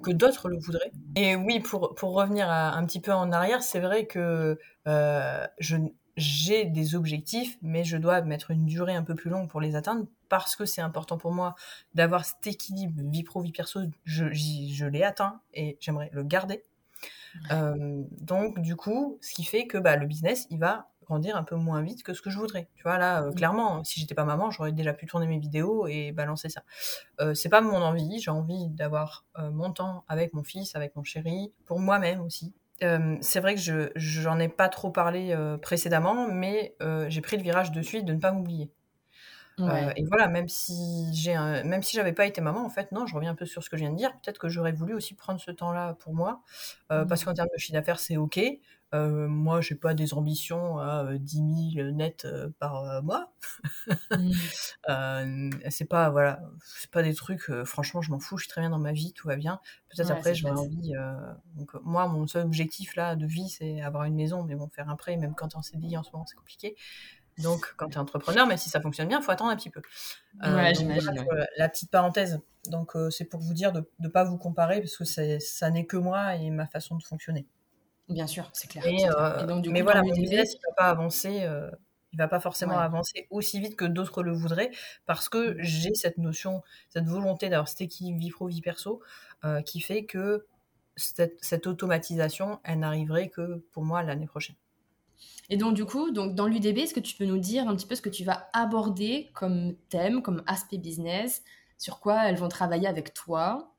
que 0.04 0.12
d'autres 0.12 0.50
le 0.50 0.58
voudraient. 0.58 0.92
Et 1.16 1.36
oui, 1.36 1.60
pour 1.60 1.94
pour 1.96 2.14
revenir 2.14 2.50
à- 2.50 2.74
un 2.76 2.86
petit 2.86 3.00
peu 3.02 3.12
en 3.14 3.32
arrière, 3.32 3.64
c'est 3.64 3.80
vrai 3.80 4.06
que 4.08 4.58
euh, 4.88 5.48
je 5.60 5.78
j'ai 6.18 6.66
des 6.66 6.96
objectifs, 6.96 7.58
mais 7.62 7.84
je 7.86 7.96
dois 7.98 8.22
mettre 8.22 8.52
une 8.52 8.66
durée 8.66 8.94
un 8.96 9.04
peu 9.04 9.16
plus 9.16 9.30
longue 9.30 9.50
pour 9.50 9.62
les 9.62 9.76
atteindre 9.78 10.06
parce 10.28 10.56
que 10.58 10.66
c'est 10.66 10.82
important 10.82 11.18
pour 11.18 11.32
moi 11.32 11.56
d'avoir 11.94 12.26
cet 12.26 12.46
équilibre 12.48 13.02
vie 13.12 13.24
pro 13.24 13.42
vie 13.42 13.52
perso. 13.54 13.80
Je 14.04 14.26
je 14.34 14.86
l'ai 14.86 15.04
atteint 15.04 15.40
et 15.54 15.78
j'aimerais 15.80 16.10
le 16.14 16.24
garder. 16.24 16.64
Euh, 17.52 18.04
donc, 18.20 18.60
du 18.60 18.76
coup, 18.76 19.18
ce 19.22 19.34
qui 19.34 19.44
fait 19.44 19.68
que 19.68 19.78
bah, 19.78 19.96
le 19.98 20.06
business, 20.06 20.48
il 20.50 20.60
va 20.60 20.90
grandir 21.06 21.36
un 21.36 21.44
peu 21.44 21.56
moins 21.56 21.82
vite 21.82 22.04
que 22.04 22.14
ce 22.14 22.22
que 22.22 22.30
je 22.30 22.38
voudrais. 22.38 22.70
Tu 22.76 22.84
vois, 22.84 22.98
là, 22.98 23.24
euh, 23.24 23.32
Mm. 23.32 23.36
clairement, 23.36 23.84
si 23.84 24.00
j'étais 24.00 24.16
pas 24.16 24.24
maman, 24.26 24.52
j'aurais 24.52 24.72
déjà 24.72 24.94
pu 24.94 25.06
tourner 25.06 25.28
mes 25.28 25.40
vidéos 25.40 25.88
et 25.88 26.12
balancer 26.12 26.50
ça. 26.50 26.64
Euh, 27.20 27.34
c'est 27.34 27.50
pas 27.50 27.62
mon 27.62 27.78
envie. 27.82 28.20
J'ai 28.20 28.32
envie 28.32 28.70
d'avoir 28.70 29.26
mon 29.38 29.72
temps 29.74 30.06
avec 30.08 30.34
mon 30.34 30.44
fils, 30.44 30.76
avec 30.76 30.96
mon 30.96 31.04
chéri, 31.04 31.54
pour 31.66 31.80
moi-même 31.80 32.22
aussi. 32.22 32.54
C'est 33.22 33.40
vrai 33.40 33.54
que 33.56 33.62
je 33.62 33.92
j'en 33.96 34.40
ai 34.40 34.48
pas 34.50 34.68
trop 34.68 34.90
parlé 34.90 35.36
précédemment, 35.62 36.28
mais 36.32 36.76
j'ai 37.10 37.22
pris 37.22 37.38
le 37.38 37.44
virage 37.44 37.72
de 37.72 37.82
suite 37.82 38.06
de 38.06 38.14
ne 38.14 38.20
pas 38.20 38.32
m'oublier. 38.32 38.72
Ouais. 39.68 39.90
Euh, 39.90 39.94
et 39.96 40.04
voilà, 40.06 40.28
même 40.28 40.48
si 40.50 41.10
j'ai 41.14 41.36
un- 41.36 41.64
même 41.64 41.84
si 41.84 41.96
j'avais 41.96 42.14
pas 42.14 42.26
été 42.26 42.42
maman, 42.42 42.66
en 42.66 42.70
fait, 42.70 42.92
non, 42.92 43.06
je 43.06 43.16
reviens 43.16 43.32
un 43.32 43.36
peu 43.36 43.46
sur 43.46 43.64
ce 43.64 43.70
que 43.70 43.78
je 43.78 43.82
viens 43.84 43.92
de 43.92 43.98
dire. 43.98 44.12
Peut-être 44.22 44.40
que 44.40 44.50
j'aurais 44.50 44.72
voulu 44.72 44.94
aussi 44.94 45.14
prendre 45.16 45.40
ce 45.40 45.52
temps-là 45.52 45.96
pour 45.96 46.14
moi, 46.16 46.42
euh, 46.92 47.06
Mhm. 47.06 47.08
parce 47.08 47.24
qu'en 47.26 47.34
termes 47.34 47.50
de 47.54 47.60
chiffre 47.60 47.74
d'affaires, 47.74 48.00
c'est 48.00 48.18
ok. 48.18 48.40
Euh, 48.94 49.28
moi, 49.28 49.62
j'ai 49.62 49.76
pas 49.76 49.94
des 49.94 50.14
ambitions 50.14 50.78
à 50.80 51.06
euh, 51.06 51.18
10 51.18 51.42
000 51.42 51.92
net 51.94 52.26
euh, 52.26 52.50
par 52.60 53.02
mois. 53.04 53.32
Mm. 54.14 54.32
Euh, 54.90 55.50
c'est 55.70 55.86
pas 55.86 56.10
voilà, 56.10 56.42
c'est 56.64 56.90
pas 56.92 57.04
des 57.04 57.14
trucs. 57.14 57.52
franchement, 57.66 58.02
je 58.02 58.12
m'en 58.12 58.20
fous. 58.20 58.38
Je 58.38 58.44
suis 58.44 58.50
très 58.52 58.62
bien 58.62 58.70
dans 58.72 58.80
ma 58.80 58.92
vie, 58.94 59.14
tout 59.14 59.28
va 59.28 59.36
bien. 59.36 59.60
Peut-être 59.90 60.10
Ouais, 60.10 60.12
après, 60.12 60.34
j'aurais 60.36 60.60
envie. 60.60 60.94
donc 61.56 61.74
moi, 61.84 62.08
mon 62.08 62.28
seul 62.28 62.46
objectif 62.46 62.96
là 62.96 63.16
de 63.16 63.26
vie, 63.28 63.50
c'est 63.50 63.82
avoir 63.82 64.06
une 64.06 64.16
maison, 64.16 64.44
mais 64.44 64.56
bon, 64.56 64.68
faire 64.70 64.90
un 64.90 64.96
prêt, 64.96 65.18
même 65.18 65.36
quand 65.36 65.50
t'es 65.50 65.58
en 65.58 65.62
CDI 65.62 65.98
en 65.98 66.04
ce 66.04 66.12
moment, 66.14 66.26
c'est 66.26 66.36
compliqué. 66.36 66.76
Donc, 67.38 67.74
quand 67.78 67.88
tu 67.88 67.94
es 67.96 67.98
entrepreneur, 67.98 68.46
même 68.48 68.58
si 68.58 68.70
ça 68.70 68.82
fonctionne 68.82 69.08
bien, 69.08 69.20
il 69.20 69.24
faut 69.24 69.32
attendre 69.32 69.52
un 69.52 69.56
petit 69.56 69.70
peu. 69.70 69.82
Euh, 70.44 70.56
Ouais, 70.56 70.74
donc 70.74 70.76
j'imagine, 70.76 71.04
voilà, 71.06 71.22
ouais. 71.22 71.28
pour 71.28 71.36
la- 71.58 71.70
petite 71.70 71.90
parenthèse. 71.92 72.40
Donc, 72.70 72.96
euh, 72.96 73.10
c'est 73.10 73.26
pour 73.26 73.40
vous 73.40 73.54
dire 73.54 73.72
de 73.72 73.90
ne 74.00 74.08
pas 74.10 74.24
vous 74.24 74.38
comparer 74.38 74.80
parce 74.82 74.98
que 74.98 75.06
ça 75.06 75.70
n'est 75.72 75.86
que 75.86 75.98
moi 75.98 76.36
et 76.36 76.50
ma 76.52 76.68
façon 76.68 76.96
de 76.98 77.04
fonctionner. 77.04 77.46
Bien 78.10 78.28
sûr, 78.28 78.50
c'est 78.54 78.68
clair. 78.68 78.86
Et, 78.86 78.98
c'est 79.00 79.08
clair. 79.08 79.18
euh, 79.18 79.44
Et 79.44 79.48
donc, 79.48 79.64
du 79.64 79.70
mais 79.70 79.82
voilà, 79.82 80.04
mon 80.04 80.12
business, 80.14 80.54
il 80.54 80.60
va 80.68 80.74
pas 80.76 80.90
avancer. 80.90 81.44
euh, 81.44 81.72
il 82.14 82.18
va 82.18 82.28
pas 82.28 82.42
forcément 82.42 82.76
Ouais. 82.76 82.84
avancer 82.84 83.26
aussi 83.30 83.62
vite 83.62 83.78
que 83.78 83.86
d'autres 83.86 84.22
le 84.22 84.34
voudraient 84.34 84.72
parce 85.06 85.30
que 85.30 85.56
j'ai 85.60 85.94
cette 85.94 86.18
notion, 86.18 86.62
cette 86.90 87.06
volonté 87.08 87.48
d'avoir 87.48 87.70
cet 87.70 87.80
équilibre 87.80 88.20
vie 88.20 88.32
pro, 88.32 88.48
vie 88.48 88.60
perso 88.62 89.02
euh, 89.46 89.62
qui 89.62 89.80
fait 89.80 90.04
que 90.04 90.46
cette, 90.98 91.38
cette 91.42 91.68
automatisation, 91.68 92.60
elle 92.66 92.80
n'arriverait 92.80 93.30
que 93.30 93.64
pour 93.72 93.86
moi 93.86 94.04
l'année 94.04 94.28
prochaine. 94.28 94.58
Et 95.52 95.58
donc, 95.58 95.74
du 95.74 95.84
coup, 95.84 96.12
donc, 96.12 96.34
dans 96.34 96.48
l'UDB, 96.48 96.78
est-ce 96.78 96.94
que 96.94 97.02
tu 97.02 97.14
peux 97.18 97.26
nous 97.26 97.38
dire 97.38 97.68
un 97.68 97.76
petit 97.76 97.86
peu 97.86 97.94
ce 97.94 98.02
que 98.02 98.10
tu 98.10 98.24
vas 98.24 98.48
aborder 98.54 99.30
comme 99.34 99.76
thème, 99.90 100.22
comme 100.22 100.42
aspect 100.48 100.78
business, 100.78 101.44
sur 101.78 102.00
quoi 102.00 102.30
elles 102.30 102.38
vont 102.38 102.48
travailler 102.48 102.88
avec 102.88 103.14
toi? 103.14 103.74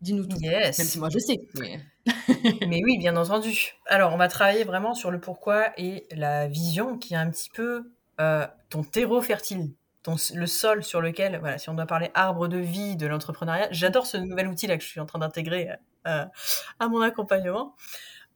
Dis-nous 0.00 0.24
tout. 0.24 0.38
Yes. 0.40 0.78
Même 0.78 0.86
si 0.86 0.98
moi, 0.98 1.10
je 1.10 1.18
sais. 1.18 1.38
Mais... 1.60 1.80
Mais 2.66 2.80
oui, 2.82 2.96
bien 2.96 3.14
entendu. 3.16 3.74
Alors, 3.86 4.14
on 4.14 4.16
va 4.16 4.28
travailler 4.28 4.64
vraiment 4.64 4.94
sur 4.94 5.10
le 5.10 5.20
pourquoi 5.20 5.78
et 5.78 6.06
la 6.12 6.48
vision 6.48 6.96
qui 6.96 7.12
est 7.12 7.18
un 7.18 7.30
petit 7.30 7.50
peu 7.50 7.92
euh, 8.18 8.46
ton 8.70 8.82
terreau 8.82 9.20
fertile, 9.20 9.70
ton, 10.02 10.16
le 10.34 10.46
sol 10.46 10.82
sur 10.82 11.02
lequel, 11.02 11.38
voilà, 11.40 11.58
si 11.58 11.68
on 11.68 11.74
doit 11.74 11.84
parler 11.84 12.10
arbre 12.14 12.48
de 12.48 12.56
vie 12.56 12.96
de 12.96 13.06
l'entrepreneuriat, 13.06 13.68
j'adore 13.70 14.06
ce 14.06 14.16
nouvel 14.16 14.48
outil 14.48 14.66
là 14.66 14.78
que 14.78 14.82
je 14.82 14.88
suis 14.88 14.98
en 14.98 15.06
train 15.06 15.18
d'intégrer 15.18 15.68
euh, 16.06 16.24
à 16.80 16.88
mon 16.88 17.02
accompagnement. 17.02 17.76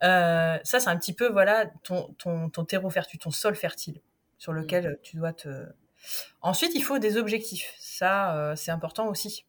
Euh, 0.03 0.59
ça, 0.63 0.81
c'est 0.81 0.89
un 0.89 0.97
petit 0.97 1.13
peu, 1.13 1.31
voilà, 1.31 1.67
ton, 1.83 2.15
ton, 2.19 2.51
ton 2.51 2.65
terreau 2.65 2.91
fertile, 2.91 3.19
ton 3.19 3.31
sol 3.31 3.55
fertile 3.55 4.01
sur 4.39 4.53
lequel 4.53 4.99
tu 5.03 5.17
dois 5.17 5.33
te. 5.33 5.67
Ensuite, 6.43 6.73
il 6.75 6.83
faut 6.83 6.99
des 6.99 7.17
objectifs. 7.17 7.75
Ça, 7.79 8.37
euh, 8.37 8.57
c'est 8.57 8.71
important 8.71 9.09
aussi. 9.09 9.47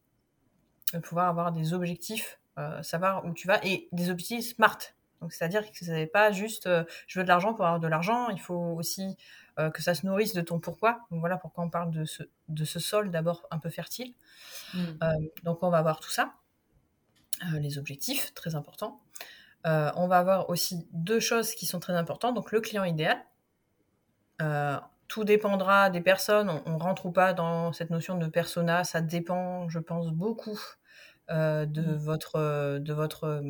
De 0.94 1.00
pouvoir 1.00 1.28
avoir 1.28 1.52
des 1.52 1.74
objectifs, 1.74 2.40
euh, 2.58 2.82
savoir 2.82 3.26
où 3.26 3.34
tu 3.34 3.48
vas 3.48 3.60
et 3.66 3.90
des 3.92 4.10
objectifs 4.10 4.56
smart. 4.56 4.78
Donc, 5.22 5.34
c'est-à-dire 5.34 5.70
que 5.70 5.78
ce 5.86 5.92
n'est 5.92 6.08
pas 6.08 6.32
juste 6.32 6.68
euh, 6.68 6.84
je 7.08 7.20
veux 7.20 7.24
de 7.24 7.28
l'argent 7.28 7.54
pour 7.54 7.66
avoir 7.66 7.80
de 7.80 7.88
l'argent. 7.88 8.30
Il 8.30 8.40
faut 8.40 8.76
aussi 8.78 9.18
euh, 9.60 9.72
que 9.72 9.82
ça 9.82 9.96
se 9.96 10.06
nourrisse 10.06 10.34
de 10.34 10.42
ton 10.42 10.60
pourquoi. 10.60 11.06
Donc, 11.12 11.20
voilà 11.20 11.38
pourquoi 11.38 11.64
on 11.64 11.70
parle 11.70 11.92
de 11.92 12.06
ce, 12.06 12.24
de 12.48 12.64
ce 12.64 12.80
sol 12.80 13.10
d'abord 13.10 13.48
un 13.50 13.58
peu 13.58 13.70
fertile. 13.70 14.14
Mm. 14.74 14.80
Euh, 15.04 15.14
donc, 15.44 15.64
on 15.64 15.70
va 15.70 15.82
voir 15.82 16.00
tout 16.00 16.12
ça. 16.12 16.34
Euh, 17.44 17.60
les 17.60 17.78
objectifs, 17.78 18.34
très 18.34 18.56
importants. 18.56 19.02
Euh, 19.68 19.92
on 19.96 20.08
va 20.08 20.18
avoir 20.20 20.50
aussi 20.50 20.88
deux 20.94 21.20
choses 21.20 21.54
qui 21.54 21.66
sont 21.66 21.80
très 21.80 21.94
importantes. 21.94 22.36
Donc, 22.36 22.52
le 22.52 22.62
client 22.62 22.84
idéal. 22.84 23.18
Euh, 24.42 24.78
tout 25.08 25.24
dépendra 25.24 25.90
des 25.90 26.02
personnes. 26.02 26.50
On, 26.50 26.62
on, 26.66 26.78
rentre 26.78 27.06
ou 27.06 27.12
pas 27.12 27.34
dans 27.34 27.74
cette 27.74 27.90
notion 27.90 28.18
de 28.18 28.28
persona. 28.28 28.84
Ça 28.84 29.02
dépend, 29.02 29.68
je 29.70 29.80
pense, 29.80 30.12
beaucoup 30.12 30.60
euh, 31.30 31.66
de, 31.66 31.82
mmh. 31.82 31.96
votre, 31.96 32.78
de 32.80 32.94
votre 32.94 33.42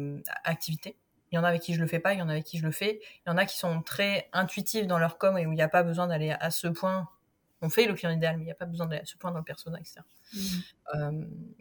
activité. 0.43 0.97
Il 1.31 1.35
y 1.35 1.37
en 1.39 1.43
a 1.43 1.49
avec 1.49 1.61
qui 1.61 1.73
je 1.73 1.81
le 1.81 1.87
fais 1.87 1.99
pas, 1.99 2.13
il 2.13 2.19
y 2.19 2.21
en 2.21 2.29
a 2.29 2.31
avec 2.31 2.45
qui 2.45 2.57
je 2.57 2.65
le 2.65 2.71
fais. 2.71 3.01
Il 3.25 3.29
y 3.29 3.31
en 3.31 3.37
a 3.37 3.45
qui 3.45 3.57
sont 3.57 3.81
très 3.81 4.29
intuitifs 4.31 4.87
dans 4.87 4.97
leur 4.97 5.17
com 5.17 5.37
et 5.37 5.45
où 5.45 5.51
il 5.51 5.55
n'y 5.55 5.61
a 5.61 5.67
pas 5.67 5.83
besoin 5.83 6.07
d'aller 6.07 6.31
à 6.39 6.51
ce 6.51 6.67
point. 6.67 7.09
On 7.61 7.69
fait 7.69 7.87
le 7.87 7.93
client 7.93 8.11
idéal, 8.11 8.37
mais 8.37 8.43
il 8.43 8.45
n'y 8.45 8.51
a 8.51 8.55
pas 8.55 8.65
besoin 8.65 8.85
d'aller 8.85 9.01
à 9.01 9.05
ce 9.05 9.17
point 9.17 9.31
dans 9.31 9.39
le 9.39 9.43
persona, 9.43 9.79
etc. 9.79 10.01
Mmh. 10.33 10.39
Euh, 10.95 11.11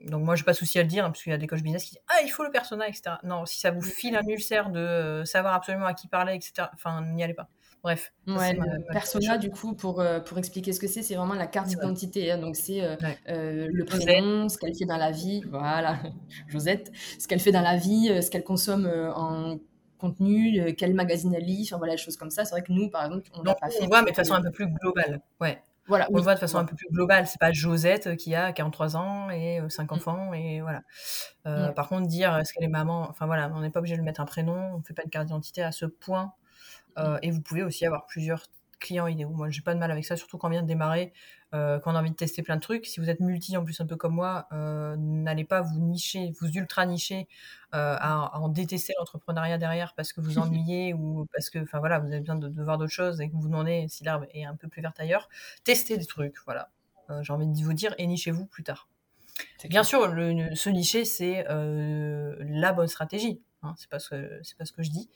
donc 0.08 0.24
moi, 0.24 0.36
j'ai 0.36 0.44
pas 0.44 0.52
de 0.52 0.56
souci 0.56 0.78
à 0.78 0.82
le 0.82 0.88
dire, 0.88 1.04
hein, 1.04 1.10
parce 1.10 1.22
qu'il 1.22 1.30
y 1.30 1.34
a 1.34 1.38
des 1.38 1.46
coachs 1.46 1.62
business 1.62 1.84
qui 1.84 1.90
disent 1.90 2.02
ah 2.08 2.22
il 2.24 2.28
faut 2.28 2.44
le 2.44 2.50
persona, 2.50 2.88
etc. 2.88 3.16
Non, 3.22 3.46
si 3.46 3.58
ça 3.58 3.70
vous 3.70 3.82
file 3.82 4.16
un 4.16 4.26
ulcère 4.26 4.70
de 4.70 4.80
euh, 4.80 5.24
savoir 5.24 5.54
absolument 5.54 5.86
à 5.86 5.94
qui 5.94 6.08
parler, 6.08 6.34
etc. 6.34 6.68
Enfin, 6.74 7.02
n'y 7.02 7.22
allez 7.22 7.34
pas. 7.34 7.48
Bref. 7.86 8.12
Ouais, 8.26 8.52
le 8.52 8.58
ma, 8.58 8.92
persona, 8.92 9.38
du 9.38 9.48
coup, 9.48 9.74
pour, 9.74 10.00
euh, 10.00 10.18
pour 10.18 10.38
expliquer 10.38 10.72
ce 10.72 10.80
que 10.80 10.88
c'est, 10.88 11.02
c'est 11.02 11.14
vraiment 11.14 11.34
la 11.34 11.46
carte 11.46 11.68
d'identité. 11.68 12.32
Hein, 12.32 12.38
donc, 12.38 12.56
c'est 12.56 12.82
euh, 12.82 12.96
ouais. 12.96 13.16
euh, 13.28 13.68
le 13.72 13.84
prénom, 13.84 14.48
ce 14.48 14.58
qu'elle 14.58 14.74
fait 14.74 14.86
dans 14.86 14.96
la 14.96 15.12
vie, 15.12 15.42
voilà, 15.48 15.96
Josette, 16.48 16.90
ce 17.16 17.28
qu'elle 17.28 17.38
fait 17.38 17.52
dans 17.52 17.62
la 17.62 17.76
vie, 17.76 18.08
ce 18.20 18.28
qu'elle 18.28 18.42
consomme 18.42 18.90
en 19.14 19.58
contenu, 19.98 20.74
quel 20.76 20.94
magazine 20.94 21.32
elle 21.32 21.44
lit, 21.44 21.62
enfin, 21.68 21.78
voilà, 21.78 21.92
des 21.92 22.02
choses 22.02 22.16
comme 22.16 22.30
ça. 22.30 22.44
C'est 22.44 22.50
vrai 22.50 22.62
que 22.62 22.72
nous, 22.72 22.90
par 22.90 23.04
exemple, 23.04 23.30
on 23.34 23.44
l'a 23.44 23.54
pas 23.54 23.70
fait. 23.70 23.84
On 23.84 23.86
voit, 23.86 24.02
mais 24.02 24.10
de 24.10 24.16
façon 24.16 24.34
un 24.34 24.42
peu 24.42 24.50
plus 24.50 24.66
globale. 24.66 25.20
Ouais. 25.40 25.62
Voilà, 25.88 26.06
on 26.10 26.14
oui, 26.14 26.20
le 26.20 26.24
voit 26.24 26.34
de 26.34 26.40
façon 26.40 26.56
ouais. 26.56 26.62
un 26.62 26.66
peu 26.66 26.76
plus 26.76 26.88
globale. 26.90 27.26
C'est 27.26 27.38
pas 27.38 27.52
Josette 27.52 28.16
qui 28.16 28.34
a 28.34 28.52
43 28.52 28.96
ans 28.96 29.30
et 29.30 29.60
5 29.68 29.92
enfants, 29.92 30.30
mmh. 30.30 30.34
et 30.34 30.60
voilà. 30.60 30.82
Euh, 31.46 31.70
mmh. 31.70 31.74
Par 31.74 31.88
contre, 31.88 32.06
dire 32.06 32.36
est-ce 32.36 32.52
qu'elle 32.52 32.64
est 32.64 32.68
maman, 32.68 33.08
enfin 33.08 33.26
voilà, 33.26 33.50
on 33.54 33.60
n'est 33.60 33.70
pas 33.70 33.80
obligé 33.80 33.96
de 33.96 34.02
mettre 34.02 34.20
un 34.20 34.24
prénom, 34.24 34.74
on 34.74 34.78
ne 34.78 34.82
fait 34.82 34.94
pas 34.94 35.04
une 35.04 35.10
carte 35.10 35.26
d'identité 35.26 35.62
à 35.62 35.72
ce 35.72 35.86
point. 35.86 36.32
Euh, 36.98 37.18
et 37.22 37.30
vous 37.30 37.42
pouvez 37.42 37.62
aussi 37.62 37.84
avoir 37.84 38.06
plusieurs 38.06 38.46
clients 38.78 39.06
idéaux. 39.06 39.30
Moi, 39.30 39.50
j'ai 39.50 39.62
pas 39.62 39.74
de 39.74 39.78
mal 39.78 39.90
avec 39.90 40.04
ça, 40.04 40.16
surtout 40.16 40.38
quand 40.38 40.48
on 40.48 40.50
vient 40.50 40.62
de 40.62 40.66
démarrer, 40.66 41.12
euh, 41.54 41.78
quand 41.78 41.92
on 41.92 41.96
a 41.96 42.00
envie 42.00 42.10
de 42.10 42.16
tester 42.16 42.42
plein 42.42 42.56
de 42.56 42.60
trucs. 42.60 42.86
Si 42.86 43.00
vous 43.00 43.08
êtes 43.08 43.20
multi, 43.20 43.56
en 43.56 43.64
plus 43.64 43.80
un 43.80 43.86
peu 43.86 43.96
comme 43.96 44.14
moi, 44.14 44.46
euh, 44.52 44.96
n'allez 44.98 45.44
pas 45.44 45.62
vous 45.62 45.78
nicher, 45.78 46.32
vous 46.40 46.48
ultra 46.48 46.86
nicher, 46.86 47.28
euh, 47.74 47.96
à, 47.98 48.36
à, 48.36 48.38
en 48.38 48.48
détester 48.48 48.94
l'entrepreneuriat 48.98 49.58
derrière 49.58 49.94
parce 49.94 50.12
que 50.12 50.20
vous 50.20 50.38
ennuyez 50.38 50.94
ou 50.94 51.26
parce 51.32 51.50
que, 51.50 51.58
enfin 51.58 51.78
voilà, 51.78 51.98
vous 51.98 52.06
avez 52.06 52.20
besoin 52.20 52.36
de, 52.36 52.48
de, 52.48 52.62
voir 52.62 52.78
d'autres 52.78 52.92
choses 52.92 53.20
et 53.20 53.28
que 53.28 53.34
vous 53.34 53.48
demandez 53.48 53.86
si 53.88 54.04
l'herbe 54.04 54.26
est 54.32 54.44
un 54.44 54.56
peu 54.56 54.68
plus 54.68 54.82
verte 54.82 54.98
ailleurs. 55.00 55.28
Testez 55.64 55.96
des 55.98 56.06
trucs, 56.06 56.36
voilà. 56.44 56.70
J'ai 57.22 57.32
envie 57.32 57.46
de 57.46 57.64
vous 57.64 57.72
dire, 57.72 57.94
et 57.98 58.06
nichez-vous 58.08 58.46
plus 58.46 58.64
tard. 58.64 58.88
Bien 59.68 59.84
sûr, 59.84 60.08
le, 60.08 60.56
se 60.56 60.68
nicher, 60.70 61.04
c'est 61.04 61.44
la 61.48 62.72
bonne 62.72 62.88
stratégie. 62.88 63.40
Hein, 63.66 63.74
c'est 63.78 63.88
pas 63.88 63.98
ce 63.98 64.10
que 64.10 64.40
c'est 64.42 64.56
pas 64.56 64.64
ce 64.64 64.72
que 64.72 64.82
je 64.82 64.90
dis. 64.90 65.08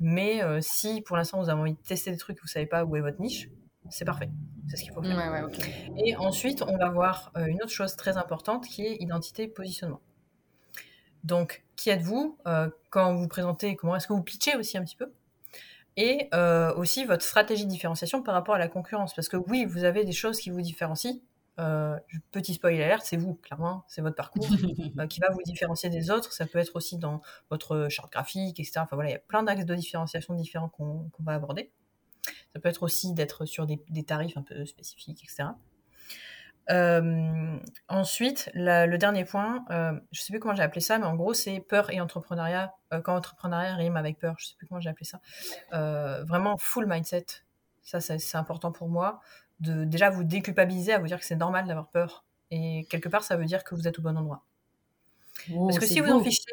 Mais 0.00 0.42
euh, 0.42 0.60
si 0.60 1.00
pour 1.02 1.16
l'instant 1.16 1.42
vous 1.42 1.48
avez 1.48 1.60
envie 1.60 1.74
de 1.74 1.78
tester 1.78 2.10
des 2.10 2.16
trucs, 2.16 2.40
vous 2.40 2.48
savez 2.48 2.66
pas 2.66 2.84
où 2.84 2.96
est 2.96 3.00
votre 3.00 3.20
niche, 3.20 3.48
c'est 3.90 4.04
parfait. 4.04 4.30
C'est 4.68 4.76
ce 4.76 4.82
qu'il 4.82 4.92
faut 4.92 5.02
faire. 5.02 5.16
Ouais, 5.16 5.28
ouais, 5.28 5.42
okay. 5.42 5.62
Et 6.04 6.16
ensuite, 6.16 6.62
on 6.62 6.76
va 6.76 6.88
voir 6.88 7.32
euh, 7.36 7.46
une 7.46 7.62
autre 7.62 7.72
chose 7.72 7.96
très 7.96 8.16
importante 8.16 8.66
qui 8.66 8.84
est 8.84 8.96
identité 9.00 9.46
positionnement. 9.46 10.00
Donc, 11.22 11.64
qui 11.76 11.90
êtes-vous 11.90 12.38
euh, 12.46 12.68
Quand 12.90 13.12
vous 13.12 13.20
vous 13.20 13.28
présentez, 13.28 13.76
comment 13.76 13.96
est-ce 13.96 14.06
que 14.06 14.12
vous 14.12 14.22
pitchez 14.22 14.56
aussi 14.56 14.78
un 14.78 14.84
petit 14.84 14.96
peu? 14.96 15.12
Et 15.96 16.28
aussi 16.76 17.04
votre 17.04 17.22
stratégie 17.22 17.66
de 17.66 17.70
différenciation 17.70 18.20
par 18.20 18.34
rapport 18.34 18.56
à 18.56 18.58
la 18.58 18.66
concurrence. 18.66 19.14
Parce 19.14 19.28
que 19.28 19.36
oui, 19.36 19.64
vous 19.64 19.84
avez 19.84 20.04
des 20.04 20.12
choses 20.12 20.40
qui 20.40 20.50
vous 20.50 20.60
différencient. 20.60 21.20
Euh, 21.60 21.98
petit 22.32 22.54
spoil 22.54 22.74
alerte, 22.74 23.04
c'est 23.04 23.16
vous, 23.16 23.34
clairement, 23.34 23.84
c'est 23.86 24.02
votre 24.02 24.16
parcours 24.16 24.46
qui 25.08 25.20
va 25.20 25.30
vous 25.30 25.42
différencier 25.44 25.88
des 25.88 26.10
autres. 26.10 26.32
Ça 26.32 26.46
peut 26.46 26.58
être 26.58 26.74
aussi 26.74 26.98
dans 26.98 27.22
votre 27.50 27.88
charte 27.88 28.12
graphique, 28.12 28.58
etc. 28.58 28.80
Enfin 28.80 28.96
voilà, 28.96 29.10
il 29.10 29.12
y 29.12 29.16
a 29.16 29.20
plein 29.20 29.42
d'axes 29.42 29.64
de 29.64 29.74
différenciation 29.74 30.34
différents 30.34 30.68
qu'on 30.68 31.10
va 31.20 31.34
aborder. 31.34 31.70
Ça 32.52 32.60
peut 32.60 32.68
être 32.68 32.82
aussi 32.82 33.12
d'être 33.12 33.44
sur 33.44 33.66
des, 33.66 33.82
des, 33.90 34.02
tarifs 34.02 34.36
un 34.36 34.42
peu 34.42 34.64
spécifiques, 34.64 35.22
etc. 35.22 35.50
Euh, 36.70 37.58
ensuite, 37.88 38.50
le 38.54 38.96
dernier 38.96 39.24
point, 39.24 39.64
euh, 39.70 39.98
je 40.12 40.20
sais 40.22 40.32
plus 40.32 40.40
comment 40.40 40.54
j'ai 40.54 40.62
appelé 40.62 40.80
ça, 40.80 40.98
mais 40.98 41.04
en 41.04 41.14
gros, 41.14 41.34
c'est 41.34 41.60
peur 41.60 41.90
et 41.90 42.00
entrepreneuriat. 42.00 42.74
Euh, 42.92 43.00
quand 43.00 43.14
entrepreneuriat 43.14 43.74
rime 43.74 43.96
avec 43.96 44.18
peur, 44.18 44.34
je 44.38 44.46
sais 44.46 44.54
plus 44.56 44.66
comment 44.66 44.80
j'ai 44.80 44.90
appelé 44.90 45.04
ça. 45.04 45.20
Euh, 45.72 46.24
vraiment 46.24 46.56
full 46.56 46.86
mindset. 46.86 47.26
Ça, 47.82 48.00
c'est 48.00 48.36
important 48.36 48.72
pour 48.72 48.88
moi. 48.88 49.20
De 49.64 49.84
déjà 49.84 50.10
vous 50.10 50.24
déculpabiliser, 50.24 50.92
à 50.92 50.98
vous 50.98 51.06
dire 51.06 51.18
que 51.18 51.24
c'est 51.24 51.36
normal 51.36 51.66
d'avoir 51.66 51.88
peur. 51.88 52.24
Et 52.50 52.86
quelque 52.90 53.08
part, 53.08 53.24
ça 53.24 53.36
veut 53.36 53.44
dire 53.44 53.64
que 53.64 53.74
vous 53.74 53.88
êtes 53.88 53.98
au 53.98 54.02
bon 54.02 54.16
endroit. 54.16 54.44
Oh, 55.52 55.66
Parce 55.66 55.78
que 55.78 55.86
si 55.86 56.00
vous 56.00 56.10
en 56.10 56.22
fichiez, 56.22 56.52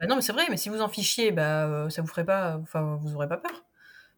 bah 0.00 0.06
non, 0.06 0.16
mais 0.16 0.22
c'est 0.22 0.32
vrai, 0.32 0.44
mais 0.48 0.56
si 0.56 0.68
vous 0.68 0.80
en 0.80 0.88
fichiez, 0.88 1.32
bah, 1.32 1.88
ça 1.90 2.02
vous 2.02 2.08
ferait 2.08 2.24
pas, 2.24 2.58
enfin, 2.62 2.96
vous 3.00 3.14
aurez 3.14 3.28
pas 3.28 3.36
peur. 3.36 3.64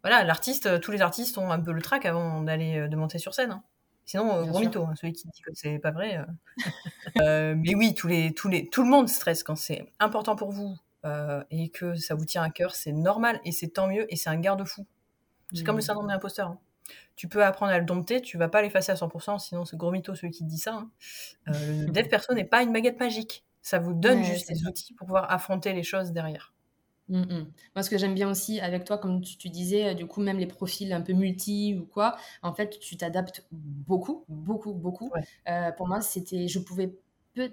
Voilà, 0.03 0.23
l'artiste, 0.25 0.81
tous 0.81 0.93
les 0.93 1.03
artistes 1.03 1.39
ont 1.39 1.51
un 1.51 1.61
peu 1.61 1.73
le 1.73 1.83
trac 1.83 2.07
avant 2.07 2.43
d'aller 2.43 2.89
de 2.89 2.97
monter 2.97 3.19
sur 3.19 3.35
scène. 3.35 3.51
Hein. 3.51 3.63
Sinon, 4.09 4.35
euh, 4.37 4.45
gros 4.47 4.61
mytho, 4.61 4.85
hein, 4.85 4.95
celui 4.97 5.13
qui 5.13 5.29
dit 5.29 5.43
que 5.43 5.51
c'est 5.53 5.79
pas 5.79 5.91
vrai. 5.91 6.17
Euh. 6.17 6.25
Euh, 7.23 7.55
mais 7.57 7.75
oui, 7.75 7.95
tous 7.95 8.07
les, 8.07 8.33
tous 8.33 8.49
les, 8.49 8.69
tout 8.69 8.83
le 8.83 8.89
monde 8.89 9.09
stresse 9.09 9.43
quand 9.43 9.57
c'est 9.57 9.91
important 9.99 10.37
pour 10.37 10.53
vous 10.53 10.77
et 11.51 11.71
que 11.71 11.97
ça 11.97 12.15
vous 12.15 12.27
tient 12.27 12.43
à 12.43 12.51
cœur, 12.51 12.75
c'est 12.77 12.93
normal 12.93 13.41
et 13.45 13.51
c'est 13.51 13.69
tant 13.69 13.89
mieux 13.89 14.07
et 14.13 14.15
c'est 14.15 14.29
un 14.31 14.39
garde-fou. 14.39 14.87
C'est 15.53 15.65
comme 15.65 15.77
le 15.77 15.81
mmh. 15.81 15.87
syndrome 15.87 16.07
de 16.07 16.13
l'imposteur. 16.13 16.49
Hein. 16.49 16.59
Tu 17.17 17.29
peux 17.29 17.45
apprendre 17.45 17.73
à 17.73 17.79
le 17.79 17.85
dompter, 17.85 18.21
tu 18.21 18.39
vas 18.39 18.49
pas 18.49 18.63
l'effacer 18.63 18.93
à 18.93 18.95
100%, 18.95 19.39
sinon 19.39 19.65
c'est 19.65 19.77
gros 19.77 19.91
mytho 19.91 20.15
celui 20.15 20.33
qui 20.33 20.45
te 20.45 20.49
dit 20.49 20.59
ça. 20.59 20.75
Hein. 20.75 20.91
le 21.47 21.87
dev 21.93 22.09
perso 22.09 22.35
n'est 22.35 22.45
pas 22.45 22.63
une 22.63 22.73
baguette 22.73 23.01
magique. 23.01 23.45
Ça 23.63 23.79
vous 23.79 23.93
donne 23.93 24.23
juste 24.23 24.49
des 24.49 24.67
outils 24.67 24.95
pour 24.95 25.07
pouvoir 25.07 25.31
affronter 25.31 25.73
les 25.73 25.83
choses 25.83 26.13
derrière. 26.13 26.55
Mmh, 27.09 27.21
mmh. 27.21 27.53
Moi, 27.75 27.83
ce 27.83 27.91
que 27.91 27.99
j'aime 27.99 28.15
bien 28.15 28.31
aussi 28.31 28.61
avec 28.61 28.85
toi, 28.85 28.99
comme 28.99 29.23
tu, 29.23 29.49
disais, 29.49 29.95
du 29.95 30.07
coup, 30.07 30.21
même 30.21 30.39
les 30.39 30.47
profils 30.47 30.93
un 30.93 31.01
peu 31.01 31.13
multi 31.15 31.77
ou 31.79 31.87
quoi, 31.87 32.17
en 32.43 32.53
fait, 32.53 32.79
tu 32.81 32.97
t'adaptes 32.97 33.47
beaucoup, 33.51 34.25
beaucoup, 34.29 34.75
beaucoup. 34.75 35.11
Euh, 35.49 35.73
pour 35.73 35.89
moi, 35.89 36.01
c'était, 36.01 36.49
je 36.49 36.59
pouvais 36.59 36.95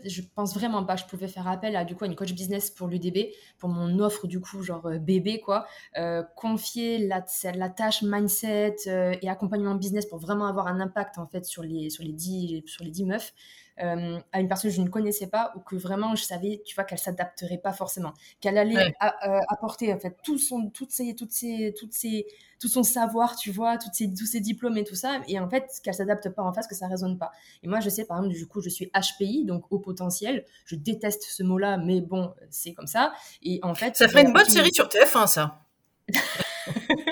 je 0.06 0.22
pense 0.36 0.54
vraiment 0.54 0.84
pas 0.84 0.96
je 0.96 1.06
pouvais 1.06 1.28
faire 1.28 1.48
appel 1.48 1.76
à 1.76 1.86
du 1.86 1.96
coup 1.96 2.06
une 2.06 2.16
coach 2.16 2.34
business 2.34 2.70
pour 2.70 2.88
l'UDB 2.88 3.32
pour 3.58 3.70
mon 3.70 4.00
offre 4.00 4.28
du 4.28 4.40
coup 4.40 4.62
genre 4.64 4.86
euh, 4.86 4.98
bébé 4.98 5.40
quoi. 5.40 5.66
Euh, 5.98 6.24
confier 6.36 7.00
la, 7.00 7.24
la 7.56 7.70
tâche 7.70 8.02
mindset 8.04 8.76
et 9.22 9.30
accompagnement 9.30 9.76
business 9.76 10.06
pour 10.06 10.20
vraiment 10.20 10.48
avoir 10.48 10.68
un 10.68 10.80
impact 10.80 11.18
en 11.18 11.28
fait 11.28 11.46
sur 11.46 11.64
les 11.64 11.90
sur 11.90 12.04
les 12.04 12.14
10 12.14 12.64
sur 12.66 12.84
les 12.84 12.92
10 12.92 13.06
meufs 13.06 13.34
euh, 13.82 14.20
à 14.32 14.40
une 14.40 14.48
personne 14.48 14.72
que 14.72 14.76
je 14.78 14.82
ne 14.82 14.90
connaissais 14.90 15.28
pas 15.28 15.52
ou 15.56 15.60
que 15.60 15.76
vraiment 15.76 16.16
je 16.16 16.24
savais, 16.24 16.62
tu 16.66 16.76
vois, 16.76 16.86
qu'elle 16.86 17.00
s'adapterait 17.00 17.58
pas 17.58 17.74
forcément, 17.74 18.14
qu'elle 18.40 18.58
allait 18.58 18.78
euh, 18.78 19.40
apporter 19.50 19.94
en 19.94 20.00
fait 20.00 20.16
tout 20.24 20.38
son, 20.38 20.70
toutes 20.70 20.92
ses, 20.92 21.14
toutes 21.16 21.32
ses, 21.32 21.74
toutes 21.78 21.94
ses, 21.94 22.26
tout 22.60 22.70
son 22.70 22.84
savoir, 22.84 23.36
tu 23.36 23.52
vois, 23.52 23.78
toutes 23.78 23.94
ses, 23.94 24.14
tous 24.14 24.26
ses 24.26 24.40
diplômes 24.40 24.78
et 24.78 24.84
tout 24.84 24.96
ça, 24.96 25.22
et 25.28 25.40
en 25.40 25.50
fait 25.50 25.70
qu'elle 25.84 25.94
s'adapte 25.94 26.30
pas 26.30 26.44
en 26.44 26.54
face, 26.54 26.68
que 26.68 26.76
ça 26.76 26.88
résonne 26.88 27.18
pas. 27.18 27.32
Et 27.64 27.68
moi, 27.68 27.80
je 27.82 27.90
sais 27.90 28.06
par 28.06 28.18
exemple, 28.18 28.36
du 28.36 28.48
coup, 28.48 28.62
je 28.62 28.70
suis 28.70 28.92
HPI, 28.94 29.44
donc 29.46 29.66
au 29.72 29.80
potentiel. 29.80 30.46
Je 30.66 30.76
déteste 30.76 31.24
ce 31.24 31.44
mot-là, 31.44 31.78
mais 31.78 32.02
bon, 32.02 32.34
c'est 32.50 32.74
comme 32.74 32.88
ça. 32.88 33.14
Et 33.44 33.60
en 33.64 33.76
fait, 33.76 33.98
ça 33.98 34.08
ferait 34.08 34.24
une 34.24 34.34
bonne 34.34 34.46
série 34.46 34.74
sur 34.74 34.88
TF1, 34.88 35.28
ça. 35.28 35.62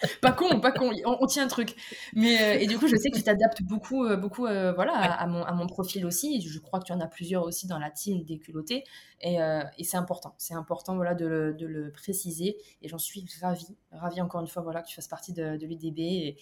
pas 0.20 0.32
con, 0.32 0.60
pas 0.60 0.72
con, 0.72 0.90
on, 1.04 1.26
tient 1.26 1.44
un 1.44 1.48
truc. 1.48 1.74
Mais, 2.14 2.40
euh, 2.40 2.60
et 2.60 2.66
du 2.66 2.78
coup, 2.78 2.86
je 2.88 2.96
sais 2.96 3.10
que 3.10 3.16
tu 3.16 3.22
t'adaptes 3.22 3.62
beaucoup, 3.62 4.04
euh, 4.04 4.16
beaucoup 4.16 4.46
euh, 4.46 4.72
voilà, 4.72 4.92
à, 4.94 5.26
mon, 5.26 5.42
à 5.42 5.52
mon 5.52 5.66
profil 5.66 6.04
aussi. 6.06 6.40
Je 6.40 6.58
crois 6.58 6.80
que 6.80 6.84
tu 6.84 6.92
en 6.92 7.00
as 7.00 7.06
plusieurs 7.06 7.44
aussi 7.44 7.66
dans 7.66 7.78
la 7.78 7.90
team 7.90 8.24
des 8.24 8.38
culottés. 8.38 8.84
Et, 9.22 9.38
et 9.78 9.84
c'est 9.84 9.96
important, 9.96 10.34
c'est 10.38 10.54
important 10.54 10.94
voilà, 10.96 11.14
de, 11.14 11.26
le, 11.26 11.54
de 11.54 11.66
le 11.66 11.90
préciser. 11.90 12.56
Et 12.82 12.88
j'en 12.88 12.98
suis 12.98 13.26
ravie, 13.40 13.76
ravie 13.92 14.20
encore 14.20 14.40
une 14.40 14.46
fois 14.46 14.62
voilà, 14.62 14.82
que 14.82 14.88
tu 14.88 14.94
fasses 14.94 15.08
partie 15.08 15.32
de, 15.32 15.56
de 15.56 15.66
l'UDB. 15.66 15.98
Et 15.98 16.36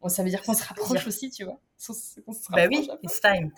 bon, 0.00 0.08
ça 0.08 0.22
veut 0.22 0.30
dire 0.30 0.42
qu'on 0.42 0.54
se 0.54 0.64
rapproche 0.64 1.06
aussi, 1.06 1.30
tu 1.30 1.44
vois. 1.44 1.60
bah 2.50 2.66
oui, 2.70 2.88
it's 3.02 3.20
time. 3.20 3.50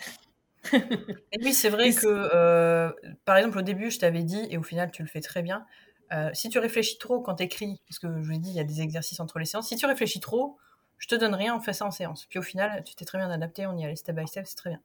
et 0.72 1.38
oui, 1.42 1.52
c'est 1.52 1.68
vrai 1.68 1.92
que, 1.92 2.92
par 3.24 3.36
exemple, 3.36 3.58
au 3.58 3.62
début, 3.62 3.90
je 3.90 3.98
t'avais 3.98 4.22
dit, 4.24 4.46
et 4.50 4.58
au 4.58 4.62
final, 4.62 4.90
tu 4.90 5.02
le 5.02 5.08
fais 5.08 5.20
très 5.20 5.42
bien, 5.42 5.64
euh, 6.12 6.30
si 6.32 6.48
tu 6.48 6.58
réfléchis 6.58 6.98
trop 6.98 7.20
quand 7.20 7.36
tu 7.36 7.44
écris, 7.44 7.80
parce 7.88 7.98
que 7.98 8.08
je 8.08 8.26
vous 8.26 8.32
ai 8.32 8.38
dit, 8.38 8.50
il 8.50 8.56
y 8.56 8.60
a 8.60 8.64
des 8.64 8.80
exercices 8.80 9.20
entre 9.20 9.38
les 9.38 9.44
séances, 9.44 9.68
si 9.68 9.76
tu 9.76 9.86
réfléchis 9.86 10.20
trop, 10.20 10.58
je 10.98 11.06
te 11.06 11.14
donne 11.14 11.34
rien, 11.34 11.56
on 11.56 11.60
fait 11.60 11.72
ça 11.72 11.86
en 11.86 11.90
séance. 11.90 12.26
Puis 12.26 12.38
au 12.38 12.42
final, 12.42 12.82
tu 12.84 12.94
t'es 12.94 13.04
très 13.04 13.18
bien 13.18 13.30
adapté, 13.30 13.66
on 13.66 13.76
y 13.76 13.84
allait 13.84 13.96
step 13.96 14.16
by 14.16 14.26
step, 14.26 14.46
c'est 14.46 14.56
très 14.56 14.70
bien. 14.70 14.80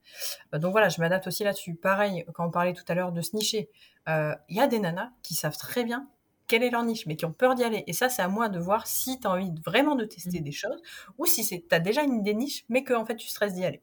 Euh, 0.54 0.60
donc 0.60 0.72
voilà, 0.72 0.90
je 0.90 1.02
m'adapte 1.02 1.28
aussi 1.28 1.44
là-dessus. 1.44 1.76
Pareil, 1.76 2.26
quand 2.34 2.48
on 2.48 2.52
parlait 2.52 2.74
tout 2.74 2.86
à 2.88 2.94
l'heure 2.94 3.12
de 3.12 3.22
se 3.22 3.36
nicher, 3.36 3.70
euh, 4.08 4.36
il 4.50 4.58
y 4.58 4.62
a 4.62 4.68
des 4.68 4.80
nanas 4.80 5.12
qui 5.24 5.34
savent 5.34 5.58
très 5.58 5.84
bien 5.84 6.08
quelle 6.48 6.62
est 6.62 6.70
leur 6.70 6.84
niche, 6.84 7.06
mais 7.06 7.16
qui 7.16 7.26
ont 7.26 7.32
peur 7.32 7.56
d'y 7.56 7.64
aller. 7.64 7.84
Et 7.88 7.94
ça, 7.94 8.10
c'est 8.10 8.22
à 8.22 8.28
moi 8.28 8.50
de 8.50 8.60
voir 8.60 8.86
si 8.86 9.20
tu 9.20 9.28
as 9.28 9.32
envie 9.32 9.52
vraiment 9.66 9.96
de 9.96 10.06
tester 10.06 10.40
mmh. 10.40 10.44
des 10.44 10.52
choses, 10.52 10.82
ou 11.18 11.26
si 11.26 11.48
tu 11.48 11.64
as 11.72 11.80
déjà 11.80 12.04
une 12.04 12.20
idée 12.20 12.34
niche, 12.34 12.66
mais 12.70 12.84
que 12.84 12.94
en 12.94 13.06
fait 13.06 13.16
tu 13.16 13.28
stresses 13.28 13.54
d'y 13.54 13.66
aller. 13.66 13.82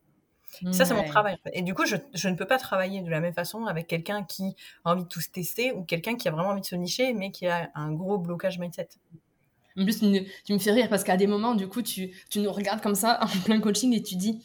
Ça, 0.72 0.84
c'est 0.84 0.94
mon 0.94 1.04
travail. 1.04 1.36
Et 1.52 1.62
du 1.62 1.74
coup, 1.74 1.86
je, 1.86 1.96
je, 2.12 2.28
ne 2.28 2.34
peux 2.34 2.46
pas 2.46 2.58
travailler 2.58 3.02
de 3.02 3.10
la 3.10 3.20
même 3.20 3.32
façon 3.32 3.66
avec 3.66 3.86
quelqu'un 3.86 4.24
qui 4.24 4.56
a 4.84 4.92
envie 4.92 5.04
de 5.04 5.08
tout 5.08 5.20
tester 5.32 5.72
ou 5.72 5.84
quelqu'un 5.84 6.16
qui 6.16 6.28
a 6.28 6.32
vraiment 6.32 6.50
envie 6.50 6.60
de 6.60 6.66
se 6.66 6.74
nicher, 6.74 7.12
mais 7.12 7.30
qui 7.30 7.46
a 7.46 7.70
un 7.74 7.92
gros 7.92 8.18
blocage 8.18 8.58
mindset. 8.58 8.88
En 9.76 9.84
plus, 9.84 10.00
tu 10.00 10.52
me 10.52 10.58
fais 10.58 10.72
rire 10.72 10.88
parce 10.88 11.04
qu'à 11.04 11.16
des 11.16 11.26
moments, 11.26 11.54
du 11.54 11.68
coup, 11.68 11.82
tu, 11.82 12.10
tu 12.28 12.40
nous 12.40 12.52
regardes 12.52 12.82
comme 12.82 12.94
ça 12.94 13.20
en 13.22 13.44
plein 13.44 13.60
coaching 13.60 13.94
et 13.94 14.02
tu 14.02 14.16
dis 14.16 14.42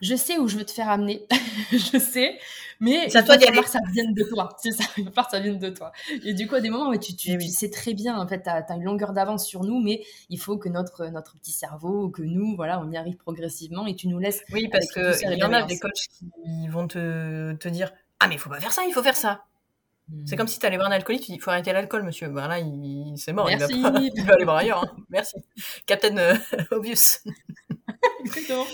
je 0.00 0.14
sais 0.14 0.38
où 0.38 0.48
je 0.48 0.56
veux 0.56 0.64
te 0.64 0.70
faire 0.70 0.88
amener, 0.88 1.26
je 1.72 1.98
sais, 1.98 2.38
mais 2.80 3.08
ça 3.08 3.20
il 3.20 3.26
va 3.26 3.38
falloir 3.38 3.64
que 3.64 3.70
ça 3.70 3.80
vienne 3.92 4.14
de 4.14 4.22
toi. 4.24 4.50
C'est 4.58 4.70
ça, 4.70 4.84
il 4.96 5.04
va 5.04 5.10
falloir 5.10 5.26
que 5.26 5.36
ça 5.36 5.40
vienne 5.40 5.58
de 5.58 5.70
toi. 5.70 5.92
Et 6.24 6.34
du 6.34 6.46
coup, 6.46 6.54
à 6.54 6.60
des 6.60 6.70
moments, 6.70 6.96
tu, 6.96 7.16
tu, 7.16 7.32
eh 7.32 7.40
sais 7.40 7.70
très 7.70 7.94
bien, 7.94 8.18
en 8.18 8.26
fait, 8.26 8.42
tu 8.42 8.48
as, 8.48 8.64
une 8.74 8.84
longueur 8.84 9.12
d'avance 9.12 9.46
sur 9.46 9.64
nous, 9.64 9.80
mais 9.80 10.04
il 10.30 10.38
faut 10.38 10.58
que 10.58 10.68
notre, 10.68 11.06
notre 11.06 11.36
petit 11.38 11.52
cerveau, 11.52 12.10
que 12.10 12.22
nous, 12.22 12.54
voilà, 12.56 12.80
on 12.80 12.90
y 12.90 12.96
arrive 12.96 13.16
progressivement 13.16 13.86
et 13.86 13.94
tu 13.94 14.08
nous 14.08 14.18
laisses. 14.18 14.42
Oui, 14.52 14.68
parce 14.68 14.86
qu'il 14.92 15.38
y 15.38 15.42
en 15.42 15.52
a 15.52 15.62
des 15.62 15.78
coachs 15.78 16.08
qui 16.14 16.68
vont 16.68 16.86
te, 16.86 17.54
te 17.54 17.68
dire 17.68 17.92
Ah, 18.20 18.28
mais 18.28 18.34
il 18.34 18.40
faut 18.40 18.50
pas 18.50 18.60
faire 18.60 18.72
ça, 18.72 18.82
il 18.86 18.92
faut 18.92 19.02
faire 19.02 19.16
ça. 19.16 19.44
C'est 20.24 20.34
hmm. 20.34 20.38
comme 20.38 20.48
si 20.48 20.58
tu 20.58 20.64
allais 20.64 20.76
voir 20.76 20.88
un 20.88 20.92
alcoolique, 20.92 21.22
tu 21.22 21.32
dis 21.32 21.36
il 21.36 21.40
faut 21.40 21.50
arrêter 21.50 21.72
l'alcool, 21.72 22.02
monsieur. 22.02 22.28
Ben 22.28 22.48
là, 22.48 22.58
il... 22.58 23.12
c'est 23.16 23.32
mort, 23.32 23.50
il 23.50 23.58
va, 23.58 23.66
pas... 23.66 23.74
il 24.00 24.24
va, 24.24 24.32
aller 24.34 24.44
voir 24.44 24.56
ailleurs. 24.56 24.82
Hein. 24.84 24.96
Merci. 25.10 25.36
Captain 25.86 26.16
euh, 26.16 26.34
Obvious. 26.70 27.18
Exactement. 28.24 28.64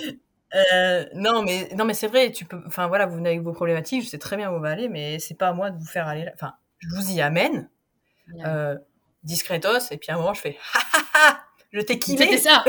Euh, 0.55 1.05
non, 1.15 1.43
mais 1.43 1.69
non, 1.77 1.85
mais 1.85 1.95
c'est 1.95 2.07
vrai. 2.07 2.31
Tu 2.31 2.45
peux. 2.45 2.63
Enfin 2.67 2.87
voilà, 2.87 3.07
vous 3.07 3.17
venez 3.17 3.31
avec 3.31 3.43
vos 3.43 3.53
problématiques. 3.53 4.05
Je 4.05 4.09
sais 4.09 4.19
très 4.19 4.37
bien 4.37 4.51
où 4.51 4.55
on 4.55 4.61
va 4.61 4.71
aller, 4.71 4.89
mais 4.89 5.19
c'est 5.19 5.35
pas 5.35 5.49
à 5.49 5.53
moi 5.53 5.71
de 5.71 5.79
vous 5.79 5.87
faire 5.87 6.07
aller. 6.07 6.25
Là. 6.25 6.33
Enfin, 6.35 6.55
je 6.79 6.89
vous 6.95 7.13
y 7.13 7.21
amène, 7.21 7.69
euh, 8.45 8.77
discretos, 9.23 9.91
et 9.91 9.97
puis 9.97 10.11
à 10.11 10.15
un 10.15 10.19
moment, 10.19 10.35
je 10.35 10.41
fais 10.41 10.57
ha 10.75 10.81
ha 10.93 11.05
ha. 11.15 11.45
Je 11.73 11.81
t'ai. 11.81 11.99
C'est 12.07 12.39
ça. 12.39 12.65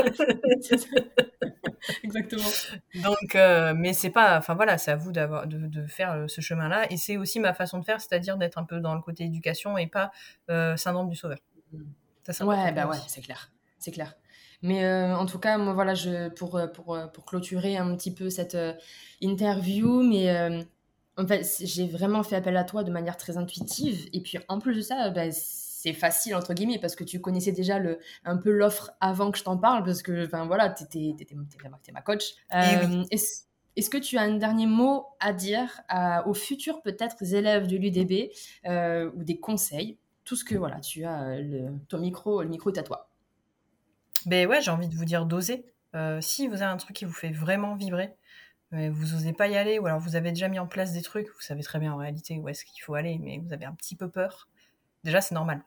Exactement. 2.02 2.48
Donc, 2.96 3.34
euh, 3.34 3.72
mais 3.76 3.92
c'est 3.92 4.10
pas. 4.10 4.38
Enfin 4.38 4.54
voilà, 4.54 4.78
c'est 4.78 4.90
à 4.90 4.96
vous 4.96 5.12
d'avoir 5.12 5.46
de, 5.46 5.58
de, 5.58 5.86
faire 5.86 6.12
euh, 6.12 6.26
ce 6.28 6.40
chemin-là, 6.40 6.90
et 6.90 6.96
c'est 6.96 7.16
aussi 7.16 7.38
ma 7.38 7.54
façon 7.54 7.78
de 7.78 7.84
faire, 7.84 8.00
c'est-à-dire 8.00 8.36
d'être 8.36 8.58
un 8.58 8.64
peu 8.64 8.80
dans 8.80 8.94
le 8.94 9.00
côté 9.00 9.24
éducation 9.24 9.78
et 9.78 9.86
pas 9.86 10.10
euh, 10.50 10.76
syndrome 10.76 11.08
du 11.08 11.16
sauveur. 11.16 11.38
Ça, 12.28 12.44
ouais, 12.44 12.72
bah 12.72 12.86
ouais, 12.86 12.96
c'est 13.06 13.20
clair, 13.20 13.52
c'est 13.78 13.92
clair. 13.92 14.14
Mais 14.62 14.84
euh, 14.84 15.16
en 15.16 15.26
tout 15.26 15.38
cas, 15.38 15.58
moi, 15.58 15.72
voilà, 15.72 15.94
je, 15.94 16.28
pour, 16.30 16.56
euh, 16.56 16.66
pour, 16.66 16.94
euh, 16.94 17.06
pour 17.06 17.24
clôturer 17.24 17.76
un 17.76 17.94
petit 17.96 18.12
peu 18.12 18.30
cette 18.30 18.56
interview, 19.20 20.02
mais 20.02 20.66
en 21.18 21.26
fait, 21.26 21.46
j'ai 21.62 21.86
vraiment 21.86 22.22
fait 22.22 22.36
appel 22.36 22.56
à 22.56 22.64
toi 22.64 22.84
de 22.84 22.90
manière 22.90 23.16
très 23.16 23.36
intuitive. 23.36 24.08
Et 24.12 24.20
puis, 24.20 24.38
en 24.48 24.58
plus 24.58 24.76
de 24.76 24.80
ça, 24.82 25.10
bah, 25.10 25.30
c'est 25.30 25.92
facile, 25.92 26.34
entre 26.34 26.52
guillemets, 26.52 26.78
parce 26.78 26.96
que 26.96 27.04
tu 27.04 27.20
connaissais 27.20 27.52
déjà 27.52 27.78
le, 27.78 27.98
un 28.24 28.36
peu 28.36 28.50
l'offre 28.50 28.92
avant 29.00 29.30
que 29.30 29.38
je 29.38 29.44
t'en 29.44 29.56
parle, 29.56 29.84
parce 29.84 30.02
que, 30.02 30.26
enfin, 30.26 30.46
voilà, 30.46 30.70
tu 30.70 30.84
étais, 30.84 31.14
ma 31.92 32.02
coach. 32.02 32.34
Eh 32.52 32.76
est-ce 33.76 33.90
que 33.90 33.98
tu 33.98 34.16
as 34.16 34.22
un 34.22 34.36
dernier 34.36 34.64
mot 34.64 35.04
à 35.20 35.34
dire 35.34 35.82
aux 36.24 36.32
futurs 36.32 36.80
peut-être 36.80 37.22
élèves 37.22 37.66
de 37.66 37.76
l'UDB 37.76 38.30
ou 39.14 39.22
des 39.22 39.38
conseils? 39.38 39.98
Tout 40.24 40.34
ce 40.34 40.44
que 40.44 40.56
voilà, 40.56 40.80
tu 40.80 41.04
as, 41.04 41.38
le, 41.38 41.68
ton 41.88 41.98
micro, 41.98 42.42
le 42.42 42.48
micro 42.48 42.70
est 42.70 42.78
à 42.78 42.82
toi. 42.82 43.10
Ben 44.26 44.48
ouais, 44.48 44.60
j'ai 44.60 44.72
envie 44.72 44.88
de 44.88 44.94
vous 44.96 45.04
dire 45.04 45.24
d'oser. 45.24 45.64
Euh, 45.94 46.20
si 46.20 46.48
vous 46.48 46.54
avez 46.54 46.64
un 46.72 46.76
truc 46.76 46.96
qui 46.96 47.04
vous 47.04 47.12
fait 47.12 47.30
vraiment 47.30 47.76
vibrer, 47.76 48.12
mais 48.72 48.88
vous 48.88 49.14
osez 49.14 49.32
pas 49.32 49.46
y 49.46 49.56
aller, 49.56 49.78
ou 49.78 49.86
alors 49.86 50.00
vous 50.00 50.16
avez 50.16 50.30
déjà 50.30 50.48
mis 50.48 50.58
en 50.58 50.66
place 50.66 50.92
des 50.92 51.02
trucs, 51.02 51.28
vous 51.28 51.40
savez 51.40 51.62
très 51.62 51.78
bien 51.78 51.92
en 51.92 51.96
réalité 51.96 52.36
où 52.38 52.48
est-ce 52.48 52.64
qu'il 52.64 52.82
faut 52.82 52.94
aller, 52.94 53.18
mais 53.22 53.38
vous 53.38 53.52
avez 53.52 53.64
un 53.66 53.72
petit 53.72 53.94
peu 53.94 54.10
peur. 54.10 54.48
Déjà, 55.04 55.20
c'est 55.20 55.34
normal. 55.34 55.62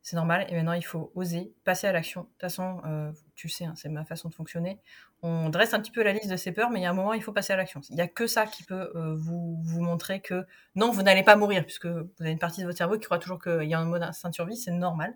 C'est 0.00 0.14
normal, 0.14 0.46
et 0.48 0.54
maintenant 0.54 0.74
il 0.74 0.84
faut 0.84 1.10
oser 1.16 1.52
passer 1.64 1.88
à 1.88 1.92
l'action. 1.92 2.22
De 2.22 2.26
toute 2.28 2.40
façon, 2.40 2.80
euh, 2.86 3.10
tu 3.34 3.48
sais, 3.48 3.64
hein, 3.64 3.74
c'est 3.76 3.88
ma 3.88 4.04
façon 4.04 4.28
de 4.28 4.34
fonctionner. 4.34 4.78
On 5.22 5.50
dresse 5.50 5.74
un 5.74 5.80
petit 5.80 5.90
peu 5.90 6.04
la 6.04 6.12
liste 6.12 6.30
de 6.30 6.36
ses 6.36 6.52
peurs, 6.52 6.70
mais 6.70 6.78
il 6.78 6.84
y 6.84 6.86
a 6.86 6.90
un 6.90 6.94
moment, 6.94 7.14
il 7.14 7.22
faut 7.22 7.32
passer 7.32 7.52
à 7.52 7.56
l'action. 7.56 7.80
Il 7.90 7.96
n'y 7.96 8.00
a 8.00 8.06
que 8.06 8.28
ça 8.28 8.46
qui 8.46 8.62
peut 8.62 8.92
euh, 8.94 9.16
vous, 9.16 9.60
montrer 9.80 10.20
que 10.20 10.46
non, 10.76 10.92
vous 10.92 11.02
n'allez 11.02 11.24
pas 11.24 11.34
mourir, 11.34 11.64
puisque 11.64 11.86
vous 11.86 12.08
avez 12.20 12.30
une 12.30 12.38
partie 12.38 12.60
de 12.60 12.66
votre 12.66 12.78
cerveau 12.78 12.96
qui 12.96 13.06
croit 13.06 13.18
toujours 13.18 13.42
qu'il 13.42 13.64
y 13.64 13.74
a 13.74 13.80
un 13.80 13.84
mode 13.84 14.04
instinct 14.04 14.30
de 14.30 14.34
survie, 14.34 14.56
c'est 14.56 14.70
normal. 14.70 15.12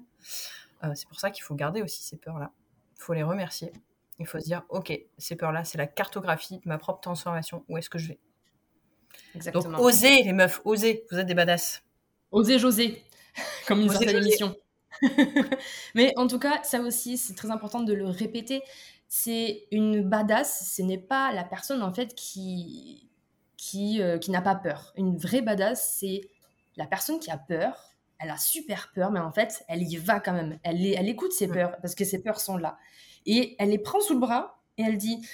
C'est 0.96 1.06
pour 1.06 1.20
ça 1.20 1.30
qu'il 1.30 1.44
faut 1.44 1.54
garder 1.54 1.80
aussi 1.80 2.02
ces 2.02 2.16
peurs-là. 2.16 2.50
Il 3.02 3.04
faut 3.04 3.14
les 3.14 3.24
remercier. 3.24 3.72
Il 4.20 4.26
faut 4.28 4.38
se 4.38 4.44
dire, 4.44 4.62
ok, 4.68 4.92
ces 5.18 5.34
peurs-là, 5.34 5.64
c'est 5.64 5.76
la 5.76 5.88
cartographie 5.88 6.58
de 6.58 6.68
ma 6.68 6.78
propre 6.78 7.00
transformation. 7.00 7.64
Où 7.68 7.76
est-ce 7.76 7.90
que 7.90 7.98
je 7.98 8.10
vais? 8.10 8.20
Exactement. 9.34 9.78
Donc, 9.78 9.80
osez, 9.80 10.22
les 10.22 10.32
meufs, 10.32 10.60
osez. 10.64 11.04
Vous 11.10 11.18
êtes 11.18 11.26
des 11.26 11.34
badass. 11.34 11.82
Osez, 12.30 12.60
José, 12.60 13.02
comme 13.66 13.80
une 13.80 13.88
certaine 13.88 14.18
émission. 14.18 14.54
Mais 15.96 16.12
en 16.16 16.28
tout 16.28 16.38
cas, 16.38 16.62
ça 16.62 16.80
aussi, 16.80 17.18
c'est 17.18 17.34
très 17.34 17.50
important 17.50 17.80
de 17.80 17.92
le 17.92 18.06
répéter. 18.06 18.62
C'est 19.08 19.66
une 19.72 20.08
badass, 20.08 20.72
ce 20.76 20.82
n'est 20.82 20.96
pas 20.96 21.32
la 21.32 21.42
personne 21.42 21.82
en 21.82 21.92
fait 21.92 22.14
qui, 22.14 23.10
qui, 23.56 24.00
euh, 24.00 24.16
qui 24.16 24.30
n'a 24.30 24.42
pas 24.42 24.54
peur. 24.54 24.92
Une 24.96 25.16
vraie 25.16 25.42
badass, 25.42 25.96
c'est 25.98 26.20
la 26.76 26.86
personne 26.86 27.18
qui 27.18 27.32
a 27.32 27.36
peur, 27.36 27.91
elle 28.22 28.30
a 28.30 28.38
super 28.38 28.92
peur, 28.94 29.10
mais 29.10 29.20
en 29.20 29.32
fait, 29.32 29.64
elle 29.68 29.82
y 29.82 29.96
va 29.96 30.20
quand 30.20 30.32
même. 30.32 30.58
Elle, 30.62 30.84
elle 30.86 31.08
écoute 31.08 31.32
ses 31.32 31.48
peurs, 31.48 31.76
parce 31.80 31.94
que 31.94 32.04
ses 32.04 32.22
peurs 32.22 32.40
sont 32.40 32.56
là. 32.56 32.78
Et 33.26 33.56
elle 33.58 33.70
les 33.70 33.78
prend 33.78 34.00
sous 34.00 34.14
le 34.14 34.20
bras 34.20 34.60
et 34.78 34.82
elle 34.82 34.96
dit 34.96 35.26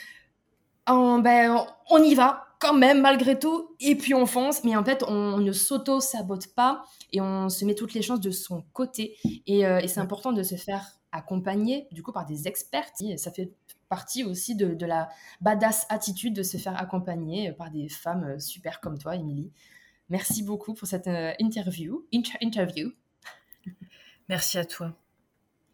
oh, 0.90 1.20
ben, 1.22 1.66
on 1.90 2.02
y 2.02 2.14
va 2.14 2.44
quand 2.60 2.74
même, 2.74 3.00
malgré 3.00 3.38
tout, 3.38 3.76
et 3.78 3.94
puis 3.94 4.14
on 4.14 4.26
fonce, 4.26 4.64
mais 4.64 4.76
en 4.76 4.84
fait, 4.84 5.04
on 5.06 5.38
ne 5.38 5.52
s'auto-sabote 5.52 6.48
pas 6.54 6.82
et 7.12 7.20
on 7.20 7.48
se 7.48 7.64
met 7.64 7.74
toutes 7.74 7.94
les 7.94 8.02
chances 8.02 8.20
de 8.20 8.32
son 8.32 8.64
côté. 8.72 9.16
Et, 9.46 9.64
euh, 9.64 9.80
c'est 9.86 10.00
important 10.00 10.32
de 10.32 10.42
se 10.42 10.56
faire 10.56 10.98
accompagner, 11.12 11.86
du 11.92 12.02
coup, 12.02 12.12
par 12.12 12.26
des 12.26 12.48
experts. 12.48 12.90
Ça 13.16 13.30
fait 13.30 13.52
partie 13.88 14.24
aussi 14.24 14.56
de, 14.56 14.84
la 14.84 15.08
badass 15.40 15.86
attitude 15.88 16.34
de 16.34 16.42
se 16.42 16.56
faire 16.56 16.76
accompagner 16.80 17.52
par 17.52 17.70
des 17.70 17.88
femmes 17.88 18.24
euh, 18.24 18.38
super 18.38 18.80
comme 18.80 18.98
toi, 18.98 19.14
Émilie. 19.14 19.52
Merci 20.10 20.42
beaucoup 20.42 20.74
pour 20.74 20.88
cette 20.88 21.06
euh, 21.06 21.32
interview. 21.38 22.06
interview. 22.40 22.92
Merci 24.28 24.58
à 24.58 24.64
toi. 24.64 24.96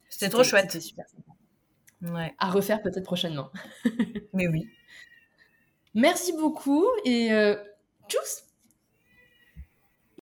C'était 0.09 0.29
trop 0.29 0.45
chouette. 0.45 0.71
C'était 0.71 0.85
super 0.85 1.07
sympa. 1.09 2.13
Ouais. 2.13 2.35
À 2.39 2.51
refaire 2.51 2.83
peut-être 2.83 3.05
prochainement. 3.05 3.51
Mais 4.33 4.49
oui. 4.49 4.69
Merci 5.95 6.33
beaucoup 6.33 6.87
et 7.05 7.33
euh, 7.33 7.57
tchuss 8.09 8.45